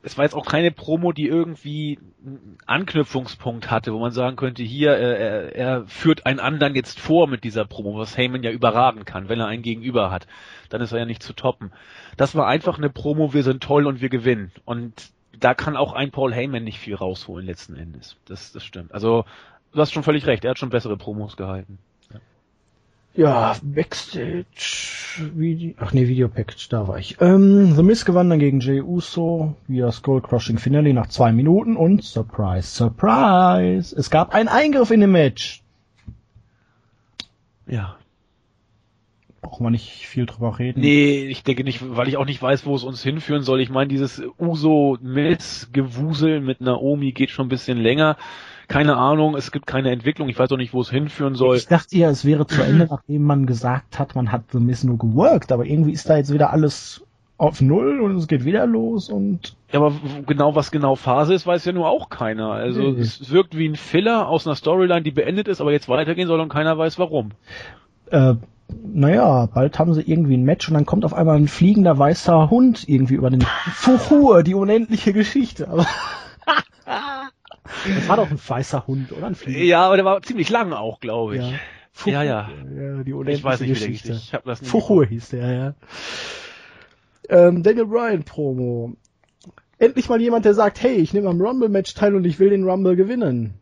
es 0.03 0.19
war 0.19 0.25
jetzt 0.25 0.35
auch 0.35 0.47
keine 0.47 0.73
Promo, 0.73 1.13
die 1.13 1.27
irgendwie 1.27 1.99
einen 2.25 2.59
Anknüpfungspunkt 2.67 3.71
hatte, 3.71 3.93
wo 3.93 3.99
man 3.99 4.13
sagen 4.13 4.37
könnte, 4.37 4.63
hier, 4.63 4.93
äh, 4.93 5.19
er, 5.19 5.57
er 5.57 5.87
führt 5.87 6.27
einen 6.27 6.41
anderen 6.41 6.75
jetzt 6.75 6.99
vor 6.99 7.29
mit 7.29 7.45
dieser 7.45 7.65
Promo, 7.65 7.97
was 7.99 8.17
Heyman 8.17 8.43
ja 8.43 8.51
überragen 8.51 9.05
kann, 9.05 9.29
wenn 9.29 9.41
er 9.41 9.47
einen 9.47 9.63
Gegenüber 9.63 10.11
hat. 10.11 10.27
Dann 10.71 10.81
ist 10.81 10.93
er 10.93 10.99
ja 10.99 11.05
nicht 11.05 11.23
zu 11.23 11.33
toppen. 11.33 11.73
Das 12.17 12.35
war 12.35 12.47
einfach 12.47 12.79
eine 12.79 12.91
Promo, 12.91 13.33
wir 13.33 13.45
sind 13.45 13.63
toll 13.63 13.87
und 13.87 14.01
wir 14.01 14.09
gewinnen. 14.09 14.51
Und 14.65 15.11
da 15.39 15.55
kann 15.55 15.77
auch 15.77 15.93
ein 15.93 16.11
Paul 16.11 16.35
Heyman 16.35 16.65
nicht 16.65 16.79
viel 16.79 16.95
rausholen 16.95 17.47
letzten 17.47 17.77
Endes. 17.77 18.17
Das, 18.25 18.53
das 18.53 18.65
stimmt. 18.65 18.93
Also, 18.93 19.25
du 19.73 19.81
hast 19.81 19.93
schon 19.93 20.03
völlig 20.03 20.27
recht, 20.27 20.45
er 20.45 20.51
hat 20.51 20.59
schon 20.59 20.71
bessere 20.71 20.97
Promos 20.97 21.37
gehalten. 21.37 21.79
Ja, 23.15 23.57
Backstage, 23.63 24.45
Video, 25.35 25.75
ach 25.77 25.93
nee, 25.93 26.09
Video 26.09 26.29
Package, 26.29 26.69
da 26.71 26.89
war 26.89 26.99
ich. 26.99 27.21
Ähm, 27.21 27.75
The 27.75 27.83
Miz 27.83 28.07
gewann 28.07 28.31
dann 28.31 28.39
gegen 28.39 28.61
Jay 28.61 28.81
Uso 28.81 29.55
via 29.69 29.93
Skull 29.93 30.23
Crushing 30.23 30.57
Finale 30.57 30.95
nach 30.95 31.09
zwei 31.09 31.31
Minuten 31.31 31.77
und 31.77 32.03
Surprise, 32.03 32.67
Surprise, 32.67 33.95
es 33.95 34.09
gab 34.09 34.35
einen 34.35 34.49
Eingriff 34.49 34.91
in 34.91 35.01
dem 35.01 35.13
Match. 35.13 35.63
Ja. 37.67 37.97
Brauchen 39.43 39.67
wir 39.67 39.71
nicht 39.71 40.07
viel 40.07 40.25
drüber 40.25 40.59
reden. 40.59 40.81
Nee, 40.81 41.27
ich 41.27 41.43
denke 41.43 41.65
nicht, 41.65 41.81
weil 41.83 42.09
ich 42.09 42.17
auch 42.17 42.25
nicht 42.25 42.41
weiß, 42.41 42.65
wo 42.65 42.75
es 42.75 42.85
uns 42.85 43.03
hinführen 43.03 43.43
soll. 43.43 43.61
Ich 43.61 43.71
meine, 43.71 43.89
dieses 43.89 44.23
Uso-Miz-Gewusel 44.39 46.41
mit 46.41 46.63
Naomi 46.63 47.13
geht 47.13 47.31
schon 47.31 47.47
ein 47.47 47.51
bisschen 47.51 47.77
länger 47.77 48.17
keine 48.73 48.97
Ahnung, 48.97 49.37
es 49.37 49.53
gibt 49.53 49.67
keine 49.67 49.91
Entwicklung, 49.91 50.31
ich 50.31 50.39
weiß 50.39 50.51
auch 50.51 50.57
nicht, 50.57 50.73
wo 50.73 50.81
es 50.81 50.89
hinführen 50.89 51.35
soll. 51.35 51.57
Ich 51.57 51.67
dachte 51.67 51.95
ja, 51.97 52.09
es 52.09 52.25
wäre 52.25 52.47
zu 52.47 52.63
Ende, 52.63 52.87
nachdem 52.91 53.23
man 53.23 53.45
gesagt 53.45 53.99
hat, 53.99 54.15
man 54.15 54.33
hat 54.33 54.45
The 54.51 54.61
Miss 54.61 54.83
nur 54.83 54.97
geworkt, 54.97 55.53
aber 55.53 55.67
irgendwie 55.67 55.93
ist 55.93 56.09
da 56.09 56.17
jetzt 56.17 56.33
wieder 56.33 56.51
alles 56.53 57.05
auf 57.37 57.61
Null 57.61 58.01
und 58.01 58.17
es 58.17 58.29
geht 58.29 58.47
wieder 58.47 58.67
los 58.67 59.11
und. 59.11 59.57
Ja, 59.73 59.81
aber 59.81 59.93
genau 60.27 60.55
was 60.55 60.71
genau 60.71 60.95
Phase 60.95 61.35
ist, 61.35 61.47
weiß 61.47 61.67
ja 61.67 61.73
nur 61.73 61.89
auch 61.89 62.09
keiner. 62.09 62.53
Also 62.53 62.93
nee. 62.93 63.01
es 63.01 63.31
wirkt 63.31 63.59
wie 63.59 63.69
ein 63.69 63.77
Filler 63.77 64.29
aus 64.29 64.47
einer 64.47 64.57
Storyline, 64.57 65.03
die 65.03 65.11
beendet 65.11 65.49
ist, 65.49 65.61
aber 65.61 65.73
jetzt 65.73 65.91
weitergehen 65.91 66.29
soll 66.29 66.41
und 66.41 66.49
keiner 66.49 66.79
weiß 66.79 66.99
warum. 66.99 67.33
Äh, 68.11 68.37
naja, 68.85 69.51
bald 69.53 69.79
haben 69.79 69.93
sie 69.93 70.01
irgendwie 70.03 70.37
ein 70.39 70.45
Match 70.45 70.69
und 70.69 70.75
dann 70.75 70.87
kommt 70.87 71.05
auf 71.05 71.13
einmal 71.13 71.37
ein 71.37 71.49
fliegender 71.49 71.99
weißer 71.99 72.49
Hund 72.49 72.89
irgendwie 72.89 73.15
über 73.15 73.29
den 73.29 73.43
Fuchur, 73.43 74.43
die 74.43 74.55
unendliche 74.55 75.13
Geschichte. 75.13 75.69
Aber 75.69 75.87
das 77.65 78.09
war 78.09 78.17
doch 78.17 78.31
ein 78.31 78.41
weißer 78.45 78.87
Hund, 78.87 79.13
oder? 79.13 79.27
Ein 79.27 79.35
Fliegen. 79.35 79.65
Ja, 79.65 79.87
aber 79.87 79.97
der 79.97 80.05
war 80.05 80.23
ziemlich 80.23 80.51
lang 80.51 80.73
auch, 80.73 81.01
glaube 81.01 81.37
ich. 81.37 81.43
Ja. 81.43 81.59
Fuchur, 81.93 82.13
ja, 82.13 82.23
ja. 82.23 82.51
ja 82.75 83.03
die 83.03 83.13
unendliche 83.13 83.39
ich 83.39 83.45
weiß 83.45 83.61
nicht, 83.61 83.69
Geschichte. 83.69 84.09
Wie 84.09 84.13
der, 84.13 84.17
ich 84.17 84.35
hab 84.35 84.45
das 84.45 84.63
nicht 84.63 84.71
Fuchur 84.71 85.07
hieß 85.07 85.29
der, 85.31 85.53
ja. 85.53 85.75
Ähm, 87.29 87.63
Daniel 87.63 87.87
Bryan 87.87 88.25
Promo. 88.25 88.97
Endlich 89.79 90.09
mal 90.09 90.21
jemand, 90.21 90.45
der 90.45 90.55
sagt, 90.55 90.83
hey, 90.83 90.95
ich 90.95 91.13
nehme 91.13 91.29
am 91.29 91.41
Rumble-Match 91.41 91.95
teil 91.95 92.15
und 92.15 92.25
ich 92.25 92.39
will 92.39 92.51
den 92.51 92.69
Rumble 92.69 92.97
gewinnen. 92.97 93.55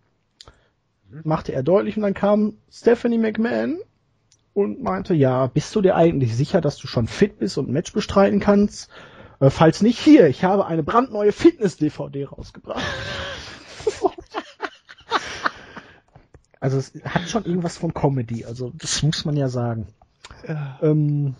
Machte 1.24 1.52
er 1.52 1.62
deutlich 1.62 1.96
und 1.96 2.02
dann 2.02 2.14
kam 2.14 2.58
Stephanie 2.70 3.18
McMahon 3.18 3.78
und 4.54 4.82
meinte, 4.82 5.14
ja, 5.14 5.46
bist 5.46 5.74
du 5.74 5.80
dir 5.80 5.96
eigentlich 5.96 6.36
sicher, 6.36 6.60
dass 6.60 6.76
du 6.76 6.86
schon 6.86 7.06
fit 7.06 7.38
bist 7.38 7.58
und 7.58 7.68
ein 7.68 7.72
Match 7.72 7.92
bestreiten 7.92 8.38
kannst? 8.38 8.90
Äh, 9.40 9.50
falls 9.50 9.82
nicht, 9.82 9.98
hier, 9.98 10.28
ich 10.28 10.44
habe 10.44 10.66
eine 10.66 10.82
brandneue 10.82 11.32
Fitness-DVD 11.32 12.26
rausgebracht. 12.26 12.84
also 16.60 16.78
es 16.78 16.92
hat 17.04 17.28
schon 17.28 17.44
irgendwas 17.44 17.78
von 17.78 17.94
Comedy, 17.94 18.44
also 18.44 18.72
das 18.76 19.02
muss 19.02 19.24
man 19.24 19.36
ja 19.36 19.48
sagen. 19.48 19.86
Ja. 20.46 20.78
Ähm, 20.82 21.34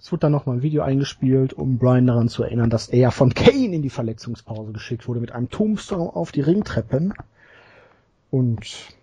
es 0.00 0.10
wurde 0.10 0.20
dann 0.20 0.32
nochmal 0.32 0.56
ein 0.56 0.62
Video 0.62 0.82
eingespielt, 0.82 1.52
um 1.52 1.78
Brian 1.78 2.06
daran 2.06 2.28
zu 2.28 2.42
erinnern, 2.42 2.70
dass 2.70 2.88
er 2.88 3.10
von 3.10 3.34
Kane 3.34 3.74
in 3.74 3.82
die 3.82 3.90
Verletzungspause 3.90 4.72
geschickt 4.72 5.06
wurde 5.06 5.20
mit 5.20 5.32
einem 5.32 5.50
Tombstone 5.50 6.14
auf 6.14 6.32
die 6.32 6.40
Ringtreppen. 6.40 7.12
Und 8.30 8.94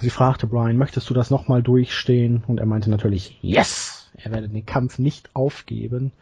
Sie 0.00 0.10
fragte 0.10 0.48
Brian, 0.48 0.76
möchtest 0.76 1.08
du 1.08 1.14
das 1.14 1.30
nochmal 1.30 1.62
durchstehen? 1.62 2.42
Und 2.48 2.58
er 2.58 2.66
meinte 2.66 2.90
natürlich, 2.90 3.38
yes! 3.42 4.10
Er 4.16 4.32
werde 4.32 4.48
den 4.48 4.66
Kampf 4.66 4.98
nicht 4.98 5.30
aufgeben. 5.34 6.12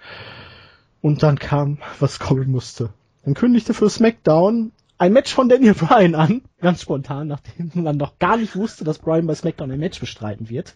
Und 1.00 1.22
dann 1.22 1.38
kam, 1.38 1.78
was 1.98 2.18
kommen 2.18 2.50
musste. 2.50 2.90
Dann 3.24 3.34
kündigte 3.34 3.74
für 3.74 3.88
SmackDown 3.88 4.72
ein 4.98 5.12
Match 5.12 5.32
von 5.32 5.48
Daniel 5.48 5.74
Bryan 5.78 6.14
an, 6.14 6.42
ganz 6.60 6.82
spontan, 6.82 7.28
nachdem 7.28 7.70
man 7.74 7.96
noch 7.96 8.18
gar 8.18 8.36
nicht 8.36 8.56
wusste, 8.56 8.84
dass 8.84 8.98
Bryan 8.98 9.26
bei 9.26 9.34
SmackDown 9.34 9.70
ein 9.70 9.80
Match 9.80 10.00
bestreiten 10.00 10.48
wird. 10.48 10.74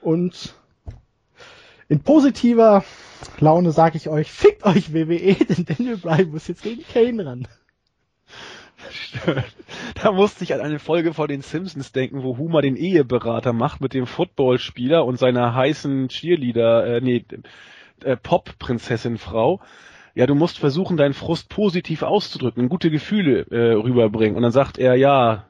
Und 0.00 0.54
in 1.88 2.00
positiver 2.00 2.84
Laune 3.38 3.72
sage 3.72 3.96
ich 3.96 4.08
euch, 4.08 4.30
fickt 4.30 4.64
euch 4.64 4.92
WWE, 4.92 5.34
denn 5.48 5.64
Daniel 5.64 5.96
Bryan 5.96 6.30
muss 6.30 6.48
jetzt 6.48 6.62
gegen 6.62 6.82
Kane 6.82 7.24
ran. 7.24 7.48
Da 10.02 10.10
musste 10.10 10.42
ich 10.44 10.54
an 10.54 10.60
eine 10.60 10.78
Folge 10.78 11.14
von 11.14 11.28
den 11.28 11.42
Simpsons 11.42 11.92
denken, 11.92 12.22
wo 12.22 12.36
Homer 12.38 12.62
den 12.62 12.76
Eheberater 12.76 13.52
macht 13.52 13.80
mit 13.80 13.94
dem 13.94 14.06
Footballspieler 14.06 15.04
und 15.04 15.18
seiner 15.18 15.54
heißen 15.54 16.08
Cheerleader, 16.08 16.86
äh, 16.86 17.00
nee, 17.00 17.24
äh, 18.02 18.16
Pop-Prinzessin-Frau. 18.16 19.60
Ja, 20.14 20.26
du 20.26 20.34
musst 20.34 20.58
versuchen, 20.58 20.96
deinen 20.96 21.14
Frust 21.14 21.48
positiv 21.48 22.02
auszudrücken, 22.02 22.68
gute 22.68 22.90
Gefühle 22.90 23.46
äh, 23.50 23.72
rüberbringen. 23.72 24.36
Und 24.36 24.42
dann 24.42 24.52
sagt 24.52 24.78
er, 24.78 24.94
ja, 24.94 25.46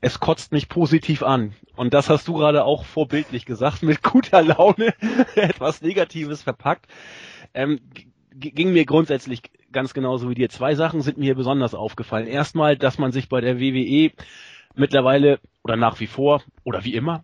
es 0.00 0.20
kotzt 0.20 0.52
mich 0.52 0.68
positiv 0.68 1.22
an. 1.22 1.54
Und 1.76 1.92
das 1.92 2.08
hast 2.08 2.26
du 2.28 2.34
gerade 2.34 2.64
auch 2.64 2.84
vorbildlich 2.84 3.44
gesagt, 3.44 3.82
mit 3.82 4.02
guter 4.02 4.42
Laune 4.42 4.94
etwas 5.34 5.82
Negatives 5.82 6.42
verpackt. 6.42 6.86
Ähm, 7.52 7.80
ging 8.34 8.72
mir 8.72 8.84
grundsätzlich 8.84 9.42
ganz 9.72 9.94
genauso 9.94 10.30
wie 10.30 10.34
dir. 10.34 10.48
Zwei 10.48 10.74
Sachen 10.74 11.02
sind 11.02 11.18
mir 11.18 11.34
besonders 11.34 11.74
aufgefallen. 11.74 12.26
Erstmal, 12.26 12.76
dass 12.76 12.98
man 12.98 13.12
sich 13.12 13.28
bei 13.28 13.40
der 13.40 13.60
WWE 13.60 14.12
mittlerweile 14.74 15.40
oder 15.64 15.76
nach 15.76 16.00
wie 16.00 16.06
vor 16.06 16.42
oder 16.64 16.84
wie 16.84 16.94
immer 16.94 17.22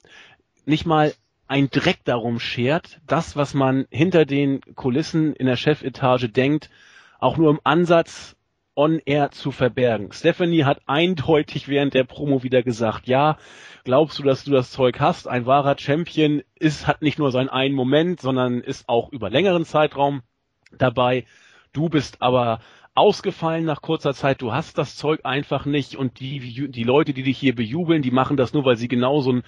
nicht 0.64 0.86
mal 0.86 1.12
ein 1.52 1.68
Dreck 1.68 1.98
darum 2.04 2.40
schert, 2.40 3.02
das, 3.06 3.36
was 3.36 3.52
man 3.52 3.84
hinter 3.90 4.24
den 4.24 4.62
Kulissen 4.74 5.34
in 5.34 5.44
der 5.44 5.56
Chefetage 5.56 6.30
denkt, 6.30 6.70
auch 7.18 7.36
nur 7.36 7.50
im 7.50 7.60
Ansatz 7.62 8.36
on 8.74 9.00
air 9.04 9.32
zu 9.32 9.50
verbergen. 9.50 10.12
Stephanie 10.12 10.64
hat 10.64 10.80
eindeutig 10.86 11.68
während 11.68 11.92
der 11.92 12.04
Promo 12.04 12.42
wieder 12.42 12.62
gesagt, 12.62 13.06
ja, 13.06 13.36
glaubst 13.84 14.18
du, 14.18 14.22
dass 14.22 14.44
du 14.44 14.50
das 14.50 14.70
Zeug 14.70 14.98
hast? 14.98 15.28
Ein 15.28 15.44
wahrer 15.44 15.76
Champion 15.78 16.42
ist, 16.54 16.86
hat 16.86 17.02
nicht 17.02 17.18
nur 17.18 17.30
seinen 17.30 17.50
einen 17.50 17.74
Moment, 17.74 18.22
sondern 18.22 18.62
ist 18.62 18.88
auch 18.88 19.12
über 19.12 19.28
längeren 19.28 19.66
Zeitraum 19.66 20.22
dabei. 20.78 21.26
Du 21.74 21.90
bist 21.90 22.22
aber 22.22 22.60
ausgefallen 22.94 23.66
nach 23.66 23.82
kurzer 23.82 24.14
Zeit, 24.14 24.40
du 24.40 24.54
hast 24.54 24.78
das 24.78 24.96
Zeug 24.96 25.20
einfach 25.24 25.66
nicht 25.66 25.96
und 25.96 26.18
die, 26.18 26.70
die 26.70 26.84
Leute, 26.84 27.12
die 27.12 27.24
dich 27.24 27.36
hier 27.36 27.54
bejubeln, 27.54 28.00
die 28.00 28.10
machen 28.10 28.38
das 28.38 28.54
nur, 28.54 28.64
weil 28.64 28.76
sie 28.78 28.88
genauso 28.88 29.32
ein 29.32 29.40
äh, 29.40 29.42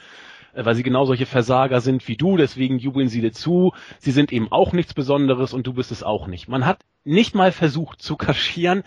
weil 0.57 0.75
sie 0.75 0.83
genau 0.83 1.05
solche 1.05 1.27
Versager 1.27 1.81
sind 1.81 2.07
wie 2.09 2.17
du, 2.17 2.37
deswegen 2.37 2.79
jubeln 2.79 3.09
sie 3.09 3.21
dir 3.21 3.33
zu. 3.33 3.73
Sie 3.99 4.13
sind 4.13 4.33
eben 4.33 4.51
auch 4.51 4.73
nichts 4.73 4.95
Besonderes 4.95 5.53
und 5.53 5.67
du 5.67 5.75
bist 5.75 5.91
es 5.93 6.03
auch 6.03 6.27
nicht. 6.27 6.49
Man 6.49 6.67
hat 6.67 6.81
nicht 7.05 7.35
mal 7.35 7.53
versucht 7.53 8.03
zu 8.03 8.17
kaschieren, 8.17 8.83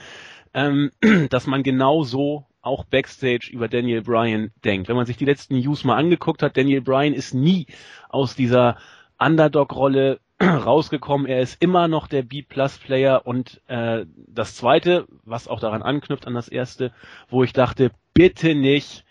ähm, 0.53 0.91
dass 1.29 1.47
man 1.47 1.63
genau 1.63 2.03
so 2.03 2.45
auch 2.61 2.83
backstage 2.83 3.49
über 3.51 3.67
Daniel 3.67 4.01
Bryan 4.01 4.51
denkt. 4.65 4.89
Wenn 4.89 4.95
man 4.95 5.05
sich 5.05 5.17
die 5.17 5.25
letzten 5.25 5.59
News 5.59 5.83
mal 5.83 5.95
angeguckt 5.95 6.43
hat, 6.43 6.57
Daniel 6.57 6.81
Bryan 6.81 7.13
ist 7.13 7.33
nie 7.33 7.67
aus 8.09 8.35
dieser 8.35 8.77
Underdog-Rolle 9.19 10.19
rausgekommen. 10.41 11.27
Er 11.27 11.41
ist 11.41 11.61
immer 11.61 11.87
noch 11.87 12.07
der 12.07 12.23
B-Plus-Player 12.23 13.25
und 13.25 13.61
äh, 13.67 14.05
das 14.27 14.55
zweite, 14.55 15.07
was 15.23 15.47
auch 15.47 15.59
daran 15.59 15.81
anknüpft 15.81 16.27
an 16.27 16.33
das 16.33 16.47
erste, 16.47 16.91
wo 17.29 17.43
ich 17.43 17.53
dachte, 17.53 17.91
bitte 18.13 18.53
nicht. 18.53 19.05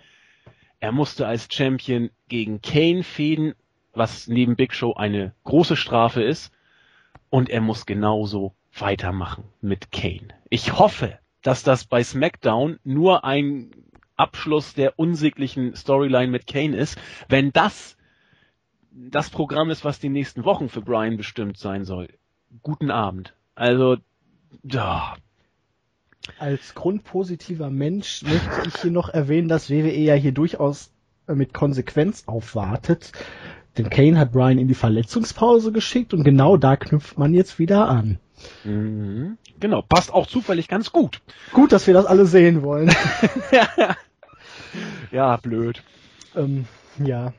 Er 0.81 0.93
musste 0.93 1.27
als 1.27 1.49
Champion 1.51 2.11
gegen 2.29 2.61
Kane 2.61 3.03
fäden, 3.03 3.55
was 3.93 4.29
neben 4.29 4.57
Big 4.57 4.75
Show 4.75 4.95
eine 4.95 5.35
große 5.45 5.77
Strafe 5.77 6.23
ist. 6.23 6.53
Und 7.31 7.49
er 7.49 7.61
muss 7.61 7.87
genauso 7.87 8.55
weitermachen 8.79 9.45
mit 9.61 9.91
Kane. 9.91 10.29
Ich 10.51 10.79
hoffe, 10.79 11.19
dass 11.43 11.63
das 11.63 11.85
bei 11.85 12.03
SmackDown 12.03 12.79
nur 12.85 13.25
ein 13.25 13.71
Abschluss 14.17 14.75
der 14.75 14.99
unsäglichen 14.99 15.75
Storyline 15.75 16.31
mit 16.31 16.47
Kane 16.47 16.77
ist. 16.77 16.99
Wenn 17.29 17.53
das 17.53 17.97
das 18.97 19.31
Programm 19.31 19.71
ist, 19.71 19.85
was 19.85 19.99
die 19.99 20.09
nächsten 20.09 20.45
Wochen 20.45 20.69
für 20.69 20.81
Brian 20.81 21.17
bestimmt 21.17 21.59
sein 21.59 21.85
soll. 21.85 22.09
Guten 22.63 22.91
Abend. 22.91 23.35
Also, 23.55 23.99
da. 24.63 25.17
Als 26.39 26.75
grundpositiver 26.75 27.71
Mensch 27.71 28.23
möchte 28.23 28.69
ich 28.69 28.77
hier 28.83 28.91
noch 28.91 29.09
erwähnen, 29.09 29.49
dass 29.49 29.71
WWE 29.71 29.97
ja 29.97 30.15
hier 30.15 30.33
durchaus 30.33 30.91
äh, 31.29 31.35
mit 31.35 31.55
Konsequenz 31.55 32.25
aufwartet. 32.27 33.13
Denn 33.79 33.91
Kane 33.91 34.19
hat 34.19 34.33
Brian 34.33 34.59
in 34.59 34.69
die 34.69 34.75
Verletzungspause 34.75 35.73
geschickt 35.73 36.15
und 36.15 36.25
genau 36.25 36.57
da 36.57 36.77
knüpft 36.77 37.19
man 37.19 37.35
jetzt 37.35 37.59
wieder 37.59 37.89
an. 37.89 38.19
Mhm. 38.65 39.39
Genau, 39.61 39.83
passt 39.83 40.13
auch 40.13 40.27
zufällig 40.27 40.69
ganz 40.69 40.93
gut. 40.93 41.21
Gut, 41.53 41.73
dass 41.73 41.87
wir 41.87 41.95
das 41.95 42.07
alle 42.07 42.27
sehen 42.27 42.63
wollen. 42.63 42.91
ja, 45.11 45.37
blöd. 45.37 45.83
Ähm, 46.35 46.67
ja, 46.99 47.33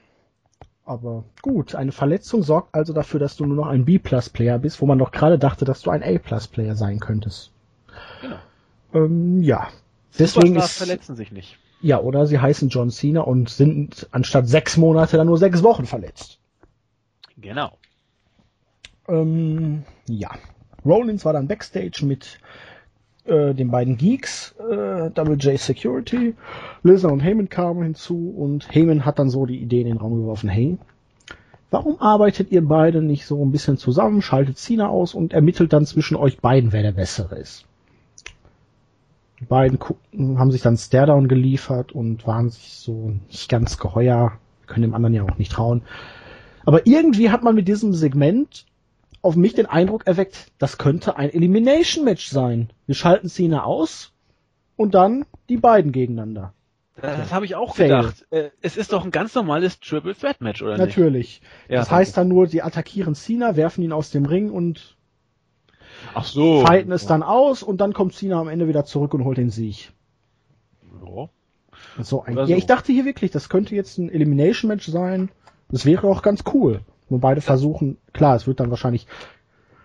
aber 0.87 1.25
gut, 1.41 1.75
eine 1.75 1.91
Verletzung 1.91 2.43
sorgt 2.43 2.73
also 2.73 2.93
dafür, 2.93 3.19
dass 3.19 3.35
du 3.35 3.45
nur 3.45 3.57
noch 3.57 3.67
ein 3.67 3.85
B-Plus-Player 3.85 4.57
bist, 4.59 4.81
wo 4.81 4.85
man 4.85 4.97
doch 4.97 5.11
gerade 5.11 5.37
dachte, 5.37 5.65
dass 5.65 5.81
du 5.81 5.89
ein 5.89 6.01
A-Plus-Player 6.01 6.75
sein 6.75 6.99
könntest. 6.99 7.51
Genau. 8.21 8.37
Ähm, 8.93 9.41
ja. 9.41 9.67
Deswegen 10.17 10.55
ist, 10.55 10.77
verletzen 10.77 11.15
sich 11.15 11.31
nicht. 11.31 11.57
Ja, 11.81 11.99
oder 11.99 12.25
sie 12.25 12.39
heißen 12.39 12.69
John 12.69 12.89
Cena 12.89 13.21
und 13.21 13.49
sind 13.49 14.07
anstatt 14.11 14.47
sechs 14.47 14.77
Monate 14.77 15.17
dann 15.17 15.27
nur 15.27 15.37
sechs 15.37 15.61
Wochen 15.63 15.85
verletzt. 15.85 16.39
Genau. 17.37 17.77
Ähm, 19.07 19.83
ja. 20.07 20.31
Rollins 20.83 21.23
war 21.25 21.33
dann 21.33 21.47
Backstage 21.47 22.05
mit 22.05 22.39
äh, 23.25 23.53
den 23.53 23.69
beiden 23.69 23.97
Geeks, 23.97 24.55
äh, 24.57 25.11
Double 25.11 25.37
J 25.37 25.59
Security, 25.59 26.35
Lizard 26.83 27.11
und 27.11 27.19
Heyman 27.19 27.49
kamen 27.49 27.83
hinzu 27.83 28.33
und 28.35 28.73
Heyman 28.73 29.05
hat 29.05 29.19
dann 29.19 29.29
so 29.29 29.45
die 29.45 29.59
Idee 29.59 29.81
in 29.81 29.87
den 29.87 29.97
Raum 29.97 30.15
geworfen, 30.15 30.49
hey, 30.49 30.77
warum 31.69 31.99
arbeitet 31.99 32.51
ihr 32.51 32.65
beide 32.65 33.01
nicht 33.01 33.25
so 33.25 33.43
ein 33.43 33.51
bisschen 33.51 33.77
zusammen, 33.77 34.21
schaltet 34.21 34.57
Cena 34.57 34.87
aus 34.87 35.13
und 35.13 35.33
ermittelt 35.33 35.73
dann 35.73 35.85
zwischen 35.85 36.15
euch 36.15 36.39
beiden, 36.39 36.71
wer 36.71 36.83
der 36.83 36.93
Bessere 36.93 37.37
ist. 37.37 37.65
Die 39.39 39.45
beiden 39.45 39.79
haben 40.37 40.51
sich 40.51 40.61
dann 40.61 40.77
Staredown 40.77 41.27
geliefert 41.27 41.91
und 41.91 42.25
waren 42.25 42.49
sich 42.49 42.73
so 42.73 43.13
nicht 43.27 43.49
ganz 43.49 43.77
geheuer, 43.77 44.39
können 44.65 44.81
dem 44.81 44.95
anderen 44.95 45.13
ja 45.13 45.23
auch 45.23 45.37
nicht 45.37 45.51
trauen. 45.51 45.83
Aber 46.65 46.85
irgendwie 46.87 47.29
hat 47.29 47.43
man 47.43 47.55
mit 47.55 47.67
diesem 47.67 47.93
Segment 47.93 48.65
auf 49.21 49.35
mich 49.35 49.53
den 49.53 49.65
Eindruck 49.65 50.07
erweckt, 50.07 50.51
das 50.57 50.77
könnte 50.77 51.17
ein 51.17 51.29
Elimination 51.29 52.03
Match 52.03 52.29
sein. 52.29 52.69
Wir 52.85 52.95
schalten 52.95 53.29
Cena 53.29 53.63
aus 53.63 54.11
und 54.75 54.95
dann 54.95 55.25
die 55.49 55.57
beiden 55.57 55.91
gegeneinander. 55.91 56.53
Das 56.99 57.31
habe 57.31 57.45
ich 57.45 57.55
auch 57.55 57.75
Fail. 57.75 57.89
gedacht. 57.89 58.25
Äh, 58.31 58.49
es 58.61 58.75
ist 58.75 58.91
doch 58.91 59.05
ein 59.05 59.11
ganz 59.11 59.35
normales 59.35 59.79
Triple 59.79 60.15
Threat 60.15 60.41
Match, 60.41 60.63
oder 60.63 60.77
Natürlich. 60.77 60.87
nicht? 60.87 60.97
Natürlich. 60.97 61.41
Ja, 61.69 61.79
das 61.79 61.91
heißt 61.91 62.17
dann 62.17 62.27
nur, 62.27 62.47
sie 62.47 62.63
attackieren 62.63 63.13
Cena, 63.13 63.55
werfen 63.55 63.83
ihn 63.83 63.91
aus 63.91 64.09
dem 64.09 64.25
Ring 64.25 64.49
und 64.49 64.96
Ach 66.17 66.25
so. 66.25 66.65
fighten 66.65 66.91
es 66.91 67.05
dann 67.05 67.23
aus 67.23 67.63
und 67.63 67.79
dann 67.79 67.93
kommt 67.93 68.13
Cena 68.13 68.39
am 68.39 68.47
Ende 68.47 68.67
wieder 68.67 68.85
zurück 68.85 69.13
und 69.13 69.23
holt 69.23 69.37
den 69.37 69.49
Sieg. 69.49 69.91
Ja. 71.05 71.29
So 72.01 72.23
ein, 72.23 72.33
Oder 72.33 72.47
ja, 72.47 72.57
ich 72.57 72.65
dachte 72.65 72.91
hier 72.91 73.05
wirklich, 73.05 73.31
das 73.31 73.49
könnte 73.49 73.75
jetzt 73.75 73.97
ein 73.97 74.09
Elimination 74.09 74.69
Match 74.69 74.87
sein. 74.87 75.29
Das 75.69 75.85
wäre 75.85 76.07
auch 76.07 76.21
ganz 76.21 76.43
cool. 76.53 76.81
Wo 77.09 77.19
beide 77.19 77.41
versuchen, 77.41 77.97
klar, 78.13 78.35
es 78.35 78.47
wird 78.47 78.59
dann 78.59 78.71
wahrscheinlich 78.71 79.07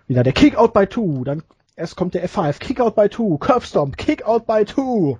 wieder 0.06 0.22
der 0.22 0.32
Kick 0.32 0.56
out 0.56 0.72
by 0.72 0.86
two, 0.86 1.22
dann 1.24 1.42
erst 1.76 1.96
kommt 1.96 2.14
der 2.14 2.26
F5, 2.26 2.58
Kick 2.58 2.80
out 2.80 2.94
by 2.94 3.08
two, 3.08 3.38
Curve 3.38 3.66
Stomp, 3.66 3.96
Kick 3.96 4.24
out 4.24 4.46
by 4.46 4.64
two. 4.64 5.18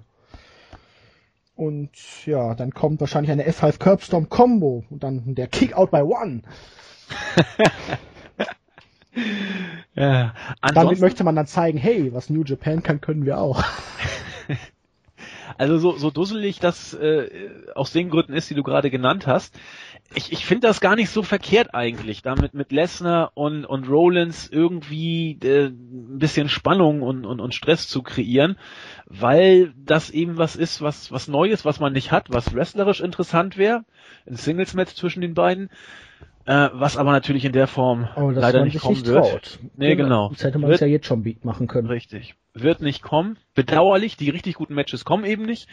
Und 1.54 1.90
ja, 2.24 2.54
dann 2.54 2.72
kommt 2.72 3.00
wahrscheinlich 3.00 3.30
eine 3.30 3.48
F5 3.48 3.78
Curb 3.78 4.02
Stomp 4.02 4.30
Combo 4.30 4.84
und 4.90 5.02
dann 5.02 5.34
der 5.34 5.46
Kick 5.46 5.74
out 5.74 5.90
by 5.90 6.00
one. 6.00 6.42
ja. 9.94 10.34
Damit 10.62 11.00
möchte 11.00 11.24
man 11.24 11.36
dann 11.36 11.46
zeigen, 11.46 11.78
hey, 11.78 12.12
was 12.12 12.30
New 12.30 12.44
Japan 12.44 12.82
kann, 12.82 13.00
können 13.00 13.26
wir 13.26 13.38
auch. 13.38 13.62
also 15.58 15.78
so, 15.78 15.92
so 15.96 16.10
dusselig 16.10 16.58
das 16.60 16.94
äh, 16.94 17.50
aus 17.74 17.92
den 17.92 18.10
Gründen 18.10 18.34
ist, 18.34 18.50
die 18.50 18.54
du 18.54 18.62
gerade 18.62 18.90
genannt 18.90 19.26
hast. 19.26 19.58
Ich, 20.14 20.32
ich 20.32 20.44
finde 20.44 20.66
das 20.66 20.80
gar 20.80 20.94
nicht 20.94 21.10
so 21.10 21.22
verkehrt 21.22 21.74
eigentlich, 21.74 22.22
damit 22.22 22.52
mit 22.52 22.70
Lesnar 22.70 23.32
und, 23.34 23.64
und 23.64 23.88
Rollins 23.88 24.48
irgendwie 24.50 25.38
äh, 25.42 25.68
ein 25.68 26.18
bisschen 26.18 26.48
Spannung 26.48 27.00
und, 27.02 27.24
und, 27.24 27.40
und 27.40 27.54
Stress 27.54 27.88
zu 27.88 28.02
kreieren, 28.02 28.56
weil 29.06 29.72
das 29.76 30.10
eben 30.10 30.36
was 30.36 30.54
ist, 30.54 30.82
was, 30.82 31.12
was 31.12 31.28
Neues, 31.28 31.64
was 31.64 31.80
man 31.80 31.94
nicht 31.94 32.12
hat, 32.12 32.30
was 32.30 32.54
wrestlerisch 32.54 33.00
interessant 33.00 33.56
wäre, 33.56 33.84
ein 34.26 34.36
Singles-Match 34.36 34.94
zwischen 34.94 35.22
den 35.22 35.34
beiden, 35.34 35.70
äh, 36.46 36.68
was 36.72 36.96
aber 36.96 37.12
natürlich 37.12 37.44
in 37.44 37.52
der 37.52 37.66
Form 37.66 38.08
dass 38.14 38.34
leider 38.36 38.64
nicht 38.64 38.80
kommen 38.80 38.94
nicht 38.94 39.06
wird. 39.06 39.24
traut. 39.24 39.58
Nee, 39.76 39.94
genau. 39.96 40.30
Jetzt 40.30 40.44
hätte 40.44 40.58
man 40.58 40.68
Wird- 40.70 40.76
es 40.76 40.80
ja 40.80 40.86
jetzt 40.86 41.06
schon 41.06 41.24
machen 41.42 41.66
können. 41.66 41.88
Richtig. 41.88 42.34
Wird 42.54 42.80
nicht 42.82 43.02
kommen. 43.02 43.38
Bedauerlich, 43.54 44.16
die 44.16 44.30
richtig 44.30 44.54
guten 44.54 44.74
Matches 44.74 45.04
kommen 45.04 45.24
eben 45.24 45.44
nicht. 45.44 45.68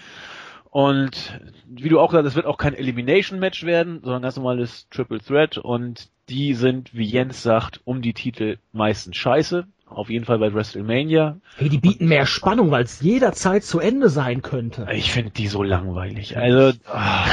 Und 0.72 1.40
wie 1.68 1.90
du 1.90 2.00
auch 2.00 2.10
gesagt 2.10 2.26
hast, 2.26 2.34
es 2.34 2.36
wird 2.36 2.46
auch 2.46 2.58
kein 2.58 2.76
Elimination-Match 2.76 3.66
werden, 3.66 4.02
sondern 4.04 4.22
ganz 4.22 4.36
normales 4.36 4.88
Triple 4.90 5.20
Threat. 5.20 5.58
Und 5.58 6.10
die 6.30 6.54
sind, 6.54 6.94
wie 6.94 7.06
Jens 7.06 7.42
sagt, 7.42 7.82
um 7.86 8.02
die 8.02 8.14
Titel 8.14 8.58
meistens 8.72 9.16
scheiße. 9.18 9.66
Auf 9.88 10.12
jeden 10.12 10.26
Fall 10.26 10.38
bei 10.38 10.54
WrestleMania. 10.54 11.38
Hey, 11.58 11.70
die 11.70 11.80
bieten 11.80 12.08
mehr 12.08 12.28
Spannung, 12.28 12.70
weil 12.70 12.84
es 12.84 13.02
jederzeit 13.02 13.64
zu 13.64 13.80
Ende 13.80 14.10
sein 14.10 14.44
könnte. 14.44 14.88
Ich 14.94 15.12
finde 15.12 15.32
die 15.32 15.48
so 15.48 15.64
langweilig. 15.64 16.38
Also, 16.38 16.78
ah, 16.88 17.26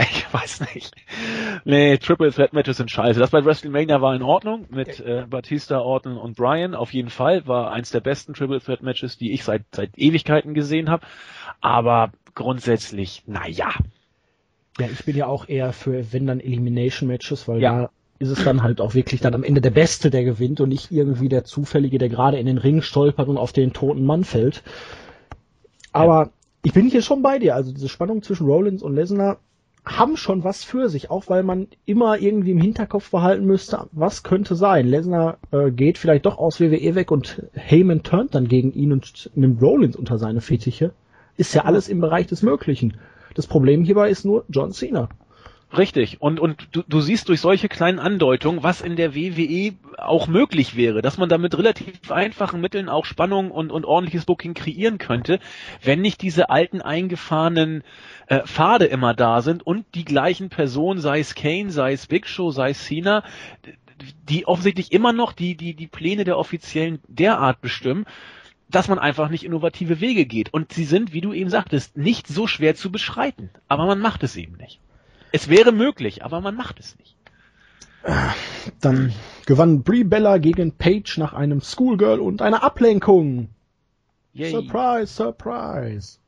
ich 0.00 0.26
weiß 0.32 0.74
nicht. 0.74 0.94
Nee, 1.64 1.96
Triple 1.98 2.32
Threat 2.32 2.52
Matches 2.52 2.78
sind 2.78 2.90
scheiße. 2.90 3.20
Das 3.20 3.30
bei 3.30 3.44
WrestleMania 3.44 4.00
war 4.00 4.14
in 4.14 4.22
Ordnung 4.22 4.66
mit 4.70 5.00
äh, 5.00 5.24
Batista, 5.28 5.80
Orton 5.80 6.16
und 6.16 6.36
Bryan. 6.36 6.74
Auf 6.74 6.92
jeden 6.92 7.10
Fall 7.10 7.46
war 7.46 7.72
eins 7.72 7.90
der 7.90 8.00
besten 8.00 8.34
Triple 8.34 8.60
Threat 8.60 8.82
Matches, 8.82 9.16
die 9.16 9.32
ich 9.32 9.44
seit 9.44 9.62
seit 9.72 9.96
Ewigkeiten 9.96 10.54
gesehen 10.54 10.90
habe. 10.90 11.06
Aber 11.60 12.10
grundsätzlich, 12.34 13.22
naja. 13.26 13.70
Ja, 14.78 14.86
ich 14.92 15.04
bin 15.04 15.16
ja 15.16 15.26
auch 15.26 15.48
eher 15.48 15.72
für, 15.72 16.12
wenn 16.12 16.26
dann 16.26 16.40
Elimination 16.40 17.08
Matches, 17.08 17.48
weil 17.48 17.60
Ja. 17.62 17.82
da 17.82 17.90
ist 18.18 18.30
es 18.30 18.44
dann 18.44 18.62
halt 18.62 18.80
auch 18.80 18.94
wirklich 18.94 19.20
dann 19.20 19.34
am 19.34 19.44
Ende 19.44 19.60
der 19.60 19.70
Beste, 19.70 20.10
der 20.10 20.24
gewinnt 20.24 20.60
und 20.60 20.70
nicht 20.70 20.90
irgendwie 20.90 21.28
der 21.28 21.44
Zufällige, 21.44 21.98
der 21.98 22.08
gerade 22.08 22.38
in 22.38 22.46
den 22.46 22.58
Ring 22.58 22.80
stolpert 22.82 23.28
und 23.28 23.36
auf 23.36 23.52
den 23.52 23.72
toten 23.74 24.04
Mann 24.04 24.24
fällt. 24.24 24.62
Aber 25.92 26.30
ich 26.62 26.72
bin 26.72 26.88
hier 26.88 27.02
schon 27.02 27.22
bei 27.22 27.38
dir. 27.38 27.54
Also 27.54 27.72
diese 27.72 27.88
Spannung 27.88 28.22
zwischen 28.22 28.46
Rollins 28.46 28.82
und 28.82 28.94
Lesnar 28.94 29.38
haben 29.86 30.16
schon 30.16 30.42
was 30.42 30.64
für 30.64 30.88
sich, 30.88 31.10
auch 31.10 31.28
weil 31.28 31.44
man 31.44 31.68
immer 31.86 32.18
irgendwie 32.18 32.50
im 32.50 32.60
Hinterkopf 32.60 33.10
behalten 33.10 33.46
müsste, 33.46 33.86
was 33.92 34.24
könnte 34.24 34.56
sein. 34.56 34.88
Lesnar 34.88 35.38
äh, 35.52 35.70
geht 35.70 35.96
vielleicht 35.96 36.26
doch 36.26 36.38
aus 36.38 36.60
WWE 36.60 36.96
weg 36.96 37.12
und 37.12 37.42
Heyman 37.54 38.02
turnt 38.02 38.34
dann 38.34 38.48
gegen 38.48 38.72
ihn 38.72 38.92
und 38.92 39.30
nimmt 39.36 39.62
Rollins 39.62 39.94
unter 39.94 40.18
seine 40.18 40.40
Fittiche. 40.40 40.92
Ist 41.36 41.54
ja 41.54 41.64
alles 41.64 41.88
im 41.88 42.00
Bereich 42.00 42.26
des 42.26 42.42
Möglichen. 42.42 42.94
Das 43.34 43.46
Problem 43.46 43.84
hierbei 43.84 44.10
ist 44.10 44.24
nur 44.24 44.44
John 44.48 44.72
Cena. 44.72 45.08
Richtig. 45.76 46.20
Und, 46.20 46.38
und 46.38 46.68
du, 46.72 46.82
du 46.86 47.00
siehst 47.00 47.28
durch 47.28 47.40
solche 47.40 47.68
kleinen 47.68 47.98
Andeutungen, 47.98 48.62
was 48.62 48.80
in 48.80 48.94
der 48.94 49.14
WWE 49.14 49.74
auch 49.98 50.28
möglich 50.28 50.76
wäre, 50.76 51.02
dass 51.02 51.18
man 51.18 51.28
da 51.28 51.38
mit 51.38 51.58
relativ 51.58 52.10
einfachen 52.10 52.60
Mitteln 52.60 52.88
auch 52.88 53.04
Spannung 53.04 53.50
und, 53.50 53.72
und 53.72 53.84
ordentliches 53.84 54.26
Booking 54.26 54.54
kreieren 54.54 54.98
könnte, 54.98 55.40
wenn 55.82 56.00
nicht 56.00 56.22
diese 56.22 56.50
alten 56.50 56.82
eingefahrenen 56.82 57.82
äh, 58.28 58.42
Pfade 58.44 58.84
immer 58.84 59.12
da 59.12 59.42
sind 59.42 59.66
und 59.66 59.84
die 59.94 60.04
gleichen 60.04 60.50
Personen, 60.50 61.00
sei 61.00 61.18
es 61.18 61.34
Kane, 61.34 61.70
sei 61.70 61.92
es 61.92 62.06
Big 62.06 62.28
Show, 62.28 62.52
sei 62.52 62.70
es 62.70 62.84
Cena, 62.84 63.24
die 64.28 64.46
offensichtlich 64.46 64.92
immer 64.92 65.12
noch 65.12 65.32
die, 65.32 65.56
die, 65.56 65.74
die 65.74 65.88
Pläne 65.88 66.24
der 66.24 66.38
Offiziellen 66.38 67.00
derart 67.08 67.60
bestimmen, 67.60 68.06
dass 68.68 68.88
man 68.88 68.98
einfach 68.98 69.30
nicht 69.30 69.44
innovative 69.44 70.00
Wege 70.00 70.26
geht. 70.26 70.52
Und 70.52 70.72
sie 70.72 70.84
sind, 70.84 71.12
wie 71.12 71.20
du 71.20 71.32
eben 71.32 71.50
sagtest, 71.50 71.96
nicht 71.96 72.28
so 72.28 72.46
schwer 72.46 72.74
zu 72.74 72.92
beschreiten. 72.92 73.50
Aber 73.68 73.86
man 73.86 74.00
macht 74.00 74.22
es 74.22 74.36
eben 74.36 74.56
nicht. 74.56 74.80
Es 75.36 75.50
wäre 75.50 75.70
möglich, 75.70 76.24
aber 76.24 76.40
man 76.40 76.54
macht 76.54 76.80
es 76.80 76.96
nicht. 76.98 77.14
Dann 78.80 79.12
gewann 79.44 79.82
Brie 79.82 80.02
Bella 80.02 80.38
gegen 80.38 80.72
Paige 80.72 81.16
nach 81.18 81.34
einem 81.34 81.60
Schoolgirl 81.60 82.20
und 82.20 82.40
einer 82.40 82.62
Ablenkung. 82.62 83.50
Yay. 84.32 84.50
Surprise, 84.50 85.12
surprise. 85.12 86.20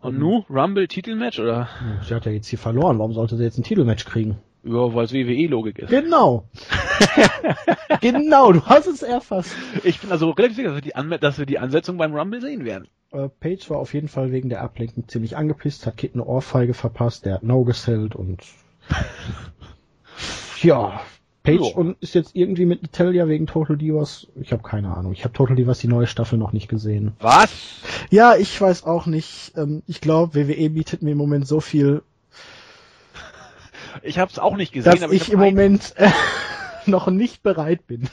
Und 0.00 0.18
nu, 0.18 0.44
Rumble 0.50 0.88
Titelmatch 0.88 1.38
oder? 1.38 1.68
Sie 2.02 2.12
hat 2.12 2.26
ja 2.26 2.32
jetzt 2.32 2.48
hier 2.48 2.58
verloren. 2.58 2.98
Warum 2.98 3.12
sollte 3.12 3.36
sie 3.36 3.44
jetzt 3.44 3.58
ein 3.58 3.62
Titelmatch 3.62 4.06
kriegen? 4.06 4.38
Ja, 4.64 4.92
weil 4.92 5.04
es 5.04 5.12
WWE-Logik 5.12 5.78
ist. 5.78 5.90
Genau. 5.90 6.48
genau, 8.00 8.50
du 8.50 8.66
hast 8.66 8.88
es 8.88 9.02
erfasst. 9.02 9.54
Ich 9.84 10.00
bin 10.00 10.10
also 10.10 10.30
relativ 10.30 10.56
sicher, 10.56 10.70
dass 10.70 10.78
wir 10.78 10.82
die, 10.82 10.96
Anme 10.96 11.20
dass 11.20 11.38
wir 11.38 11.46
die 11.46 11.60
Ansetzung 11.60 11.96
beim 11.96 12.12
Rumble 12.12 12.40
sehen 12.40 12.64
werden. 12.64 12.88
Äh, 13.12 13.28
Paige 13.40 13.70
war 13.70 13.78
auf 13.78 13.94
jeden 13.94 14.08
Fall 14.08 14.32
wegen 14.32 14.48
der 14.48 14.62
Ablenkung 14.62 15.06
ziemlich 15.08 15.36
angepisst, 15.36 15.86
hat 15.86 15.96
Kit 15.96 16.14
eine 16.14 16.24
Ohrfeige 16.24 16.74
verpasst, 16.74 17.26
der 17.26 17.34
hat 17.34 17.42
No 17.42 17.64
gesellt 17.64 18.14
und 18.16 18.42
ja, 20.62 21.00
Paige 21.42 21.64
Ja. 21.70 21.74
und 21.76 21.96
ist 22.00 22.14
jetzt 22.14 22.34
irgendwie 22.34 22.64
mit 22.66 22.82
Natalia 22.82 23.28
wegen 23.28 23.46
Total 23.46 23.76
Divas. 23.76 24.28
Ich 24.36 24.52
habe 24.52 24.62
keine 24.62 24.96
Ahnung. 24.96 25.12
Ich 25.12 25.24
habe 25.24 25.34
Total 25.34 25.56
Divas 25.56 25.78
die 25.80 25.88
neue 25.88 26.06
Staffel 26.06 26.38
noch 26.38 26.52
nicht 26.52 26.68
gesehen. 26.68 27.12
Was? 27.20 27.50
Ja, 28.10 28.36
ich 28.36 28.60
weiß 28.60 28.84
auch 28.84 29.06
nicht. 29.06 29.52
Ähm, 29.56 29.82
ich 29.86 30.00
glaube, 30.00 30.34
WWE 30.34 30.70
bietet 30.70 31.02
mir 31.02 31.10
im 31.12 31.18
Moment 31.18 31.46
so 31.46 31.60
viel, 31.60 32.02
Ich 34.02 34.18
habe 34.18 34.30
es 34.30 34.38
auch 34.38 34.56
nicht 34.56 34.72
gesehen, 34.72 34.92
dass 34.92 35.02
aber 35.02 35.12
ich, 35.12 35.26
hab 35.26 35.34
im 35.34 35.40
Moment 35.40 35.94
äh, 35.96 36.10
noch 36.86 37.08
nicht 37.08 37.42
bereit 37.42 37.86
bin. 37.86 38.08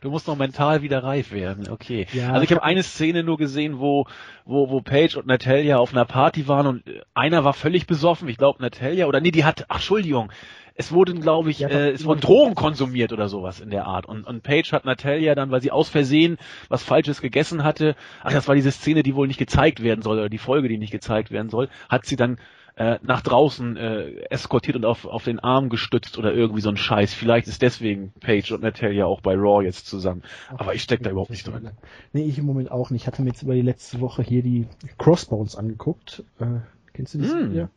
Du 0.00 0.10
musst 0.10 0.26
noch 0.26 0.36
mental 0.36 0.82
wieder 0.82 1.02
reif 1.02 1.32
werden, 1.32 1.68
okay. 1.70 2.06
Ja. 2.12 2.32
also 2.32 2.42
ich 2.42 2.50
habe 2.50 2.62
eine 2.62 2.82
Szene 2.82 3.22
nur 3.22 3.38
gesehen, 3.38 3.78
wo, 3.78 4.06
wo, 4.44 4.70
wo 4.70 4.80
Paige 4.80 5.18
und 5.18 5.26
Natalia 5.26 5.78
auf 5.78 5.92
einer 5.92 6.04
Party 6.04 6.48
waren 6.48 6.66
und 6.66 6.86
äh, 6.88 7.00
einer 7.14 7.44
war 7.44 7.54
völlig 7.54 7.86
besoffen, 7.86 8.28
ich 8.28 8.36
glaube 8.36 8.62
Natalia, 8.62 9.06
oder 9.06 9.20
nee, 9.20 9.30
die 9.30 9.44
hat, 9.44 9.66
ach 9.68 9.76
Entschuldigung, 9.76 10.30
es 10.76 10.92
wurden, 10.92 11.20
glaube 11.20 11.50
ich, 11.50 11.60
Ja, 11.60 11.68
äh, 11.68 11.90
es 11.90 12.04
wurden 12.04 12.20
Drogen 12.20 12.54
konsumiert 12.54 13.12
oder 13.12 13.28
sowas 13.28 13.60
in 13.60 13.70
der 13.70 13.86
Art. 13.86 14.06
Und, 14.06 14.26
und 14.26 14.42
Paige 14.42 14.72
hat 14.72 14.84
Natalia 14.84 15.34
dann, 15.34 15.50
weil 15.50 15.62
sie 15.62 15.70
aus 15.70 15.88
Versehen 15.88 16.36
was 16.68 16.82
Falsches 16.82 17.22
gegessen 17.22 17.64
hatte, 17.64 17.96
ach, 18.22 18.32
das 18.32 18.46
war 18.46 18.54
diese 18.54 18.70
Szene, 18.70 19.02
die 19.02 19.14
wohl 19.14 19.26
nicht 19.26 19.38
gezeigt 19.38 19.82
werden 19.82 20.02
soll, 20.02 20.18
oder 20.18 20.28
die 20.28 20.38
Folge, 20.38 20.68
die 20.68 20.78
nicht 20.78 20.92
gezeigt 20.92 21.30
werden 21.30 21.48
soll, 21.48 21.68
hat 21.88 22.04
sie 22.04 22.16
dann 22.16 22.38
äh, 22.76 22.98
nach 23.02 23.22
draußen 23.22 23.76
äh, 23.76 24.10
eskortiert 24.30 24.76
und 24.76 24.84
auf, 24.84 25.06
auf 25.06 25.24
den 25.24 25.40
Arm 25.40 25.70
gestützt 25.70 26.18
oder 26.18 26.32
irgendwie 26.34 26.60
so 26.60 26.68
ein 26.68 26.76
Scheiß. 26.76 27.14
Vielleicht 27.14 27.48
ist 27.48 27.62
deswegen 27.62 28.12
Paige 28.20 28.54
und 28.54 28.62
Natalia 28.62 29.06
auch 29.06 29.22
bei 29.22 29.34
Raw 29.34 29.64
jetzt 29.64 29.86
zusammen. 29.86 30.22
Aber 30.56 30.74
ich 30.74 30.82
steck 30.82 31.02
da 31.02 31.10
überhaupt 31.10 31.30
nicht 31.30 31.46
drin. 31.46 31.70
Nee, 32.12 32.24
ich 32.24 32.38
im 32.38 32.44
Moment 32.44 32.70
auch 32.70 32.90
nicht. 32.90 33.02
Ich 33.02 33.06
hatte 33.06 33.22
mir 33.22 33.28
jetzt 33.28 33.42
über 33.42 33.54
die 33.54 33.62
letzte 33.62 34.00
Woche 34.00 34.22
hier 34.22 34.42
die 34.42 34.66
Crossbones 34.98 35.56
angeguckt. 35.56 36.22
Äh, 36.38 36.60
kennst 36.92 37.14
du 37.14 37.18
die 37.18 37.24
Hm. 37.24 37.52
Serie? 37.52 37.70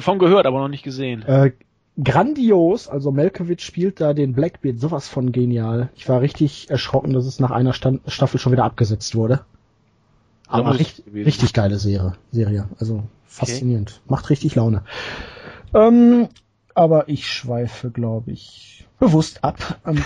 Von 0.00 0.18
gehört, 0.18 0.46
aber 0.46 0.58
noch 0.58 0.68
nicht 0.68 0.82
gesehen. 0.82 1.22
Äh, 1.22 1.52
grandios, 2.02 2.88
also 2.88 3.12
Melkovic 3.12 3.60
spielt 3.60 4.00
da 4.00 4.14
den 4.14 4.32
Blackbeard 4.32 4.80
sowas 4.80 5.06
von 5.08 5.32
genial. 5.32 5.90
Ich 5.94 6.08
war 6.08 6.20
richtig 6.20 6.70
erschrocken, 6.70 7.12
dass 7.12 7.26
es 7.26 7.40
nach 7.40 7.50
einer 7.50 7.72
Stand 7.74 8.00
Staffel 8.10 8.40
schon 8.40 8.52
wieder 8.52 8.64
abgesetzt 8.64 9.14
wurde. 9.14 9.44
Aber 10.48 10.78
richtig, 10.78 11.04
richtig 11.14 11.52
geile 11.52 11.78
Serie, 11.78 12.14
Serie. 12.32 12.68
Also 12.80 13.04
faszinierend. 13.26 14.00
Macht 14.08 14.30
richtig 14.30 14.54
Laune. 14.54 14.82
Ähm, 15.74 16.28
aber 16.74 17.08
ich 17.08 17.30
schweife, 17.30 17.90
glaube 17.90 18.32
ich, 18.32 18.86
bewusst 18.98 19.44
ab. 19.44 19.78
Ähm, 19.86 19.98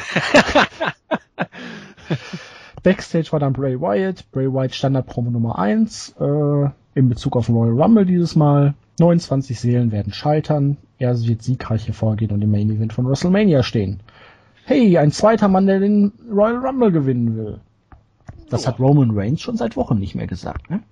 Backstage 2.83 3.31
war 3.31 3.41
dann 3.41 3.53
Bray 3.53 3.81
Wyatt. 3.81 4.31
Bray 4.33 4.53
Wyatt 4.53 4.75
Standard-Promo 4.75 5.31
Nummer 5.31 5.59
1 5.59 6.17
äh, 6.19 6.69
in 6.95 7.09
Bezug 7.09 7.37
auf 7.37 7.49
Royal 7.49 7.81
Rumble 7.81 8.05
dieses 8.05 8.35
Mal. 8.35 8.75
29 8.99 9.59
Seelen 9.59 9.93
werden 9.93 10.13
scheitern. 10.13 10.77
Er 10.99 11.19
wird 11.27 11.43
siegreich 11.43 11.87
hervorgehen 11.87 12.33
und 12.33 12.43
im 12.43 12.51
Main 12.51 12.71
Event 12.71 12.93
von 12.93 13.07
WrestleMania 13.07 13.63
stehen. 13.63 14.01
Hey, 14.65 14.99
ein 14.99 15.13
zweiter 15.13 15.49
Mann, 15.49 15.67
der 15.67 15.81
den 15.81 16.13
Royal 16.31 16.65
Rumble 16.65 16.93
gewinnen 16.93 17.37
will. 17.37 17.61
Das 18.53 18.67
hat 18.67 18.79
Roman 18.79 19.11
Reigns 19.13 19.41
schon 19.41 19.57
seit 19.57 19.77
Wochen 19.77 19.99
nicht 19.99 20.15
mehr 20.15 20.27
gesagt, 20.27 20.71
ne? 20.71 20.83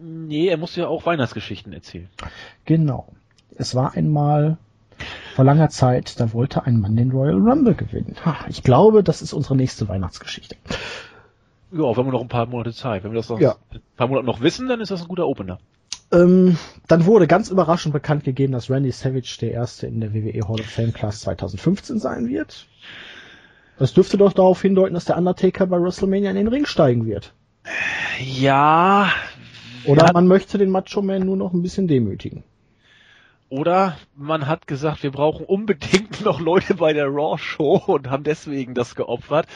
Nee, 0.00 0.48
er 0.48 0.56
muss 0.56 0.76
ja 0.76 0.88
auch 0.88 1.06
Weihnachtsgeschichten 1.06 1.72
erzählen. 1.72 2.08
Genau. 2.64 3.08
Es 3.56 3.74
war 3.74 3.94
einmal 3.94 4.58
Vor 5.34 5.44
langer 5.44 5.68
Zeit, 5.68 6.18
da 6.20 6.32
wollte 6.32 6.64
ein 6.64 6.80
Mann 6.80 6.96
den 6.96 7.10
Royal 7.10 7.36
Rumble 7.36 7.74
gewinnen. 7.74 8.16
Ha, 8.24 8.36
ich 8.48 8.62
glaube, 8.62 9.02
das 9.02 9.20
ist 9.22 9.32
unsere 9.34 9.54
nächste 9.56 9.88
Weihnachtsgeschichte. 9.88 10.56
Ja, 11.72 11.96
wenn 11.96 12.06
wir 12.06 12.12
noch 12.12 12.22
ein 12.22 12.28
paar 12.28 12.46
Monate 12.46 12.72
Zeit. 12.72 13.04
Wenn 13.04 13.12
wir 13.12 13.16
das 13.16 13.28
noch 13.28 13.40
Ja. 13.40 13.56
ein 13.72 13.80
paar 13.96 14.08
Monate 14.08 14.24
noch 14.26 14.40
wissen, 14.40 14.68
dann 14.68 14.80
ist 14.80 14.90
das 14.90 15.02
ein 15.02 15.08
guter 15.08 15.26
Opener. 15.26 15.58
Ähm, 16.12 16.56
dann 16.88 17.04
wurde 17.04 17.26
ganz 17.26 17.50
überraschend 17.50 17.92
bekannt 17.92 18.24
gegeben, 18.24 18.52
dass 18.52 18.70
Randy 18.70 18.92
Savage 18.92 19.38
der 19.40 19.50
erste 19.52 19.86
in 19.88 20.00
der 20.00 20.14
WWE 20.14 20.48
Hall 20.48 20.60
of 20.60 20.66
Fame 20.66 20.92
Class 20.92 21.20
2015 21.20 21.98
sein 21.98 22.28
wird. 22.28 22.66
Das 23.78 23.92
dürfte 23.92 24.16
doch 24.16 24.32
darauf 24.32 24.62
hindeuten, 24.62 24.94
dass 24.94 25.04
der 25.04 25.18
Undertaker 25.18 25.66
bei 25.66 25.80
WrestleMania 25.80 26.30
in 26.30 26.36
den 26.36 26.48
Ring 26.48 26.66
steigen 26.66 27.06
wird. 27.06 27.34
Ja. 28.18 29.10
Oder 29.84 30.06
ja, 30.06 30.12
man 30.12 30.26
möchte 30.26 30.58
den 30.58 30.70
Macho 30.70 31.02
Man 31.02 31.26
nur 31.26 31.36
noch 31.36 31.52
ein 31.52 31.62
bisschen 31.62 31.86
demütigen. 31.86 32.42
Oder 33.48 33.96
man 34.16 34.46
hat 34.46 34.66
gesagt, 34.66 35.02
wir 35.02 35.12
brauchen 35.12 35.46
unbedingt 35.46 36.20
noch 36.24 36.40
Leute 36.40 36.74
bei 36.74 36.92
der 36.92 37.06
Raw 37.06 37.38
Show 37.38 37.82
und 37.86 38.10
haben 38.10 38.24
deswegen 38.24 38.74
das 38.74 38.94
geopfert. 38.94 39.46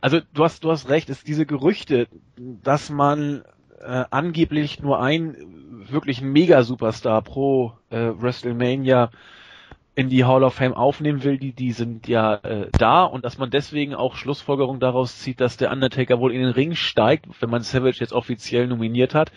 Also 0.00 0.20
du 0.32 0.44
hast 0.44 0.64
du 0.64 0.70
hast 0.70 0.88
recht, 0.88 1.10
es 1.10 1.22
diese 1.22 1.46
Gerüchte, 1.46 2.08
dass 2.36 2.90
man 2.90 3.42
äh, 3.80 4.04
angeblich 4.10 4.80
nur 4.80 5.00
einen 5.00 5.86
wirklichen 5.88 6.32
Mega 6.32 6.62
Superstar 6.62 7.22
pro 7.22 7.72
äh, 7.90 8.12
WrestleMania 8.14 9.10
in 9.94 10.08
die 10.08 10.24
Hall 10.24 10.44
of 10.44 10.54
Fame 10.54 10.74
aufnehmen 10.74 11.24
will, 11.24 11.38
die 11.38 11.52
die 11.52 11.72
sind 11.72 12.08
ja 12.08 12.34
äh, 12.36 12.68
da 12.78 13.04
und 13.04 13.24
dass 13.24 13.38
man 13.38 13.50
deswegen 13.50 13.94
auch 13.94 14.14
Schlussfolgerung 14.14 14.80
daraus 14.80 15.18
zieht, 15.18 15.40
dass 15.40 15.56
der 15.56 15.70
Undertaker 15.72 16.20
wohl 16.20 16.32
in 16.32 16.40
den 16.40 16.50
Ring 16.52 16.74
steigt, 16.74 17.26
wenn 17.40 17.50
man 17.50 17.62
Savage 17.62 17.98
jetzt 18.00 18.12
offiziell 18.12 18.66
nominiert 18.66 19.14
hat. 19.14 19.32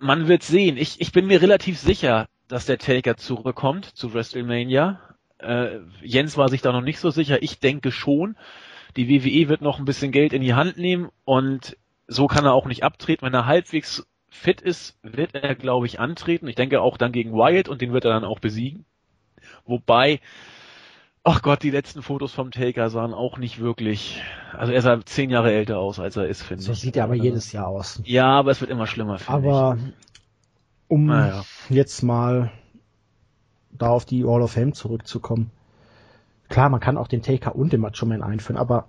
Man 0.00 0.28
wird 0.28 0.42
sehen. 0.42 0.76
Ich, 0.76 1.00
ich 1.00 1.12
bin 1.12 1.26
mir 1.26 1.40
relativ 1.40 1.78
sicher, 1.78 2.28
dass 2.48 2.66
der 2.66 2.78
Taker 2.78 3.16
zurückkommt 3.16 3.86
zu 3.86 4.12
WrestleMania. 4.12 5.00
Äh, 5.38 5.78
Jens 6.02 6.36
war 6.36 6.48
sich 6.48 6.62
da 6.62 6.72
noch 6.72 6.82
nicht 6.82 6.98
so 6.98 7.10
sicher. 7.10 7.42
Ich 7.42 7.60
denke 7.60 7.92
schon. 7.92 8.36
Die 8.96 9.08
WWE 9.08 9.48
wird 9.48 9.60
noch 9.60 9.78
ein 9.78 9.84
bisschen 9.84 10.12
Geld 10.12 10.32
in 10.32 10.42
die 10.42 10.54
Hand 10.54 10.76
nehmen 10.76 11.10
und 11.24 11.76
so 12.06 12.26
kann 12.26 12.44
er 12.44 12.52
auch 12.54 12.66
nicht 12.66 12.84
abtreten. 12.84 13.26
Wenn 13.26 13.34
er 13.34 13.46
halbwegs 13.46 14.06
fit 14.28 14.60
ist, 14.60 14.98
wird 15.02 15.34
er, 15.34 15.54
glaube 15.54 15.86
ich, 15.86 16.00
antreten. 16.00 16.48
Ich 16.48 16.54
denke 16.54 16.80
auch 16.80 16.96
dann 16.96 17.12
gegen 17.12 17.32
Wyatt 17.32 17.68
und 17.68 17.80
den 17.80 17.92
wird 17.92 18.04
er 18.04 18.12
dann 18.12 18.24
auch 18.24 18.40
besiegen. 18.40 18.84
Wobei, 19.66 20.20
ach 21.22 21.42
Gott, 21.42 21.62
die 21.62 21.70
letzten 21.70 22.02
Fotos 22.02 22.32
vom 22.32 22.50
Taker 22.50 22.90
sahen 22.90 23.14
auch 23.14 23.38
nicht 23.38 23.60
wirklich, 23.60 24.22
also 24.52 24.72
er 24.72 24.82
sah 24.82 25.04
zehn 25.04 25.30
Jahre 25.30 25.52
älter 25.52 25.78
aus, 25.78 25.98
als 25.98 26.16
er 26.16 26.26
ist, 26.26 26.42
finde 26.42 26.62
So 26.64 26.72
ich. 26.72 26.80
sieht 26.80 26.96
er 26.96 27.04
aber 27.04 27.14
jedes 27.14 27.52
Jahr 27.52 27.68
aus. 27.68 28.00
Ja, 28.04 28.26
aber 28.28 28.50
es 28.50 28.60
wird 28.60 28.70
immer 28.70 28.86
schlimmer, 28.86 29.18
finde 29.18 29.48
ich. 29.48 29.54
Aber 29.54 29.78
um 30.88 31.08
Naja. 31.08 31.44
jetzt 31.70 32.02
mal 32.02 32.50
da 33.72 33.88
auf 33.88 34.04
die 34.04 34.24
Hall 34.24 34.42
of 34.42 34.52
Fame 34.52 34.72
zurückzukommen. 34.74 35.50
Klar, 36.48 36.68
man 36.68 36.80
kann 36.80 36.96
auch 36.98 37.08
den 37.08 37.22
Taker 37.22 37.56
und 37.56 37.72
den 37.72 37.80
Macho 37.80 38.06
Man 38.06 38.22
einführen, 38.22 38.56
aber 38.58 38.86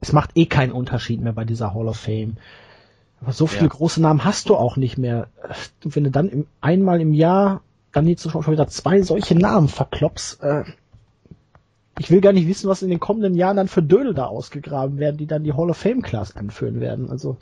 es 0.00 0.12
macht 0.12 0.30
eh 0.36 0.46
keinen 0.46 0.72
Unterschied 0.72 1.20
mehr 1.20 1.32
bei 1.32 1.44
dieser 1.44 1.74
Hall 1.74 1.88
of 1.88 1.96
Fame. 1.96 2.36
Aber 3.20 3.32
so 3.32 3.46
viele 3.46 3.68
Ja. 3.68 3.74
große 3.76 4.00
Namen 4.02 4.24
hast 4.24 4.48
du 4.48 4.56
auch 4.56 4.76
nicht 4.76 4.98
mehr. 4.98 5.28
Wenn 5.82 6.04
du 6.04 6.10
dann 6.10 6.28
im, 6.28 6.46
einmal 6.60 7.00
im 7.00 7.12
Jahr 7.14 7.62
dann 7.94 8.06
jetzt 8.06 8.30
schon 8.30 8.46
wieder 8.46 8.68
zwei 8.68 9.02
solche 9.02 9.34
Namen 9.34 9.68
verkloppst, 9.68 10.42
äh, 10.42 10.64
ich 11.98 12.10
will 12.10 12.20
gar 12.20 12.32
nicht 12.32 12.48
wissen, 12.48 12.68
was 12.68 12.82
in 12.82 12.90
den 12.90 13.00
kommenden 13.00 13.34
Jahren 13.34 13.56
dann 13.56 13.68
für 13.68 13.82
Dödel 13.82 14.14
da 14.14 14.26
ausgegraben 14.26 14.98
werden, 14.98 15.16
die 15.16 15.26
dann 15.26 15.44
die 15.44 15.52
Hall 15.52 15.70
of 15.70 15.76
Fame 15.76 16.02
Class 16.02 16.36
anführen 16.36 16.80
werden. 16.80 17.08
Also, 17.10 17.36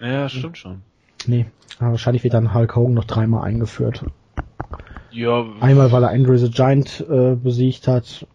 Ja, 0.00 0.28
stimmt 0.28 0.58
schon. 0.58 0.82
nee, 1.26 1.46
aber 1.78 1.92
wahrscheinlich 1.92 2.24
wird 2.24 2.34
dann 2.34 2.52
Hulk 2.52 2.74
Hogan 2.74 2.94
noch 2.94 3.04
dreimal 3.04 3.44
eingeführt. 3.46 4.04
Ja, 5.12 5.44
Einmal, 5.60 5.90
weil 5.92 6.04
er 6.04 6.10
Andre 6.10 6.38
the 6.38 6.50
Giant 6.50 7.04
äh, 7.08 7.34
besiegt 7.34 7.88
hat. 7.88 8.26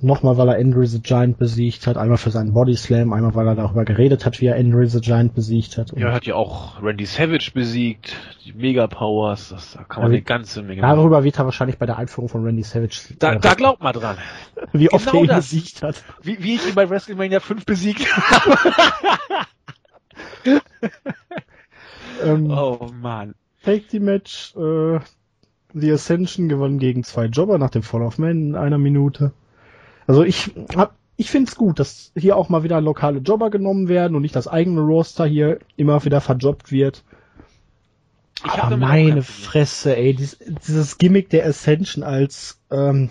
Nochmal, 0.00 0.36
weil 0.38 0.48
er 0.48 0.56
Andre 0.58 0.86
the 0.86 1.00
Giant 1.00 1.38
besiegt 1.38 1.86
hat. 1.86 1.96
Einmal 1.96 2.18
für 2.18 2.30
seinen 2.30 2.52
Body 2.54 2.74
Slam. 2.76 3.12
Einmal, 3.12 3.34
weil 3.34 3.46
er 3.46 3.54
darüber 3.54 3.84
geredet 3.84 4.24
hat, 4.26 4.40
wie 4.40 4.46
er 4.46 4.56
Andre 4.56 4.86
the 4.86 5.00
Giant 5.00 5.34
besiegt 5.34 5.78
hat. 5.78 5.92
Und 5.92 6.00
ja, 6.00 6.08
er 6.08 6.14
hat 6.14 6.24
ja 6.26 6.34
auch 6.34 6.82
Randy 6.82 7.04
Savage 7.06 7.50
besiegt, 7.54 8.16
die 8.44 8.52
Mega 8.52 8.86
Powers, 8.86 9.50
das, 9.50 9.72
da 9.74 9.84
kann 9.84 10.02
man 10.02 10.12
Ja, 10.12 10.16
eine 10.16 10.22
ganze 10.24 10.62
Menge 10.62 10.82
machen. 10.82 10.96
darüber 10.96 11.24
wird 11.24 11.38
er 11.38 11.44
wahrscheinlich 11.44 11.78
bei 11.78 11.86
der 11.86 11.98
Einführung 11.98 12.28
von 12.28 12.44
Randy 12.44 12.62
Savage, 12.62 13.14
Da, 13.18 13.34
äh, 13.34 13.40
da 13.40 13.54
glaubt 13.54 13.82
man 13.82 13.92
dran. 13.92 14.16
wie 14.72 14.90
oft 14.92 15.06
genau 15.06 15.18
er 15.18 15.22
ihn 15.24 15.28
das. 15.28 15.48
besiegt 15.50 15.82
hat. 15.82 16.02
Wie, 16.22 16.42
wie 16.42 16.54
ich 16.56 16.68
ihn 16.68 16.74
bei 16.74 16.88
WrestleMania 16.88 17.40
5 17.40 17.64
besiegt 17.64 18.06
habe. 18.16 18.56
Ähm, 22.24 22.50
oh 22.50 22.90
Mann. 23.00 23.34
Take 23.64 23.86
Team 23.86 24.04
Match, 24.04 24.54
äh, 24.56 24.98
The 25.74 25.92
Ascension 25.92 26.48
gewann 26.48 26.78
gegen 26.78 27.02
zwei 27.04 27.26
Jobber 27.26 27.58
nach 27.58 27.70
dem 27.70 27.82
Fall 27.82 28.02
of 28.02 28.18
Man 28.18 28.30
in 28.30 28.56
einer 28.56 28.78
Minute. 28.78 29.32
Also 30.12 30.24
ich 30.24 30.50
hab, 30.76 30.94
ich 31.16 31.30
find's 31.30 31.56
gut, 31.56 31.80
dass 31.80 32.12
hier 32.14 32.36
auch 32.36 32.50
mal 32.50 32.64
wieder 32.64 32.82
lokale 32.82 33.20
Jobber 33.20 33.48
genommen 33.48 33.88
werden 33.88 34.14
und 34.14 34.20
nicht 34.20 34.36
das 34.36 34.46
eigene 34.46 34.82
Roster 34.82 35.24
hier 35.24 35.58
immer 35.76 36.04
wieder 36.04 36.20
verjobbt 36.20 36.70
wird. 36.70 37.02
Aber 38.42 38.76
meine. 38.76 39.22
Fresse, 39.22 39.96
ey, 39.96 40.12
dies, 40.12 40.36
dieses 40.66 40.98
Gimmick 40.98 41.30
der 41.30 41.46
Ascension 41.46 42.04
als, 42.04 42.60
ähm, 42.70 43.08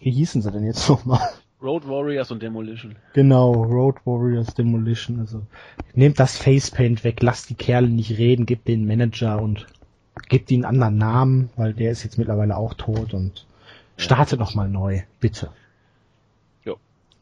wie 0.00 0.10
hießen 0.10 0.42
sie 0.42 0.52
denn 0.52 0.66
jetzt 0.66 0.86
nochmal? 0.90 1.26
Road 1.62 1.88
Warriors 1.88 2.30
und 2.30 2.42
Demolition. 2.42 2.96
Genau, 3.14 3.50
Road 3.52 3.96
Warriors 4.04 4.52
Demolition. 4.52 5.20
Also 5.20 5.46
nehmt 5.94 6.20
das 6.20 6.36
Facepaint 6.36 7.04
weg, 7.04 7.22
lasst 7.22 7.48
die 7.48 7.54
Kerle 7.54 7.88
nicht 7.88 8.18
reden, 8.18 8.44
gebt 8.44 8.68
den 8.68 8.86
Manager 8.86 9.40
und 9.40 9.66
gebt 10.28 10.50
ihnen 10.50 10.66
einen 10.66 10.82
anderen 10.82 10.98
Namen, 10.98 11.50
weil 11.56 11.72
der 11.72 11.90
ist 11.90 12.04
jetzt 12.04 12.18
mittlerweile 12.18 12.58
auch 12.58 12.74
tot 12.74 13.14
und 13.14 13.46
startet 13.96 14.40
noch 14.40 14.54
mal 14.54 14.68
neu, 14.68 15.00
bitte. 15.20 15.48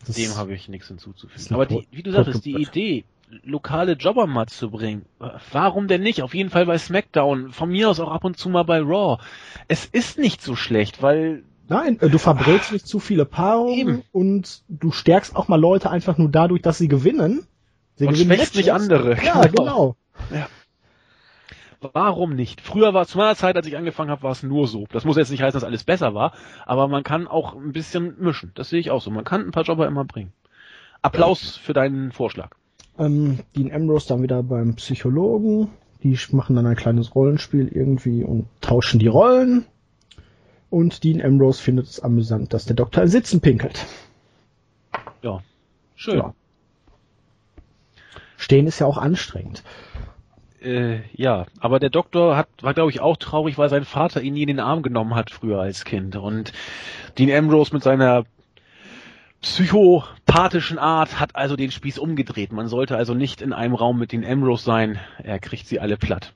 Das 0.06 0.16
Dem 0.16 0.36
habe 0.36 0.54
ich 0.54 0.68
nichts 0.68 0.88
hinzuzufügen. 0.88 1.54
Aber 1.54 1.66
die, 1.66 1.86
wie 1.90 2.02
du 2.02 2.10
sagtest, 2.10 2.44
die. 2.44 2.56
Idee, 2.60 3.04
lokale 3.44 3.92
Jobber 3.92 4.26
mal 4.26 4.46
zu 4.46 4.70
bringen, 4.70 5.06
warum 5.52 5.88
denn 5.88 6.02
nicht? 6.02 6.22
Auf 6.22 6.34
jeden 6.34 6.50
Fall 6.50 6.66
bei 6.66 6.78
SmackDown, 6.78 7.52
von 7.52 7.70
mir 7.70 7.88
aus 7.88 8.00
auch 8.00 8.10
ab 8.10 8.24
und 8.24 8.36
zu 8.36 8.48
mal 8.48 8.64
bei 8.64 8.80
Raw. 8.80 9.22
Es 9.68 9.86
ist 9.86 10.18
nicht 10.18 10.42
so 10.42 10.56
schlecht, 10.56 11.02
weil 11.02 11.44
Nein, 11.68 11.98
äh, 12.00 12.10
du 12.10 12.18
verbrätst 12.18 12.72
nicht 12.72 12.86
zu 12.86 12.98
viele 12.98 13.24
Paarungen 13.24 13.78
Eben. 13.78 14.02
und 14.12 14.62
du 14.68 14.90
stärkst 14.90 15.34
auch 15.34 15.48
mal 15.48 15.60
Leute 15.60 15.90
einfach 15.90 16.18
nur 16.18 16.28
dadurch, 16.28 16.60
dass 16.60 16.78
sie 16.78 16.88
gewinnen. 16.88 17.46
Sie 17.96 18.06
Und 18.06 18.14
gewinnen 18.14 18.36
schwächst 18.36 18.56
nicht 18.56 18.72
andere. 18.72 19.16
Ja, 19.22 19.40
genau. 19.46 19.96
Warum 21.92 22.34
nicht? 22.34 22.60
Früher 22.60 22.94
war 22.94 23.06
zu 23.06 23.18
meiner 23.18 23.34
Zeit, 23.34 23.56
als 23.56 23.66
ich 23.66 23.76
angefangen 23.76 24.10
habe, 24.10 24.22
war 24.22 24.30
es 24.30 24.42
nur 24.42 24.68
so. 24.68 24.86
Das 24.92 25.04
muss 25.04 25.16
jetzt 25.16 25.30
nicht 25.30 25.42
heißen, 25.42 25.58
dass 25.58 25.66
alles 25.66 25.82
besser 25.82 26.14
war, 26.14 26.32
aber 26.64 26.86
man 26.86 27.02
kann 27.02 27.26
auch 27.26 27.54
ein 27.56 27.72
bisschen 27.72 28.14
mischen. 28.20 28.52
Das 28.54 28.68
sehe 28.68 28.78
ich 28.78 28.90
auch 28.90 29.02
so. 29.02 29.10
Man 29.10 29.24
kann 29.24 29.40
ein 29.40 29.50
paar 29.50 29.64
Jobber 29.64 29.86
immer 29.86 30.04
bringen. 30.04 30.32
Applaus 31.02 31.56
für 31.56 31.72
deinen 31.72 32.12
Vorschlag. 32.12 32.50
Ähm, 32.98 33.40
Dean 33.56 33.72
Ambrose 33.72 34.08
dann 34.08 34.22
wieder 34.22 34.42
beim 34.44 34.76
Psychologen. 34.76 35.70
Die 36.04 36.16
machen 36.30 36.54
dann 36.56 36.66
ein 36.66 36.76
kleines 36.76 37.14
Rollenspiel 37.14 37.68
irgendwie 37.68 38.22
und 38.22 38.46
tauschen 38.60 39.00
die 39.00 39.08
Rollen. 39.08 39.64
Und 40.70 41.02
Dean 41.02 41.20
Ambrose 41.20 41.60
findet 41.60 41.86
es 41.86 42.00
amüsant, 42.00 42.54
dass 42.54 42.64
der 42.64 42.76
Doktor 42.76 43.02
im 43.02 43.08
Sitzen 43.08 43.40
pinkelt. 43.40 43.86
Ja, 45.22 45.42
schön. 45.96 46.18
Ja. 46.18 46.34
Stehen 48.36 48.66
ist 48.66 48.78
ja 48.78 48.86
auch 48.86 48.98
anstrengend. 48.98 49.62
Äh, 50.62 51.00
ja, 51.12 51.46
aber 51.60 51.80
der 51.80 51.90
Doktor 51.90 52.36
hat, 52.36 52.48
war 52.60 52.74
glaube 52.74 52.90
ich 52.90 53.00
auch 53.00 53.16
traurig, 53.16 53.58
weil 53.58 53.68
sein 53.68 53.84
Vater 53.84 54.22
ihn 54.22 54.34
nie 54.34 54.42
in 54.42 54.48
den 54.48 54.60
Arm 54.60 54.82
genommen 54.82 55.14
hat 55.14 55.30
früher 55.30 55.60
als 55.60 55.84
Kind. 55.84 56.16
Und 56.16 56.52
Dean 57.18 57.30
Ambrose 57.36 57.74
mit 57.74 57.82
seiner 57.82 58.24
psychopathischen 59.40 60.78
Art 60.78 61.18
hat 61.18 61.34
also 61.36 61.56
den 61.56 61.70
Spieß 61.70 61.98
umgedreht. 61.98 62.52
Man 62.52 62.68
sollte 62.68 62.96
also 62.96 63.12
nicht 63.14 63.42
in 63.42 63.52
einem 63.52 63.74
Raum 63.74 63.98
mit 63.98 64.12
Dean 64.12 64.24
Ambrose 64.24 64.64
sein. 64.64 64.98
Er 65.22 65.38
kriegt 65.40 65.66
sie 65.66 65.80
alle 65.80 65.96
platt. 65.96 66.32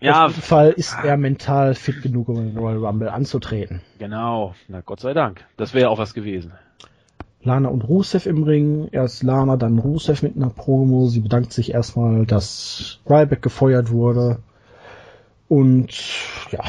Ja, 0.00 0.26
Auf 0.26 0.32
jeden 0.32 0.42
Fall 0.42 0.70
ist 0.70 0.96
er 1.02 1.16
mental 1.16 1.74
fit 1.74 2.02
genug, 2.02 2.28
um 2.28 2.36
den 2.36 2.56
Royal 2.58 2.84
Rumble 2.84 3.08
anzutreten. 3.08 3.80
genau. 3.98 4.54
Na 4.68 4.80
Gott 4.80 5.00
sei 5.00 5.14
Dank. 5.14 5.44
Das 5.56 5.72
wäre 5.74 5.88
auch 5.90 5.98
was 5.98 6.12
gewesen. 6.12 6.52
Lana 7.46 7.68
und 7.68 7.88
Rusev 7.88 8.26
im 8.26 8.42
Ring. 8.42 8.88
Erst 8.92 9.22
Lana, 9.22 9.56
dann 9.56 9.78
Rusev 9.78 10.22
mit 10.22 10.36
einer 10.36 10.50
Promo. 10.50 11.06
Sie 11.06 11.20
bedankt 11.20 11.52
sich 11.52 11.72
erstmal, 11.72 12.26
dass 12.26 13.00
Ryback 13.08 13.40
gefeuert 13.40 13.90
wurde. 13.90 14.40
Und 15.48 15.88
ja, 16.50 16.60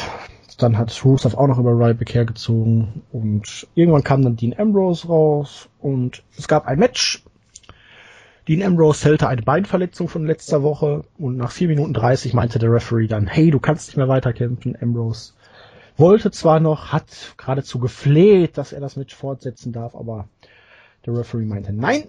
dann 0.57 0.77
hat 0.77 1.03
Rusev 1.03 1.35
auch 1.35 1.47
noch 1.47 1.59
über 1.59 1.71
Ryback 1.71 2.13
hergezogen. 2.13 3.01
Und 3.11 3.67
irgendwann 3.75 4.03
kam 4.03 4.21
dann 4.21 4.37
Dean 4.37 4.57
Ambrose 4.57 5.07
raus. 5.07 5.67
Und 5.79 6.23
es 6.37 6.47
gab 6.47 6.67
ein 6.67 6.79
Match. 6.79 7.23
Dean 8.47 8.63
Ambrose 8.63 9.03
hält 9.03 9.23
eine 9.23 9.41
Beinverletzung 9.41 10.07
von 10.07 10.25
letzter 10.25 10.63
Woche. 10.63 11.03
Und 11.17 11.37
nach 11.37 11.51
4 11.51 11.67
Minuten 11.67 11.93
30 11.93 12.33
meinte 12.33 12.59
der 12.59 12.71
Referee 12.71 13.07
dann, 13.07 13.27
hey, 13.27 13.51
du 13.51 13.59
kannst 13.59 13.89
nicht 13.89 13.97
mehr 13.97 14.07
weiterkämpfen, 14.07 14.77
Ambrose. 14.81 15.33
Wollte 15.97 16.29
zwar 16.29 16.59
noch, 16.59 16.93
hat 16.93 17.33
geradezu 17.37 17.79
gefleht, 17.79 18.57
dass 18.59 18.71
er 18.71 18.79
das 18.79 18.95
Match 18.95 19.15
fortsetzen 19.15 19.73
darf, 19.73 19.95
aber 19.95 20.27
der 21.07 21.17
Referee 21.17 21.45
meinte 21.45 21.73
nein. 21.73 22.03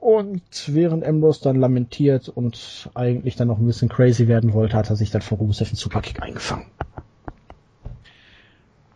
Und 0.00 0.42
während 0.68 1.04
Ambrose 1.04 1.42
dann 1.42 1.56
lamentiert 1.56 2.28
und 2.28 2.88
eigentlich 2.94 3.34
dann 3.36 3.48
noch 3.48 3.58
ein 3.58 3.66
bisschen 3.66 3.88
crazy 3.88 4.28
werden 4.28 4.52
wollte, 4.52 4.76
hat 4.76 4.90
er 4.90 4.96
sich 4.96 5.10
dann 5.10 5.22
von 5.22 5.38
Rusev 5.38 5.70
einen 5.70 5.76
Superkick 5.76 6.22
eingefangen. 6.22 6.66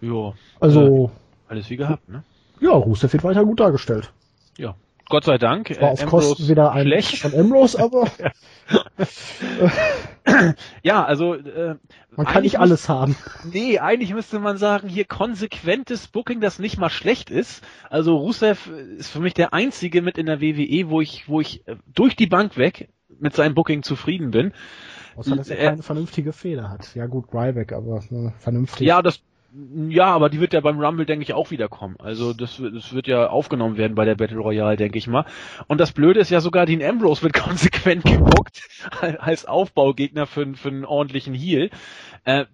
Ja. 0.01 0.33
Also, 0.61 1.07
Äh, 1.07 1.51
alles 1.51 1.71
wie 1.71 1.77
gehabt, 1.77 2.09
ne? 2.09 2.23
ja, 2.61 2.71
Rusev 2.71 3.13
wird 3.13 3.25
weiter 3.25 3.45
gut 3.45 3.61
dargestellt. 3.61 4.13
Ja. 4.59 4.77
Gott 5.13 5.25
sei 5.25 5.37
Dank. 5.37 5.79
War 5.79 5.91
auf 5.91 6.07
Kosten 6.07 6.49
wieder 6.49 6.73
ein 6.73 6.87
schlecht. 6.87 7.19
von 7.19 7.39
Ambrose, 7.39 7.79
aber 7.79 8.09
Ja, 10.83 11.05
also 11.05 11.35
äh, 11.35 11.77
man 12.17 12.27
kann 12.27 12.45
nicht 12.45 12.59
alles 12.59 12.89
haben. 12.89 13.15
Nee, 13.45 13.79
eigentlich 13.79 14.15
müsste 14.15 14.39
man 14.39 14.57
sagen, 14.57 14.89
hier 14.89 15.05
konsequentes 15.05 16.09
Booking, 16.09 16.41
das 16.41 16.59
nicht 16.59 16.79
mal 16.79 16.89
schlecht 16.89 17.29
ist. 17.29 17.63
Also 17.91 18.17
Rusev 18.17 18.71
ist 18.97 19.11
für 19.11 19.21
mich 19.21 19.35
der 19.35 19.53
einzige 19.53 20.01
mit 20.01 20.17
in 20.17 20.25
der 20.25 20.41
WWE, 20.41 20.89
wo 20.89 21.03
ich, 21.03 21.29
wo 21.29 21.43
ich 21.43 21.69
äh, 21.69 21.77
durch 21.93 22.17
die 22.17 22.27
Bank 22.27 22.57
weg 22.57 22.89
mit 23.21 23.37
seinem 23.37 23.55
Booking 23.55 23.83
zufrieden 23.83 24.31
bin. 24.31 24.55
Außer, 25.15 25.37
dass 25.37 25.51
er 25.51 25.59
Äh, 25.59 25.65
keine 25.67 25.83
vernünftige 25.83 26.33
Feder 26.33 26.71
hat. 26.71 26.95
Ja 26.95 27.05
gut, 27.05 27.27
Ryback, 27.35 27.75
aber 27.75 27.99
äh, 27.99 28.31
vernünftig. 28.39 28.87
Ja, 28.87 29.03
das, 29.03 29.21
ja, 29.89 30.07
aber 30.07 30.31
die 30.31 30.41
wird 30.41 30.53
ja 30.55 30.61
beim 30.61 30.81
Rumble, 30.81 31.05
denke 31.07 31.23
ich, 31.25 31.35
auch 31.35 31.51
wiederkommen. 31.51 31.97
Also 31.99 32.33
das, 32.33 32.59
wird- 32.61 32.75
das 32.75 32.93
wird 32.95 33.07
ja 33.07 33.29
aufgenommen 33.29 33.77
werden 33.77 33.95
bei 33.95 34.05
der 34.05 34.15
Battle 34.15 34.39
Royale, 34.39 34.77
denke 34.77 34.99
ich 34.99 35.07
mal. 35.07 35.27
Und 35.69 35.79
das 35.79 35.93
Blöde 35.93 36.21
ist 36.21 36.31
ja 36.31 36.41
sogar, 36.41 36.65
Dean 36.67 36.83
Ambrose 36.83 37.23
wird 37.23 37.33
konsequent 37.35 38.05
gebuckt 38.05 38.63
als 39.19 39.45
Aufbaugegner 39.45 40.27
für, 40.27 40.43
einen- 40.43 40.55
für 40.57 40.69
einen 40.69 40.85
ordentlichen 40.85 41.35
Heal. 41.35 41.71
Äh, 42.25 42.47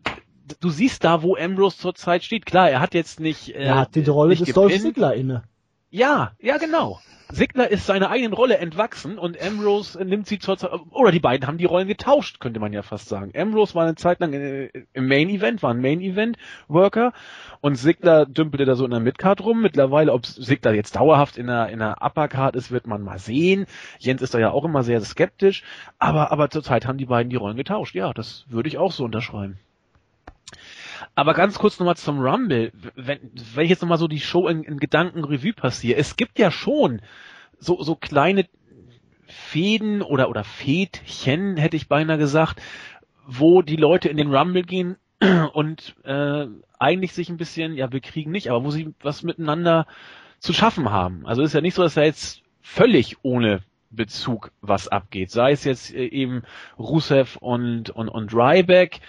du 0.61 0.71
siehst 0.71 1.05
da, 1.05 1.23
wo 1.23 1.37
Ambrose 1.37 1.77
zurzeit 1.79 2.25
steht. 2.25 2.47
Klar, 2.47 2.71
er 2.71 2.81
hat 2.81 2.95
jetzt 2.95 3.21
nicht. 3.21 3.51
Äh, 3.55 3.65
er 3.65 3.79
hat 3.79 3.95
die 3.95 4.05
Rolle 4.05 4.35
des 4.35 4.53
Dolph. 4.55 4.73
Ziggler 4.81 5.15
inne. 5.15 5.43
Ja, 5.91 6.33
ja, 6.39 6.59
genau. 6.59 7.01
Sigler 7.31 7.71
ist 7.71 7.87
seiner 7.87 8.11
eigenen 8.11 8.35
Rolle 8.35 8.59
entwachsen 8.59 9.19
und 9.19 9.41
Ambrose 9.43 10.03
nimmt 10.05 10.27
sie 10.27 10.39
zur 10.39 10.57
oder 10.93 11.13
die 11.13 11.21
beiden 11.21 11.47
haben 11.47 11.59
die 11.59 11.67
Rollen 11.67 11.89
getauscht, 11.89 12.41
könnte 12.41 12.61
man 12.61 12.73
ja 12.73 12.83
fast 12.83 13.09
sagen. 13.09 13.33
Ambrose 13.35 13.75
war 13.75 13.85
eine 13.85 13.95
Zeit 13.95 14.21
lang 14.21 14.33
äh, 14.33 14.71
im 14.93 15.09
Main 15.09 15.29
Event, 15.31 15.63
war 15.63 15.73
ein 15.73 15.81
Main 15.81 16.01
Event 16.01 16.37
Worker 16.69 17.13
und 17.61 17.77
Sigler 17.77 18.27
dümpelte 18.27 18.67
da 18.67 18.75
so 18.75 18.85
in 18.85 18.91
der 18.91 19.01
Midcard 19.01 19.43
rum. 19.43 19.63
Mittlerweile, 19.63 20.13
ob 20.13 20.27
Sigler 20.27 20.73
jetzt 20.73 20.97
dauerhaft 20.97 21.39
in 21.39 21.47
der 21.47 21.69
in 21.69 21.79
der 21.79 22.03
Uppercard 22.03 22.57
ist, 22.57 22.71
wird 22.71 22.87
man 22.87 23.03
mal 23.03 23.19
sehen. 23.19 23.67
Jens 23.99 24.21
ist 24.21 24.35
da 24.35 24.39
ja 24.39 24.51
auch 24.51 24.65
immer 24.65 24.83
sehr 24.83 25.01
skeptisch, 25.03 25.63
aber 25.99 26.33
aber 26.33 26.51
zurzeit 26.51 26.87
haben 26.87 26.99
die 26.99 27.07
beiden 27.07 27.31
die 27.31 27.37
Rollen 27.37 27.57
getauscht. 27.57 27.95
Ja, 27.95 28.13
das 28.13 28.45
würde 28.49 28.69
ich 28.69 28.79
auch 28.79 28.93
so 28.93 29.05
unterschreiben. 29.05 29.59
Aber 31.15 31.35
ganz 31.35 31.59
kurz 31.59 31.79
nochmal 31.79 31.97
zum 31.97 32.21
Rumble. 32.21 32.73
Wenn, 32.95 33.19
wenn 33.55 33.65
ich 33.65 33.71
jetzt 33.71 33.83
nochmal 33.83 33.99
so 33.99 34.09
die 34.09 34.21
Show 34.21 34.49
in, 34.49 34.63
in 34.63 34.79
Gedankenrevue 34.79 35.53
passiere, 35.53 35.99
es 35.99 36.17
gibt 36.17 36.39
ja 36.39 36.51
schon 36.51 37.01
so, 37.59 37.83
so 37.83 37.95
kleine 37.95 38.47
Fäden 39.27 40.03
oder, 40.03 40.29
oder 40.31 40.45
Fädchen, 40.45 41.57
hätte 41.57 41.77
ich 41.77 41.89
beinahe 41.89 42.19
gesagt, 42.19 42.61
wo 43.27 43.63
die 43.63 43.77
Leute 43.77 44.09
in 44.09 44.17
den 44.17 44.35
Rumble 44.35 44.63
gehen 44.63 44.97
und 45.53 45.97
äh, 46.05 46.47
eigentlich 46.79 47.13
sich 47.13 47.29
ein 47.29 47.37
bisschen, 47.37 47.75
ja, 47.75 47.87
bekriegen 47.87 48.33
nicht, 48.33 48.51
aber 48.51 48.65
wo 48.65 48.71
sie 48.71 48.95
was 49.01 49.23
miteinander 49.23 49.87
zu 50.39 50.53
schaffen 50.53 50.91
haben. 50.91 51.27
Also 51.27 51.43
ist 51.43 51.53
ja 51.53 51.61
nicht 51.61 51.75
so, 51.75 51.83
dass 51.83 51.95
da 51.95 52.03
jetzt 52.03 52.43
völlig 52.63 53.17
ohne 53.23 53.63
Bezug 53.91 54.53
was 54.61 54.89
abgeht. 54.89 55.31
Sei 55.31 55.53
es 55.53 55.65
jetzt 55.65 55.93
äh, 55.93 56.07
eben 56.07 56.43
Rusev 56.79 57.37
und, 57.41 57.91
und, 57.91 58.09
und 58.09 58.33
Ryback, 58.33 59.01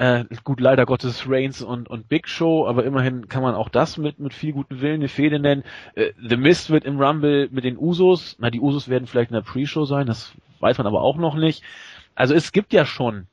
äh, 0.00 0.24
gut, 0.44 0.60
leider 0.60 0.86
Gottes 0.86 1.28
Reigns 1.28 1.60
und, 1.60 1.90
und 1.90 2.08
Big 2.08 2.26
Show, 2.26 2.66
aber 2.66 2.86
immerhin 2.86 3.28
kann 3.28 3.42
man 3.42 3.54
auch 3.54 3.68
das 3.68 3.98
mit, 3.98 4.18
mit 4.18 4.32
viel 4.32 4.54
gutem 4.54 4.80
Willen 4.80 5.00
eine 5.00 5.08
Fehde 5.08 5.38
nennen. 5.38 5.62
Äh, 5.94 6.12
The 6.26 6.38
Mist 6.38 6.70
wird 6.70 6.86
im 6.86 6.98
Rumble 6.98 7.50
mit 7.50 7.64
den 7.64 7.76
Usos, 7.76 8.34
na, 8.38 8.48
die 8.48 8.60
Usos 8.60 8.88
werden 8.88 9.06
vielleicht 9.06 9.30
in 9.30 9.34
der 9.34 9.42
Pre-Show 9.42 9.84
sein, 9.84 10.06
das 10.06 10.32
weiß 10.60 10.78
man 10.78 10.86
aber 10.86 11.02
auch 11.02 11.18
noch 11.18 11.34
nicht. 11.34 11.62
Also 12.14 12.32
es 12.34 12.52
gibt 12.52 12.72
ja 12.72 12.86
schon 12.86 13.26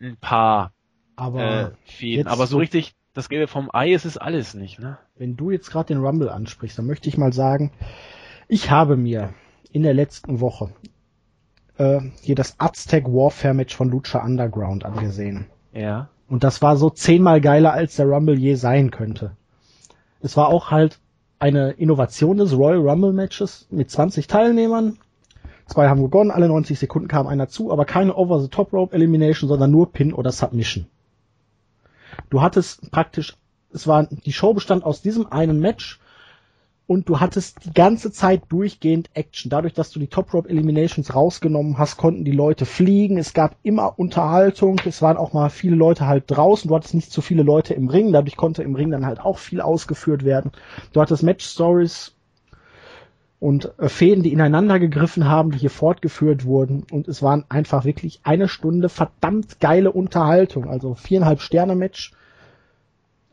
ein 0.00 0.16
paar 0.16 0.70
Aber 1.16 1.42
äh, 1.42 1.70
Fäden, 1.82 2.28
aber 2.28 2.46
so 2.46 2.58
richtig 2.58 2.94
das 3.12 3.28
Gelbe 3.28 3.48
vom 3.48 3.68
Ei 3.72 3.92
ist 3.92 4.04
es 4.04 4.18
alles 4.18 4.54
nicht, 4.54 4.78
ne? 4.78 4.98
wenn 5.16 5.36
du 5.36 5.50
jetzt 5.50 5.68
gerade 5.72 5.92
den 5.92 6.04
Rumble 6.04 6.28
ansprichst, 6.28 6.78
dann 6.78 6.86
möchte 6.86 7.08
ich 7.08 7.18
mal 7.18 7.32
sagen, 7.32 7.72
ich 8.46 8.70
habe 8.70 8.96
mir 8.96 9.34
in 9.72 9.82
der 9.82 9.94
letzten 9.94 10.38
Woche 10.38 10.70
äh, 11.76 12.00
hier 12.22 12.36
das 12.36 12.54
Aztec 12.60 13.06
Warfare 13.06 13.54
Match 13.54 13.74
von 13.74 13.90
Lucha 13.90 14.24
Underground 14.24 14.84
angesehen. 14.84 15.46
Ja. 15.72 16.08
Und 16.28 16.44
das 16.44 16.60
war 16.62 16.76
so 16.76 16.90
zehnmal 16.90 17.40
geiler, 17.40 17.72
als 17.72 17.96
der 17.96 18.06
Rumble 18.06 18.38
je 18.38 18.54
sein 18.54 18.90
könnte. 18.90 19.32
Es 20.20 20.36
war 20.36 20.48
auch 20.48 20.70
halt 20.70 20.98
eine 21.38 21.70
Innovation 21.72 22.38
des 22.38 22.52
Royal 22.52 22.78
Rumble 22.78 23.12
Matches 23.12 23.66
mit 23.70 23.90
20 23.90 24.26
Teilnehmern. 24.26 24.98
Zwei 25.66 25.88
haben 25.88 26.02
begonnen, 26.02 26.30
alle 26.30 26.48
90 26.48 26.78
Sekunden 26.78 27.08
kam 27.08 27.26
einer 27.26 27.48
zu, 27.48 27.70
aber 27.70 27.84
keine 27.84 28.14
Over-the-Top-Rope 28.14 28.94
Elimination, 28.94 29.48
sondern 29.48 29.70
nur 29.70 29.92
Pin 29.92 30.12
oder 30.12 30.32
Submission. 30.32 30.86
Du 32.30 32.42
hattest 32.42 32.90
praktisch, 32.90 33.36
es 33.72 33.86
war, 33.86 34.08
die 34.10 34.32
Show 34.32 34.54
bestand 34.54 34.84
aus 34.84 35.02
diesem 35.02 35.30
einen 35.30 35.60
Match 35.60 36.00
und 36.88 37.06
du 37.10 37.20
hattest 37.20 37.66
die 37.66 37.74
ganze 37.74 38.10
Zeit 38.10 38.44
durchgehend 38.48 39.10
Action. 39.12 39.50
Dadurch, 39.50 39.74
dass 39.74 39.90
du 39.90 40.00
die 40.00 40.06
Top 40.06 40.32
Rope 40.32 40.48
Eliminations 40.48 41.14
rausgenommen 41.14 41.76
hast, 41.76 41.98
konnten 41.98 42.24
die 42.24 42.32
Leute 42.32 42.64
fliegen. 42.64 43.18
Es 43.18 43.34
gab 43.34 43.56
immer 43.62 43.98
Unterhaltung. 43.98 44.80
Es 44.86 45.02
waren 45.02 45.18
auch 45.18 45.34
mal 45.34 45.50
viele 45.50 45.76
Leute 45.76 46.06
halt 46.06 46.24
draußen. 46.28 46.66
Du 46.66 46.74
hattest 46.74 46.94
nicht 46.94 47.12
so 47.12 47.20
viele 47.20 47.42
Leute 47.42 47.74
im 47.74 47.88
Ring. 47.88 48.10
Dadurch 48.10 48.38
konnte 48.38 48.62
im 48.62 48.74
Ring 48.74 48.90
dann 48.90 49.04
halt 49.04 49.20
auch 49.20 49.36
viel 49.36 49.60
ausgeführt 49.60 50.24
werden. 50.24 50.50
Du 50.94 51.02
hattest 51.02 51.22
Match 51.22 51.44
Stories 51.44 52.14
und 53.38 53.70
äh, 53.78 53.90
Fäden, 53.90 54.22
die 54.22 54.32
ineinander 54.32 54.78
gegriffen 54.78 55.28
haben, 55.28 55.50
die 55.50 55.58
hier 55.58 55.68
fortgeführt 55.68 56.46
wurden. 56.46 56.86
Und 56.90 57.06
es 57.06 57.22
waren 57.22 57.44
einfach 57.50 57.84
wirklich 57.84 58.20
eine 58.22 58.48
Stunde 58.48 58.88
verdammt 58.88 59.60
geile 59.60 59.92
Unterhaltung. 59.92 60.66
Also 60.66 60.94
viereinhalb 60.94 61.42
Sterne 61.42 61.76
Match 61.76 62.12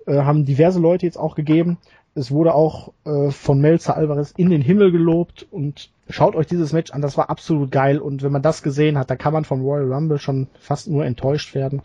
äh, 0.08 0.18
haben 0.18 0.44
diverse 0.44 0.82
Leute 0.82 1.06
jetzt 1.06 1.18
auch 1.18 1.36
gegeben. 1.36 1.78
Es 2.18 2.32
wurde 2.32 2.54
auch 2.54 2.94
äh, 3.06 3.30
von 3.30 3.60
Melzer 3.60 3.98
Alvarez 3.98 4.32
in 4.38 4.50
den 4.50 4.62
Himmel 4.62 4.92
gelobt 4.92 5.46
und 5.52 5.90
schaut 6.10 6.36
euch 6.36 6.48
dieses 6.48 6.72
Match 6.72 6.92
an, 6.92 7.02
das 7.02 7.18
war 7.18 7.30
absolut 7.30 7.72
geil 7.72 8.00
und 8.00 8.24
wenn 8.24 8.32
man 8.32 8.42
das 8.42 8.64
gesehen 8.64 8.98
hat, 8.98 9.10
da 9.10 9.18
kann 9.18 9.34
man 9.34 9.44
vom 9.44 9.62
Royal 9.62 9.92
Rumble 9.92 10.18
schon 10.18 10.48
fast 10.58 10.88
nur 10.88 11.06
enttäuscht 11.06 11.54
werden. 11.54 11.82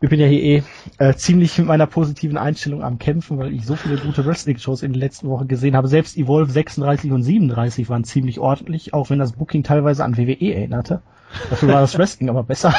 Ich 0.00 0.08
bin 0.08 0.18
ja 0.18 0.26
hier 0.26 0.42
eh 0.42 0.62
äh, 0.98 1.14
ziemlich 1.14 1.56
mit 1.58 1.68
meiner 1.68 1.86
positiven 1.86 2.36
Einstellung 2.36 2.82
am 2.82 2.98
Kämpfen, 2.98 3.38
weil 3.38 3.54
ich 3.54 3.64
so 3.64 3.76
viele 3.76 3.98
gute 3.98 4.26
Wrestling-Shows 4.26 4.82
in 4.82 4.92
den 4.92 4.98
letzten 4.98 5.28
Wochen 5.28 5.46
gesehen 5.46 5.76
habe. 5.76 5.86
Selbst 5.86 6.16
Evolve 6.16 6.50
36 6.50 7.12
und 7.12 7.22
37 7.22 7.88
waren 7.88 8.02
ziemlich 8.02 8.40
ordentlich, 8.40 8.94
auch 8.94 9.10
wenn 9.10 9.20
das 9.20 9.34
Booking 9.34 9.62
teilweise 9.62 10.02
an 10.02 10.16
WWE 10.16 10.54
erinnerte. 10.54 11.02
Dafür 11.50 11.68
war 11.68 11.80
das 11.82 11.96
Wrestling 11.96 12.30
aber 12.30 12.42
besser. 12.42 12.74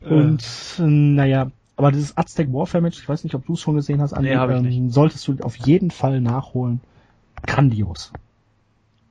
Und 0.00 0.42
äh, 0.78 0.82
naja, 0.82 1.50
aber 1.80 1.92
dieses 1.92 2.16
Aztec 2.16 2.52
Warfare 2.52 2.82
Match, 2.82 2.98
ich 3.00 3.08
weiß 3.08 3.24
nicht, 3.24 3.34
ob 3.34 3.46
du 3.46 3.54
es 3.54 3.60
schon 3.60 3.74
gesehen 3.74 4.00
hast, 4.00 4.12
Andi, 4.12 4.28
Nee, 4.30 4.36
hab 4.36 4.50
ich 4.50 4.56
ähm, 4.76 4.90
solltest 4.90 5.26
du 5.26 5.36
auf 5.42 5.56
jeden 5.56 5.90
Fall 5.90 6.20
nachholen. 6.20 6.80
Grandios. 7.46 8.12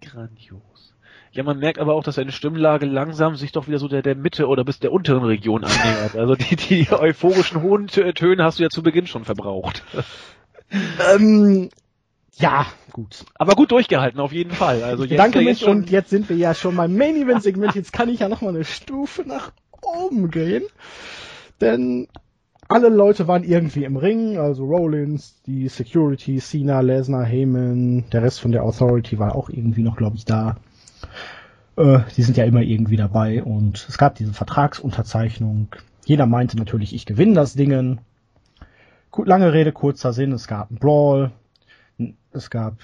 Grandios. 0.02 0.94
Ja, 1.32 1.44
man 1.44 1.60
merkt 1.60 1.80
aber 1.80 1.94
auch, 1.94 2.04
dass 2.04 2.16
seine 2.16 2.32
Stimmlage 2.32 2.86
langsam 2.86 3.36
sich 3.36 3.52
doch 3.52 3.68
wieder 3.68 3.80
so 3.80 3.88
der, 3.88 4.02
der 4.02 4.16
Mitte 4.16 4.48
oder 4.48 4.64
bis 4.64 4.80
der 4.80 4.92
unteren 4.92 5.24
Region 5.24 5.64
annähert. 5.64 6.16
Also 6.16 6.36
die, 6.36 6.56
die 6.56 6.92
euphorischen 6.92 7.62
hohen 7.62 7.88
Tö- 7.88 8.14
Töne 8.14 8.44
hast 8.44 8.60
du 8.60 8.64
ja 8.64 8.70
zu 8.70 8.84
Beginn 8.84 9.08
schon 9.08 9.26
verbraucht. 9.26 9.84
Ähm, 11.16 11.70
ja, 12.36 12.68
gut. 12.92 13.26
Aber 13.34 13.56
gut 13.56 13.72
durchgehalten, 13.72 14.20
auf 14.20 14.32
jeden 14.32 14.52
Fall. 14.52 14.84
Also 14.84 15.04
Ich 15.04 15.10
jetzt, 15.10 15.34
jetzt 15.34 15.44
mich 15.44 15.60
schon, 15.60 15.78
und 15.78 15.90
jetzt 15.90 16.12
sind 16.12 16.30
wir 16.30 16.36
ja 16.38 16.54
schon 16.54 16.76
beim 16.76 16.96
Main 16.96 17.16
Event 17.16 17.42
Segment. 17.42 17.74
Jetzt 17.74 17.92
kann 17.92 18.08
ich 18.08 18.20
ja 18.20 18.30
noch 18.30 18.42
mal 18.42 18.50
eine 18.50 18.64
Stufe 18.64 19.24
nach 19.26 19.52
oben 19.82 20.30
gehen. 20.30 20.62
Denn 21.60 22.08
alle 22.70 22.90
Leute 22.90 23.28
waren 23.28 23.44
irgendwie 23.44 23.84
im 23.84 23.98
Ring, 23.98 24.38
also 24.38 24.64
Rollins, 24.64 25.42
die 25.48 25.68
Security, 25.68 26.38
Cena, 26.38 26.82
Lesnar, 26.82 27.26
Heyman, 27.26 28.06
der 28.12 28.22
Rest 28.22 28.40
von 28.40 28.52
der 28.52 28.64
Authority 28.64 29.18
war 29.18 29.36
auch 29.36 29.50
irgendwie 29.50 29.82
noch, 29.82 29.98
glaube 29.98 30.16
ich, 30.16 30.24
da. 30.24 30.56
Äh, 31.76 32.00
die 32.16 32.22
sind 32.22 32.38
ja 32.38 32.46
immer 32.46 32.62
irgendwie 32.62 32.96
dabei 32.96 33.44
und 33.44 33.88
es 33.90 33.98
gab 33.98 34.16
diese 34.16 34.34
Vertragsunterzeichnung. 34.34 35.70
Jeder 36.06 36.28
meinte 36.28 36.58
natürlich, 36.58 36.94
ich 36.94 37.08
gewinne 37.08 37.34
das 37.34 37.56
Dingen. 37.56 38.02
Lange 39.18 39.52
Rede, 39.52 39.72
kurzer 39.72 40.14
Sinn, 40.14 40.32
es 40.32 40.48
gab 40.48 40.70
einen 40.70 40.78
Brawl, 40.78 41.32
es 42.32 42.52
gab, 42.52 42.76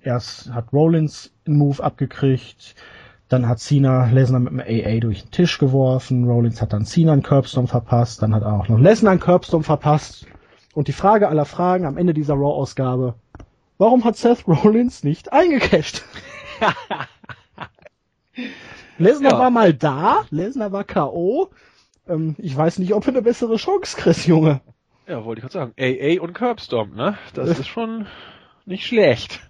erst 0.00 0.54
hat 0.54 0.72
Rollins 0.72 1.32
einen 1.44 1.56
Move 1.56 1.82
abgekriegt, 1.82 2.76
dann 3.28 3.48
hat 3.48 3.58
Cena 3.58 4.06
Lesnar 4.10 4.40
mit 4.40 4.52
dem 4.52 4.60
AA 4.60 5.00
durch 5.00 5.22
den 5.22 5.30
Tisch 5.30 5.58
geworfen, 5.58 6.24
Rollins 6.24 6.60
hat 6.60 6.72
dann 6.72 6.84
Cena 6.84 7.12
einen 7.12 7.22
Curbstorm 7.22 7.68
verpasst, 7.68 8.22
dann 8.22 8.34
hat 8.34 8.42
auch 8.44 8.68
noch 8.68 8.78
Lesnar 8.78 9.12
einen 9.12 9.20
Curbstorm 9.20 9.64
verpasst. 9.64 10.26
Und 10.74 10.88
die 10.88 10.92
Frage 10.92 11.28
aller 11.28 11.44
Fragen 11.44 11.86
am 11.86 11.96
Ende 11.96 12.14
dieser 12.14 12.34
Raw-Ausgabe, 12.34 13.14
warum 13.78 14.04
hat 14.04 14.16
Seth 14.16 14.44
Rollins 14.48 15.04
nicht 15.04 15.32
eingecasht? 15.32 16.02
Lesnar 18.98 19.32
Ja. 19.32 19.38
war 19.38 19.50
mal 19.50 19.72
da, 19.74 20.24
Lesnar 20.30 20.72
war 20.72 20.84
K.O., 20.84 21.48
ähm, 22.06 22.34
ich 22.38 22.54
weiß 22.56 22.78
nicht, 22.80 22.92
ob 22.94 23.04
er 23.06 23.10
eine 23.14 23.22
bessere 23.22 23.56
Chance 23.56 23.96
kriegt, 23.96 24.26
Junge. 24.26 24.60
ja, 25.08 25.24
wollte 25.24 25.40
ich 25.40 25.42
gerade 25.52 25.72
sagen, 25.72 25.74
AA 25.78 26.20
und 26.22 26.34
Curbstomp, 26.34 26.94
ne? 26.94 27.16
Das 27.32 27.58
ist 27.58 27.66
schon 27.68 28.06
nicht 28.66 28.86
schlecht. 28.86 29.40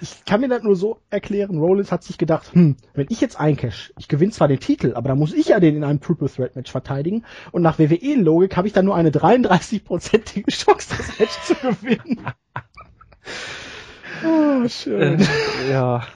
Ich 0.00 0.24
kann 0.24 0.40
mir 0.40 0.48
das 0.48 0.62
nur 0.62 0.76
so 0.76 1.00
erklären, 1.10 1.58
Rollins 1.58 1.92
hat 1.92 2.02
sich 2.02 2.18
gedacht, 2.18 2.52
hm, 2.52 2.76
wenn 2.94 3.06
ich 3.08 3.20
jetzt 3.20 3.38
eincash, 3.38 3.92
ich 3.98 4.08
gewinne 4.08 4.32
zwar 4.32 4.48
den 4.48 4.60
Titel, 4.60 4.94
aber 4.94 5.08
dann 5.08 5.18
muss 5.18 5.32
ich 5.32 5.48
ja 5.48 5.60
den 5.60 5.76
in 5.76 5.84
einem 5.84 6.00
Triple 6.00 6.28
Threat 6.28 6.56
Match 6.56 6.70
verteidigen 6.70 7.24
und 7.52 7.62
nach 7.62 7.78
WWE-Logik 7.78 8.56
habe 8.56 8.66
ich 8.66 8.72
dann 8.72 8.84
nur 8.84 8.96
eine 8.96 9.10
33-prozentige 9.10 10.50
Chance, 10.50 10.94
das 10.96 11.18
Match 11.18 11.40
zu 11.42 11.54
gewinnen. 11.54 12.26
oh, 14.24 14.68
schön. 14.68 15.20
Äh, 15.20 15.70
ja. 15.70 16.06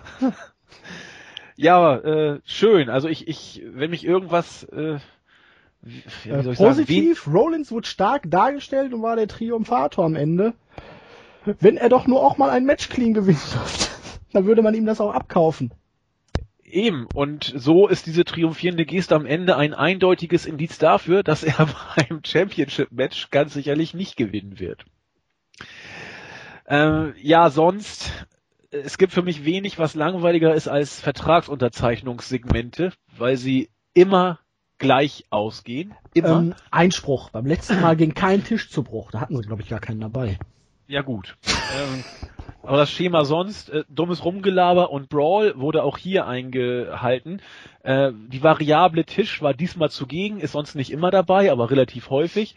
Ja, 1.57 1.97
äh, 1.97 2.41
schön. 2.45 2.89
Also 2.89 3.09
ich, 3.09 3.29
ich, 3.29 3.63
wenn 3.67 3.91
mich 3.91 4.07
irgendwas 4.07 4.65
äh, 4.65 4.99
wie, 5.83 6.03
wie 6.25 6.43
soll 6.43 6.53
ich 6.53 6.59
Positiv, 6.59 7.23
sagen, 7.23 7.37
Rollins 7.37 7.73
wurde 7.73 7.87
stark 7.87 8.31
dargestellt 8.31 8.93
und 8.93 9.03
war 9.03 9.17
der 9.17 9.29
Triumphator 9.29 10.05
am 10.05 10.15
Ende. 10.15 10.55
Wenn 11.45 11.77
er 11.77 11.89
doch 11.89 12.07
nur 12.07 12.23
auch 12.23 12.39
mal 12.39 12.51
ein 12.51 12.65
Match 12.65 12.89
clean 12.89 13.15
gewinnen 13.15 13.41
dürfte, 13.53 13.87
dann 14.33 14.47
würde 14.47 14.63
man 14.63 14.75
ihm 14.75 14.87
das 14.87 15.01
auch 15.01 15.15
abkaufen. 15.15 15.73
Eben, 16.65 17.07
und 17.15 17.53
so 17.57 17.89
ist 17.89 18.07
diese 18.07 18.25
triumphierende 18.25 18.87
Geste 18.87 19.17
am 19.17 19.27
Ende 19.27 19.57
ein 19.57 19.75
eindeutiges 19.75 20.47
Indiz 20.47 20.79
dafür, 20.79 21.23
dass 21.23 21.43
er 21.43 21.69
beim 21.97 22.21
Championship-Match 22.25 23.31
ganz 23.31 23.55
sicherlich 23.55 23.95
nicht 23.95 24.17
gewinnen 24.17 24.61
wird. 24.61 24.85
Ähm, 26.69 27.15
ja, 27.21 27.51
sonst, 27.51 28.13
es 28.71 28.99
gibt 28.99 29.13
für 29.13 29.23
mich 29.23 29.45
wenig, 29.45 29.79
was 29.81 29.95
langweiliger 29.97 30.55
ist 30.55 30.69
als 30.69 31.01
Vertragsunterzeichnungssegmente, 31.01 32.93
weil 33.17 33.37
sie 33.37 33.71
immer 33.93 34.39
gleich 34.79 35.25
ausgehen. 35.31 35.95
Immer. 36.15 36.39
Ähm, 36.39 36.55
Einspruch. 36.71 37.31
Beim 37.31 37.47
letzten 37.47 37.81
Mal 37.81 37.97
ging 37.97 38.15
kein 38.15 38.45
Tisch 38.45 38.71
zu 38.71 38.85
Bruch. 38.85 39.11
Da 39.11 39.21
hatten 39.21 39.37
sie, 39.37 39.43
glaube 39.43 39.63
ich, 39.63 39.69
gar 39.69 39.81
keinen 39.81 40.01
dabei. 40.01 40.39
Ja 40.91 41.03
gut. 41.03 41.37
ähm, 41.47 42.03
aber 42.65 42.79
das 42.79 42.91
Schema 42.91 43.25
sonst, 43.25 43.71
äh, 43.71 43.85
dummes 43.89 44.25
Rumgelaber 44.25 44.91
und 44.91 45.09
Brawl 45.09 45.55
wurde 45.57 45.85
auch 45.85 45.97
hier 45.97 46.27
eingehalten. 46.27 47.41
Äh, 47.85 48.11
die 48.13 48.43
Variable 48.43 49.05
Tisch 49.05 49.41
war 49.41 49.55
diesmal 49.55 49.91
zugegen, 49.91 50.41
ist 50.41 50.53
sonst 50.53 50.75
nicht 50.75 50.91
immer 50.91 51.13
dabei, 51.13 51.53
aber 51.53 51.71
relativ 51.71 52.11
häufig. 52.11 52.57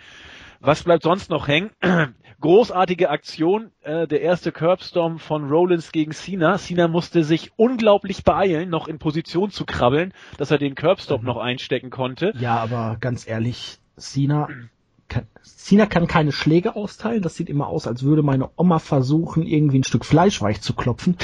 Was 0.61 0.81
bleibt 0.81 1.03
sonst 1.03 1.29
noch 1.29 1.47
hängen? 1.47 1.69
Großartige 2.41 3.11
Aktion, 3.11 3.71
äh, 3.83 4.07
der 4.07 4.21
erste 4.21 4.51
Curbstorm 4.51 5.19
von 5.19 5.47
Rollins 5.47 5.91
gegen 5.91 6.11
Cena. 6.11 6.57
Cena 6.57 6.87
musste 6.87 7.23
sich 7.23 7.51
unglaublich 7.55 8.23
beeilen, 8.23 8.69
noch 8.69 8.87
in 8.87 8.97
Position 8.97 9.51
zu 9.51 9.63
krabbeln, 9.65 10.11
dass 10.37 10.49
er 10.49 10.57
den 10.57 10.73
Curbstop 10.73 11.21
mhm. 11.21 11.27
noch 11.27 11.37
einstecken 11.37 11.91
konnte. 11.91 12.33
Ja, 12.39 12.57
aber 12.57 12.97
ganz 12.99 13.27
ehrlich, 13.27 13.77
Cena 13.95 14.47
kann, 15.13 15.27
Cena 15.43 15.85
kann 15.85 16.07
keine 16.07 16.31
Schläge 16.31 16.75
austeilen. 16.75 17.21
Das 17.21 17.35
sieht 17.35 17.49
immer 17.49 17.67
aus, 17.67 17.87
als 17.87 18.03
würde 18.03 18.23
meine 18.23 18.49
Oma 18.57 18.79
versuchen, 18.79 19.43
irgendwie 19.43 19.79
ein 19.79 19.83
Stück 19.83 20.05
Fleisch 20.05 20.41
weich 20.41 20.61
zu 20.61 20.73
klopfen. 20.73 21.17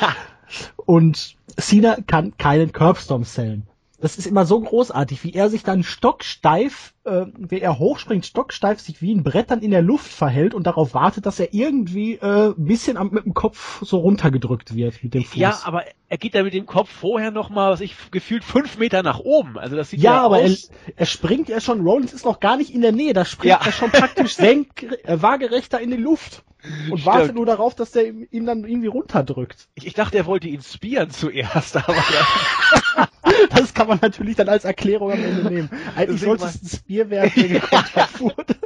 Und 0.76 1.36
Cena 1.56 1.96
kann 2.06 2.36
keinen 2.36 2.72
Curbstorm 2.72 3.24
zählen. 3.24 3.66
Das 3.98 4.18
ist 4.18 4.26
immer 4.26 4.44
so 4.44 4.60
großartig, 4.60 5.24
wie 5.24 5.32
er 5.32 5.48
sich 5.48 5.62
dann 5.62 5.82
stocksteif, 5.82 6.92
äh, 7.06 7.26
wie 7.36 7.60
er 7.60 7.78
hochspringt, 7.78 8.26
stocksteif 8.26 8.80
sich 8.80 9.00
wie 9.00 9.14
ein 9.14 9.22
Brett 9.22 9.50
dann 9.50 9.60
in 9.60 9.70
der 9.70 9.82
Luft 9.82 10.10
verhält 10.10 10.54
und 10.54 10.66
darauf 10.66 10.94
wartet, 10.94 11.26
dass 11.26 11.40
er 11.40 11.54
irgendwie 11.54 12.14
äh, 12.14 12.52
bisschen 12.56 12.96
am, 12.96 13.10
mit 13.10 13.24
dem 13.24 13.34
Kopf 13.34 13.82
so 13.82 13.98
runtergedrückt 13.98 14.74
wird 14.74 15.02
mit 15.02 15.14
dem 15.14 15.24
Fuß. 15.24 15.36
Ja, 15.36 15.60
aber 15.64 15.84
er 16.08 16.18
geht 16.18 16.34
da 16.34 16.42
mit 16.42 16.54
dem 16.54 16.66
Kopf 16.66 16.90
vorher 16.90 17.30
noch 17.30 17.48
mal, 17.50 17.70
was 17.70 17.80
ich 17.80 17.94
gefühlt 18.10 18.44
fünf 18.44 18.78
Meter 18.78 19.02
nach 19.02 19.20
oben. 19.20 19.58
Also 19.58 19.76
das 19.76 19.90
sieht 19.90 20.00
ja, 20.00 20.14
ja 20.14 20.22
aber 20.22 20.40
er, 20.40 20.54
er, 20.96 21.06
springt 21.06 21.48
ja 21.48 21.60
schon. 21.60 21.80
Rollins 21.80 22.12
ist 22.12 22.24
noch 22.24 22.40
gar 22.40 22.56
nicht 22.56 22.74
in 22.74 22.82
der 22.82 22.92
Nähe. 22.92 23.12
Da 23.12 23.24
springt 23.24 23.50
ja. 23.50 23.60
er 23.64 23.72
schon 23.72 23.90
praktisch 23.90 24.34
senk, 24.36 24.82
äh, 24.82 25.22
waagerechter 25.22 25.80
in 25.80 25.90
die 25.90 25.96
Luft 25.96 26.44
und 26.90 26.98
Stimmt. 26.98 27.06
wartet 27.06 27.34
nur 27.34 27.46
darauf, 27.46 27.74
dass 27.74 27.92
der 27.92 28.06
ihm, 28.06 28.46
dann 28.46 28.64
irgendwie 28.64 28.88
runterdrückt. 28.88 29.68
Ich, 29.74 29.86
ich 29.86 29.94
dachte, 29.94 30.16
er 30.16 30.26
wollte 30.26 30.48
ihn 30.48 30.62
spieren 30.62 31.10
zuerst, 31.10 31.76
aber 31.76 31.94
das 33.50 33.74
kann 33.74 33.88
man 33.88 33.98
natürlich 34.02 34.36
dann 34.36 34.48
als 34.48 34.64
Erklärung 34.64 35.12
am 35.12 35.22
Ende 35.22 35.50
nehmen. 35.50 35.70
Eigentlich 35.96 36.20
sollte 36.20 36.44
es 36.44 36.62
ein 36.62 36.68
Spear 36.68 36.95
der 37.04 37.28
gekontert 37.30 38.20
wurde. 38.20 38.56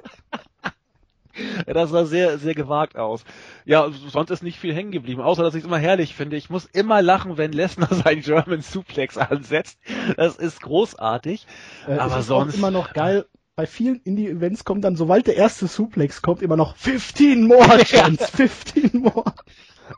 Ja, 1.66 1.74
das 1.74 1.90
sah 1.90 2.04
sehr, 2.04 2.38
sehr 2.38 2.54
gewagt 2.54 2.96
aus. 2.96 3.24
Ja, 3.64 3.88
sonst 4.08 4.30
ist 4.30 4.42
nicht 4.42 4.58
viel 4.58 4.74
hängen 4.74 4.90
geblieben, 4.90 5.20
außer 5.20 5.42
dass 5.42 5.54
ich 5.54 5.60
es 5.60 5.66
immer 5.66 5.78
herrlich 5.78 6.14
finde. 6.14 6.36
Ich 6.36 6.50
muss 6.50 6.66
immer 6.66 7.02
lachen, 7.02 7.38
wenn 7.38 7.52
Lesnar 7.52 7.94
seinen 8.04 8.22
German 8.22 8.62
Suplex 8.62 9.16
ansetzt. 9.16 9.78
Das 10.16 10.36
ist 10.36 10.60
großartig. 10.62 11.46
Äh, 11.86 11.92
aber 11.92 12.18
ist 12.18 12.26
sonst 12.26 12.56
immer 12.56 12.70
noch 12.70 12.92
geil. 12.92 13.26
Bei 13.56 13.66
vielen 13.66 14.00
Indie-Events 14.00 14.64
kommt 14.64 14.84
dann, 14.84 14.96
sobald 14.96 15.26
der 15.26 15.36
erste 15.36 15.66
Suplex 15.66 16.22
kommt, 16.22 16.40
immer 16.40 16.56
noch 16.56 16.76
15 16.76 17.46
more 17.46 17.78
Chance, 17.84 18.26
15 18.26 18.90
more. 18.94 19.34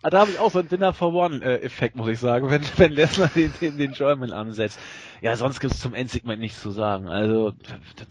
Ah, 0.01 0.11
da 0.11 0.21
habe 0.21 0.31
ich 0.31 0.39
auch 0.39 0.51
so 0.51 0.61
einen 0.61 0.69
Dinner 0.69 0.93
for 0.93 1.13
One-Effekt, 1.13 1.97
muss 1.97 2.09
ich 2.09 2.19
sagen, 2.19 2.51
wenn, 2.51 2.63
wenn 2.77 2.93
Lesnar 2.93 3.29
den, 3.29 3.53
den, 3.61 3.77
den 3.77 3.93
German 3.93 4.33
ansetzt. 4.33 4.79
Ja, 5.21 5.37
sonst 5.37 5.61
gibt's 5.61 5.81
zum 5.81 5.95
Endsegment 5.95 6.41
nichts 6.41 6.63
zu 6.63 6.71
sagen. 6.71 7.09
Also, 7.09 7.53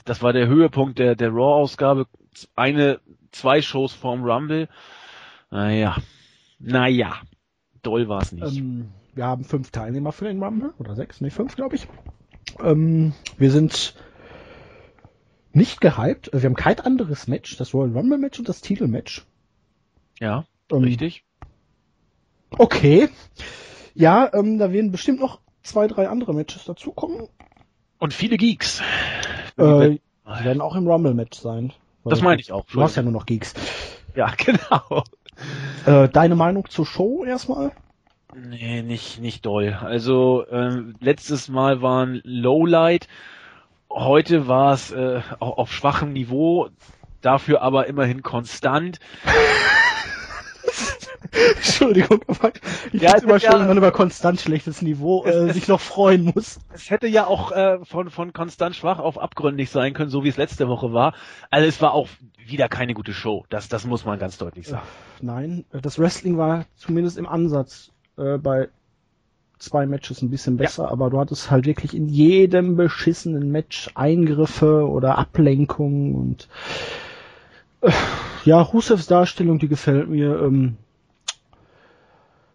das 0.06 0.22
war 0.22 0.34
der 0.34 0.48
Höhepunkt 0.48 1.00
der, 1.00 1.16
der 1.16 1.30
Raw-Ausgabe. 1.30 2.08
Eine, 2.56 3.00
zwei 3.32 3.62
Shows 3.62 3.94
vorm 3.94 4.24
Rumble. 4.24 4.70
Naja, 5.50 5.98
naja, 6.60 7.16
doll 7.82 8.08
war's 8.08 8.32
nicht. 8.32 8.58
Ähm, 8.58 8.92
wir 9.14 9.26
haben 9.26 9.44
fünf 9.44 9.72
Teilnehmer 9.72 10.12
für 10.12 10.26
den 10.26 10.42
Rumble, 10.42 10.74
oder 10.78 10.96
sechs, 10.96 11.20
nee, 11.20 11.30
fünf, 11.30 11.56
glaube 11.56 11.76
ich. 11.76 11.88
Ähm, 12.62 13.14
wir 13.38 13.52
sind 13.52 13.96
nicht 15.54 15.82
gehypt. 15.82 16.30
Wir 16.32 16.44
haben 16.44 16.56
kein 16.56 16.80
anderes 16.80 17.28
Match, 17.28 17.58
das 17.58 17.74
Royal 17.74 17.92
Rumble 17.92 18.18
Match 18.18 18.40
und 18.40 18.48
das 18.48 18.62
Titelmatch. 18.62 19.26
Ja, 20.20 20.46
ähm, 20.72 20.84
richtig. 20.84 21.26
Okay. 22.58 23.10
Ja, 23.94 24.30
ähm, 24.34 24.58
da 24.60 24.72
werden 24.72 24.92
bestimmt 24.92 25.20
noch 25.20 25.40
zwei, 25.64 25.88
drei 25.88 26.08
andere 26.10 26.34
Matches 26.34 26.66
dazukommen. 26.66 27.28
Und 28.00 28.14
viele 28.14 28.38
Geeks. 28.38 28.82
Äh, 29.58 29.90
die 29.90 30.00
werden 30.26 30.62
auch 30.62 30.76
im 30.76 30.88
Rumble-Match 30.88 31.38
sein. 31.38 31.74
Das 32.04 32.22
meine 32.22 32.42
ich 32.42 32.52
auch. 32.52 32.66
Du 32.66 32.82
hast 32.82 32.96
ja 32.96 33.04
nur 33.04 33.12
noch 33.12 33.26
Geeks. 33.26 33.54
Ja, 34.16 34.34
genau. 34.38 35.04
Äh, 35.86 36.10
deine 36.10 36.36
Meinung 36.36 36.70
zur 36.70 36.86
Show 36.86 37.24
erstmal? 37.26 37.72
Nee, 38.36 38.82
nicht, 38.82 39.20
nicht 39.20 39.46
doll. 39.46 39.78
Also, 39.82 40.46
äh, 40.46 40.82
letztes 41.00 41.50
Mal 41.50 41.82
waren 41.82 42.22
Lowlight. 42.24 43.08
Heute 43.90 44.48
war 44.48 44.74
es 44.74 44.92
äh, 44.92 45.22
auf 45.40 45.74
schwachem 45.74 46.14
Niveau, 46.14 46.70
dafür 47.22 47.62
aber 47.62 47.88
immerhin 47.88 48.22
konstant. 48.22 49.00
Entschuldigung, 51.56 52.22
aber 52.28 52.52
ich 52.92 53.02
ja, 53.02 53.12
finde 53.12 53.26
immer 53.26 53.40
schön, 53.40 53.52
ja, 53.52 53.60
wenn 53.60 53.68
man 53.68 53.78
über 53.78 53.92
konstant 53.92 54.40
schlechtes 54.42 54.82
Niveau 54.82 55.26
äh, 55.26 55.54
sich 55.54 55.68
noch 55.68 55.80
freuen 55.80 56.32
muss. 56.36 56.60
Es 56.74 56.90
hätte 56.90 57.08
ja 57.08 57.26
auch 57.26 57.52
äh, 57.52 57.80
von, 57.86 58.10
von 58.10 58.34
konstant 58.34 58.76
schwach 58.76 59.00
auf 59.00 59.18
abgründig 59.18 59.70
sein 59.70 59.94
können, 59.94 60.10
so 60.10 60.24
wie 60.24 60.30
es 60.30 60.38
letzte 60.38 60.68
Woche 60.68 60.94
war. 60.94 61.14
Also 61.50 61.68
es 61.68 61.82
war 61.82 61.94
auch 61.94 62.10
wieder 62.46 62.68
keine 62.70 62.94
gute 62.94 63.14
Show. 63.14 63.46
Das, 63.50 63.70
das 63.70 63.86
muss 63.86 64.06
man 64.06 64.20
ganz 64.20 64.38
deutlich 64.38 64.68
sagen. 64.68 64.86
Nein, 65.22 65.66
das 65.72 66.00
Wrestling 66.00 66.38
war 66.38 66.66
zumindest 66.76 67.18
im 67.18 67.28
Ansatz 67.28 67.92
äh, 68.18 68.38
bei 68.38 68.70
zwei 69.58 69.86
Matches 69.86 70.22
ein 70.22 70.30
bisschen 70.30 70.58
besser, 70.58 70.84
ja. 70.86 70.92
aber 70.92 71.10
du 71.10 71.20
hattest 71.20 71.52
halt 71.52 71.66
wirklich 71.66 71.96
in 71.96 72.10
jedem 72.10 72.76
beschissenen 72.76 73.52
Match 73.52 73.92
Eingriffe 73.94 74.88
oder 74.88 75.18
Ablenkungen 75.18 76.16
und 76.16 76.44
äh, 76.44 77.01
ja, 78.46 78.62
Rusevs 78.62 79.08
Darstellung, 79.08 79.60
die 79.60 79.68
gefällt 79.68 80.10
mir. 80.10 80.40
Ähm, 80.42 80.78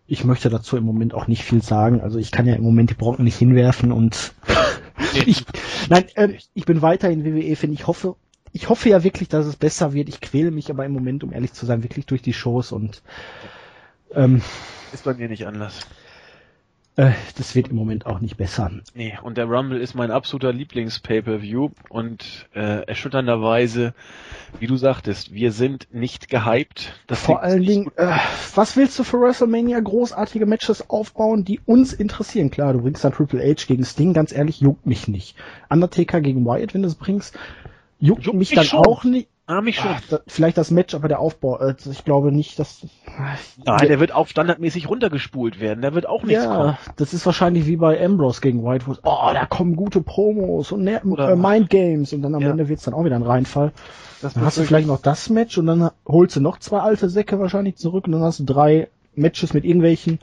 ich 0.06 0.24
möchte 0.24 0.50
dazu 0.50 0.76
im 0.76 0.84
Moment 0.84 1.14
auch 1.14 1.26
nicht 1.26 1.42
viel 1.42 1.62
sagen. 1.62 2.00
Also 2.00 2.18
ich 2.18 2.30
kann 2.30 2.46
ja 2.46 2.54
im 2.54 2.62
Moment 2.62 2.90
die 2.90 2.94
Brocken 2.94 3.24
nicht 3.24 3.36
hinwerfen 3.36 3.90
und 3.90 4.34
ich, 5.26 5.44
nein, 5.88 6.04
äh, 6.14 6.34
ich 6.54 6.64
bin 6.64 6.82
weiterhin 6.82 7.24
WWE-Fan. 7.24 7.72
Ich 7.72 7.86
hoffe, 7.86 8.14
ich 8.52 8.68
hoffe 8.68 8.88
ja 8.88 9.02
wirklich, 9.02 9.28
dass 9.28 9.46
es 9.46 9.56
besser 9.56 9.92
wird. 9.92 10.08
Ich 10.08 10.20
quäle 10.20 10.50
mich 10.50 10.70
aber 10.70 10.84
im 10.84 10.92
Moment, 10.92 11.24
um 11.24 11.32
ehrlich 11.32 11.52
zu 11.52 11.66
sein, 11.66 11.82
wirklich 11.82 12.06
durch 12.06 12.22
die 12.22 12.32
Shows 12.32 12.72
und 12.72 13.02
ähm, 14.14 14.42
ist 14.92 15.04
bei 15.04 15.14
mir 15.14 15.28
nicht 15.28 15.46
anders. 15.46 15.86
Äh, 16.96 17.12
das 17.36 17.54
wird 17.54 17.68
im 17.68 17.76
Moment 17.76 18.06
auch 18.06 18.20
nicht 18.20 18.38
besser. 18.38 18.70
Nee, 18.94 19.18
und 19.22 19.36
der 19.36 19.44
Rumble 19.44 19.78
ist 19.78 19.94
mein 19.94 20.10
absoluter 20.10 20.52
Lieblings-Pay-Per-View 20.52 21.70
und 21.90 22.48
äh, 22.54 22.86
erschütternderweise, 22.86 23.92
wie 24.58 24.66
du 24.66 24.76
sagtest, 24.76 25.34
wir 25.34 25.52
sind 25.52 25.88
nicht 25.92 26.28
gehypt. 26.28 26.94
Das 27.06 27.20
Vor 27.20 27.42
allen 27.42 27.62
Dingen, 27.62 27.90
äh, 27.96 28.16
was 28.54 28.78
willst 28.78 28.98
du 28.98 29.04
für 29.04 29.20
WrestleMania 29.20 29.78
großartige 29.78 30.46
Matches 30.46 30.88
aufbauen, 30.88 31.44
die 31.44 31.60
uns 31.66 31.92
interessieren? 31.92 32.50
Klar, 32.50 32.72
du 32.72 32.80
bringst 32.80 33.04
dann 33.04 33.12
Triple 33.12 33.42
H 33.42 33.66
gegen 33.66 33.84
Sting, 33.84 34.14
ganz 34.14 34.32
ehrlich, 34.32 34.60
juckt 34.60 34.86
mich 34.86 35.06
nicht. 35.06 35.36
Undertaker 35.68 36.22
gegen 36.22 36.46
Wyatt, 36.46 36.72
wenn 36.72 36.82
du 36.82 36.88
es 36.88 36.94
bringst, 36.94 37.38
juckt, 38.00 38.24
juckt 38.24 38.38
mich, 38.38 38.50
mich 38.50 38.56
dann 38.56 38.64
schon. 38.64 38.86
auch 38.86 39.04
nicht. 39.04 39.28
Ah, 39.48 39.60
mich 39.60 39.76
schon. 39.76 39.92
Ach, 39.94 40.00
da, 40.10 40.20
vielleicht 40.26 40.58
das 40.58 40.72
Match, 40.72 40.94
aber 40.94 41.06
der 41.06 41.20
Aufbau, 41.20 41.58
äh, 41.60 41.74
ich 41.88 42.04
glaube 42.04 42.32
nicht, 42.32 42.58
dass. 42.58 42.84
Nein, 43.64 43.86
der 43.86 44.00
wird 44.00 44.12
auch 44.12 44.26
standardmäßig 44.26 44.88
runtergespult 44.88 45.60
werden. 45.60 45.82
Der 45.82 45.94
wird 45.94 46.08
auch 46.08 46.24
nichts 46.24 46.44
ja, 46.44 46.56
kommen. 46.56 46.78
Das 46.96 47.14
ist 47.14 47.24
wahrscheinlich 47.26 47.66
wie 47.66 47.76
bei 47.76 48.04
Ambrose 48.04 48.40
gegen 48.40 48.64
White, 48.64 48.86
wo 48.88 48.92
oh, 49.04 49.30
da 49.32 49.46
kommen 49.46 49.76
gute 49.76 50.00
Promos 50.00 50.72
und 50.72 50.82
ne 50.82 51.00
äh, 51.00 51.36
Mind 51.36 51.70
Games 51.70 52.12
und 52.12 52.22
dann 52.22 52.34
am 52.34 52.42
ja. 52.42 52.50
Ende 52.50 52.68
wird's 52.68 52.84
dann 52.84 52.94
auch 52.94 53.04
wieder 53.04 53.16
ein 53.16 53.22
Reinfall. 53.22 53.72
Das 54.20 54.34
dann 54.34 54.44
hast 54.44 54.58
du 54.58 54.64
vielleicht 54.64 54.88
noch 54.88 55.00
das 55.00 55.30
Match 55.30 55.56
und 55.58 55.66
dann 55.66 55.90
holst 56.06 56.34
du 56.34 56.40
noch 56.40 56.58
zwei 56.58 56.80
alte 56.80 57.08
Säcke 57.08 57.38
wahrscheinlich 57.38 57.76
zurück 57.76 58.06
und 58.06 58.12
dann 58.12 58.22
hast 58.22 58.40
du 58.40 58.44
drei 58.44 58.88
Matches 59.14 59.54
mit 59.54 59.64
irgendwelchen 59.64 60.18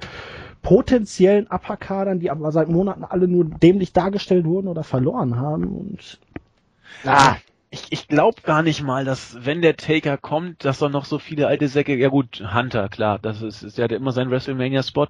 potenziellen 0.62 1.48
Upper-Kadern, 1.48 2.20
die 2.20 2.30
aber 2.30 2.52
seit 2.52 2.70
Monaten 2.70 3.04
alle 3.04 3.28
nur 3.28 3.46
dämlich 3.46 3.94
dargestellt 3.94 4.46
wurden 4.46 4.68
oder 4.68 4.84
verloren 4.84 5.38
haben. 5.38 5.64
Und 5.66 6.20
ah, 7.06 7.36
ich, 7.74 7.88
ich 7.90 8.08
glaube 8.08 8.44
gar 8.44 8.62
nicht 8.62 8.84
mal, 8.84 9.04
dass 9.04 9.36
wenn 9.40 9.64
der 9.64 9.76
Taker 9.76 10.18
kommt, 10.18 10.64
dass 10.64 10.78
da 10.78 10.90
noch 10.90 11.06
so 11.06 11.18
viele 11.18 11.48
alte 11.48 11.68
Säcke, 11.68 11.96
ja 11.96 12.10
gut, 12.10 12.44
Hunter, 12.54 12.88
klar, 12.88 13.18
das 13.18 13.42
ist, 13.42 13.64
ist 13.64 13.80
ja 13.80 13.88
immer 13.88 14.12
sein 14.12 14.30
WrestleMania-Spot, 14.30 15.08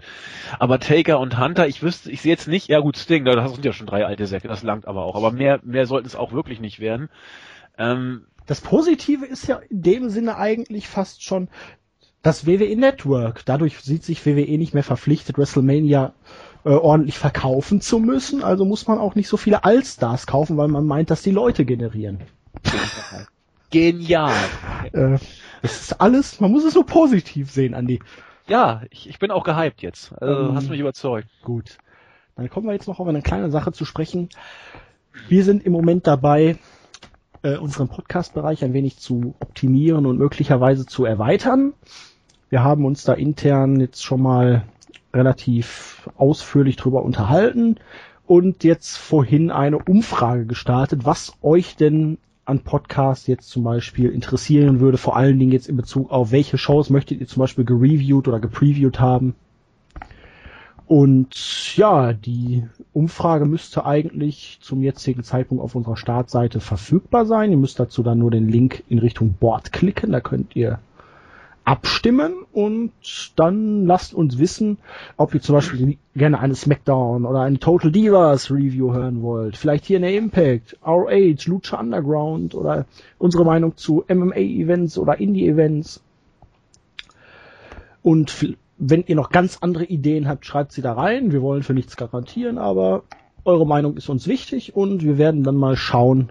aber 0.60 0.80
Taker 0.80 1.20
und 1.20 1.38
Hunter, 1.38 1.68
ich 1.68 1.84
wüsste, 1.84 2.10
ich 2.10 2.22
sehe 2.22 2.32
jetzt 2.32 2.48
nicht, 2.48 2.70
ja 2.70 2.80
gut, 2.80 2.96
Sting, 2.96 3.26
da 3.26 3.50
sind 3.50 3.66
ja 3.66 3.74
schon 3.74 3.88
drei 3.88 4.06
alte 4.06 4.28
Säcke, 4.28 4.48
das 4.48 4.64
langt 4.64 4.88
aber 4.88 5.04
auch, 5.04 5.16
aber 5.18 5.32
mehr, 5.32 5.60
mehr 5.64 5.86
sollten 5.86 6.08
es 6.08 6.16
auch 6.16 6.32
wirklich 6.32 6.62
nicht 6.62 6.80
werden. 6.80 7.10
Ähm, 7.78 8.28
das 8.46 8.62
Positive 8.62 9.26
ist 9.26 9.46
ja 9.46 9.58
in 9.70 9.82
dem 9.82 10.10
Sinne 10.10 10.38
eigentlich 10.38 10.88
fast 10.88 11.22
schon 11.22 11.50
das 12.22 12.48
WWE 12.48 12.78
Network. 12.78 13.44
Dadurch 13.46 13.78
sieht 13.80 14.06
sich 14.06 14.26
WWE 14.26 14.58
nicht 14.58 14.74
mehr 14.74 14.84
verpflichtet, 14.84 15.38
WrestleMania 15.38 16.14
äh, 16.64 16.70
ordentlich 16.70 17.18
verkaufen 17.18 17.82
zu 17.82 18.00
müssen. 18.00 18.42
Also 18.42 18.64
muss 18.64 18.88
man 18.88 19.00
auch 19.00 19.16
nicht 19.16 19.28
so 19.28 19.36
viele 19.36 19.66
Allstars 19.66 20.28
kaufen, 20.28 20.56
weil 20.56 20.70
man 20.70 20.86
meint, 20.86 21.10
dass 21.10 21.24
die 21.24 21.32
Leute 21.32 21.66
generieren. 21.66 22.22
Genial. 23.70 24.34
Äh, 24.92 25.18
das 25.62 25.82
ist 25.82 26.02
alles, 26.02 26.40
man 26.40 26.52
muss 26.52 26.64
es 26.64 26.74
so 26.74 26.84
positiv 26.84 27.52
sehen, 27.52 27.74
Andi. 27.74 28.00
Ja, 28.48 28.82
ich, 28.90 29.10
ich 29.10 29.20
bin 29.20 29.32
auch 29.32 29.44
gehypt 29.44 29.82
jetzt. 29.82 30.14
Also 30.22 30.50
ähm, 30.50 30.56
hast 30.56 30.70
mich 30.70 30.80
überzeugt. 30.80 31.28
Gut. 31.44 31.78
Dann 32.36 32.50
kommen 32.50 32.68
wir 32.68 32.74
jetzt 32.74 32.88
noch 32.88 33.00
auf 33.00 33.08
eine 33.08 33.22
kleine 33.22 33.50
Sache 33.50 33.72
zu 33.72 33.86
sprechen. 33.86 34.30
Wir 35.28 35.44
sind 35.44 35.66
im 35.66 35.72
Moment 35.72 36.08
dabei, 36.08 36.58
äh, 37.44 37.58
unseren 37.58 37.88
Podcast-Bereich 37.88 38.64
ein 38.64 38.74
wenig 38.74 38.98
zu 38.98 39.36
optimieren 39.40 40.06
und 40.06 40.18
möglicherweise 40.18 40.86
zu 40.86 41.06
erweitern. 41.06 41.74
Wir 42.50 42.64
haben 42.64 42.86
uns 42.86 43.04
da 43.04 43.14
intern 43.14 43.80
jetzt 43.80 44.04
schon 44.04 44.22
mal 44.22 44.64
relativ 45.14 46.10
ausführlich 46.18 46.76
drüber 46.76 47.04
unterhalten 47.04 47.78
und 48.26 48.64
jetzt 48.64 48.98
vorhin 48.98 49.52
eine 49.52 49.78
Umfrage 49.78 50.46
gestartet, 50.46 51.06
was 51.06 51.34
euch 51.42 51.76
denn 51.76 52.18
an 52.46 52.60
Podcasts 52.60 53.28
jetzt 53.28 53.50
zum 53.50 53.64
Beispiel 53.64 54.10
interessieren 54.10 54.80
würde, 54.80 54.98
vor 54.98 55.16
allen 55.16 55.40
Dingen 55.40 55.52
jetzt 55.52 55.70
in 55.70 55.78
Bezug 55.78 56.12
auf 56.12 56.32
welche 56.32 56.58
Shows 56.58 56.90
möchtet 56.90 57.22
ihr 57.22 57.28
zum 57.28 57.40
Beispiel 57.40 57.66
gereviewt 57.66 58.28
oder 58.28 58.40
gepreviewt 58.40 59.00
haben. 59.00 59.36
Und 60.86 61.76
ja, 61.78 62.12
die 62.12 62.68
Umfrage 62.92 63.46
müsste 63.46 63.86
eigentlich 63.86 64.60
zum 64.62 64.82
jetzigen 64.84 65.24
Zeitpunkt 65.24 65.64
auf 65.64 65.76
unserer 65.76 65.96
Startseite 65.96 66.60
verfügbar 66.60 67.26
sein. 67.26 67.52
Ihr 67.52 67.58
müsst 67.58 67.80
dazu 67.80 68.04
dann 68.04 68.20
nur 68.20 68.32
den 68.32 68.50
Link 68.50 68.84
in 68.90 69.00
Richtung 69.00 69.34
Board 69.34 69.72
klicken. 69.72 70.12
Da 70.12 70.20
könnt 70.20 70.56
ihr 70.56 70.80
abstimmen 71.66 72.34
und 72.52 72.92
dann 73.38 73.86
lasst 73.86 74.14
uns 74.14 74.38
wissen, 74.38 74.78
ob 75.16 75.34
ihr 75.34 75.42
zum 75.42 75.56
Beispiel 75.56 75.98
gerne 76.16 76.40
eine 76.40 76.56
SmackDown 76.56 77.26
oder 77.26 77.42
eine 77.42 77.60
Total 77.60 77.92
Divas 77.92 78.52
Review 78.52 78.94
hören 78.94 79.22
wollt. 79.22 79.56
Vielleicht 79.56 79.86
hier 79.86 79.98
eine 79.98 80.14
Impact, 80.14 80.78
ROH, 80.86 81.46
Lucha 81.46 81.80
Underground 81.80 82.54
oder 82.54 82.86
unsere 83.18 83.46
Meinung 83.46 83.78
zu 83.78 84.04
MMA 84.08 84.36
Events 84.36 84.98
oder 84.98 85.20
Indie 85.20 85.48
Events. 85.48 86.02
Und 88.02 88.56
wenn 88.78 89.06
ihr 89.08 89.16
noch 89.16 89.30
ganz 89.30 89.60
andere 89.62 89.86
Ideen 89.86 90.28
habt, 90.28 90.46
schreibt 90.46 90.74
sie 90.74 90.82
da 90.82 90.94
rein. 90.94 91.32
Wir 91.32 91.42
wollen 91.42 91.64
für 91.64 91.74
nichts 91.74 91.96
garantieren, 91.96 92.58
aber 92.58 93.04
eure 93.46 93.66
Meinung 93.66 93.96
ist 93.96 94.10
uns 94.10 94.28
wichtig 94.28 94.76
und 94.76 95.04
wir 95.04 95.18
werden 95.18 95.44
dann 95.44 95.56
mal 95.56 95.78
schauen, 95.78 96.30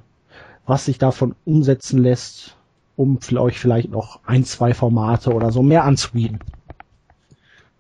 was 0.67 0.85
sich 0.85 0.99
davon 0.99 1.35
umsetzen 1.47 2.03
lässt 2.03 2.57
um 2.97 3.19
euch 3.37 3.59
vielleicht 3.59 3.91
noch 3.91 4.21
ein, 4.27 4.45
zwei 4.45 4.75
Formate 4.75 5.33
oder 5.33 5.51
so 5.51 5.63
mehr 5.63 5.85
anzubieten. 5.85 6.41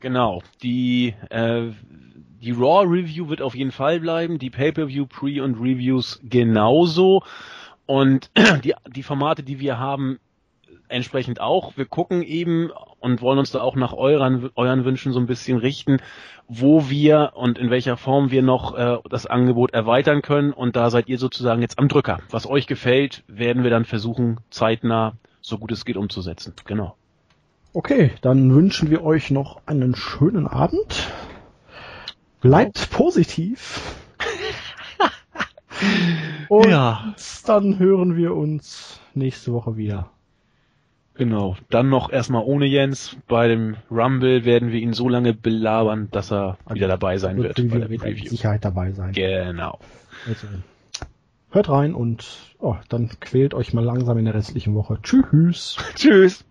Genau. 0.01 0.43
Die, 0.63 1.15
äh, 1.31 1.69
die 2.41 2.51
Raw 2.51 2.85
Review 2.87 3.29
wird 3.29 3.41
auf 3.41 3.55
jeden 3.55 3.73
Fall 3.73 4.01
bleiben, 4.01 4.39
die 4.39 4.51
Pay-Per-View 4.51 5.07
Pre- 5.07 5.43
und 5.43 5.61
Reviews 5.61 6.21
genauso. 6.25 7.23
Und 7.87 8.31
die, 8.65 8.75
die 8.89 9.03
Formate, 9.03 9.43
die 9.43 9.61
wir 9.61 9.79
haben, 9.79 10.19
entsprechend 10.93 11.41
auch. 11.41 11.77
Wir 11.77 11.87
gucken 11.87 12.23
eben 12.23 12.71
und 13.01 13.21
wollen 13.21 13.39
uns 13.39 13.51
da 13.51 13.61
auch 13.61 13.75
nach 13.75 13.93
euren, 13.93 14.51
euren 14.55 14.85
Wünschen 14.85 15.13
so 15.13 15.21
ein 15.21 15.27
bisschen 15.27 15.59
richten, 15.59 15.99
wo 16.49 16.89
wir 16.89 17.33
und 17.35 17.59
in 17.59 17.71
welcher 17.71 17.97
Form 17.97 18.31
wir 18.31 18.43
noch 18.43 18.77
äh, 18.77 18.99
das 19.09 19.27
Angebot 19.27 19.73
erweitern 19.73 20.23
können. 20.23 20.53
Und 20.53 20.77
da 20.77 20.91
seid 20.91 21.09
ihr 21.09 21.19
sozusagen 21.19 21.63
jetzt 21.63 21.79
am 21.79 21.89
Drücker. 21.89 22.21
Was 22.31 22.47
euch 22.47 22.67
gefällt, 22.67 23.25
werden 23.27 23.63
wir 23.65 23.71
dann 23.71 23.85
versuchen, 23.85 24.41
zeitnah 24.51 25.15
so 25.41 25.59
gut 25.59 25.73
es 25.73 25.85
geht 25.85 25.97
umzusetzen. 25.97 26.55
Genau. 26.65 26.97
Okay, 27.75 28.13
dann 28.21 28.55
wünschen 28.55 28.91
wir 28.91 29.03
euch 29.03 29.31
noch 29.31 29.63
einen 29.67 29.97
schönen 29.97 30.47
Abend. 30.47 31.11
Bleibt 32.41 32.89
oh. 32.93 32.97
positiv. 32.97 33.81
Und 36.49 36.69
ja. 36.69 37.15
dann 37.47 37.79
hören 37.79 38.17
wir 38.17 38.35
uns 38.35 39.01
nächste 39.15 39.53
Woche 39.53 39.77
wieder. 39.77 40.11
Genau. 41.15 41.57
Dann 41.71 41.89
noch 41.89 42.11
erstmal 42.11 42.43
ohne 42.45 42.67
Jens. 42.67 43.17
Bei 43.29 43.49
dem 43.49 43.77
Rumble 43.91 44.45
werden 44.45 44.73
wir 44.73 44.81
ihn 44.81 44.93
so 44.93 45.09
lange 45.09 45.35
belabern, 45.35 46.09
dass 46.11 46.33
er 46.33 46.59
wieder 46.71 46.89
dabei 46.89 47.19
sein 47.19 47.37
wird. 47.37 47.59
wird 47.59 47.71
bei 47.71 47.79
der 47.79 47.91
wird 47.91 48.01
Preview. 48.01 48.29
Sicherheit 48.29 48.65
dabei 48.65 48.93
sein. 48.93 49.13
Genau. 49.13 49.79
Also, 50.27 50.47
hört 51.51 51.69
rein 51.69 51.95
und 51.95 52.27
oh, 52.59 52.77
dann 52.89 53.11
quält 53.21 53.53
euch 53.55 53.75
mal 53.75 53.85
langsam 53.85 54.17
in 54.19 54.25
der 54.25 54.35
restlichen 54.35 54.75
Woche. 54.75 54.99
Tschüss. 55.03 55.77
Tschüss. 55.95 56.45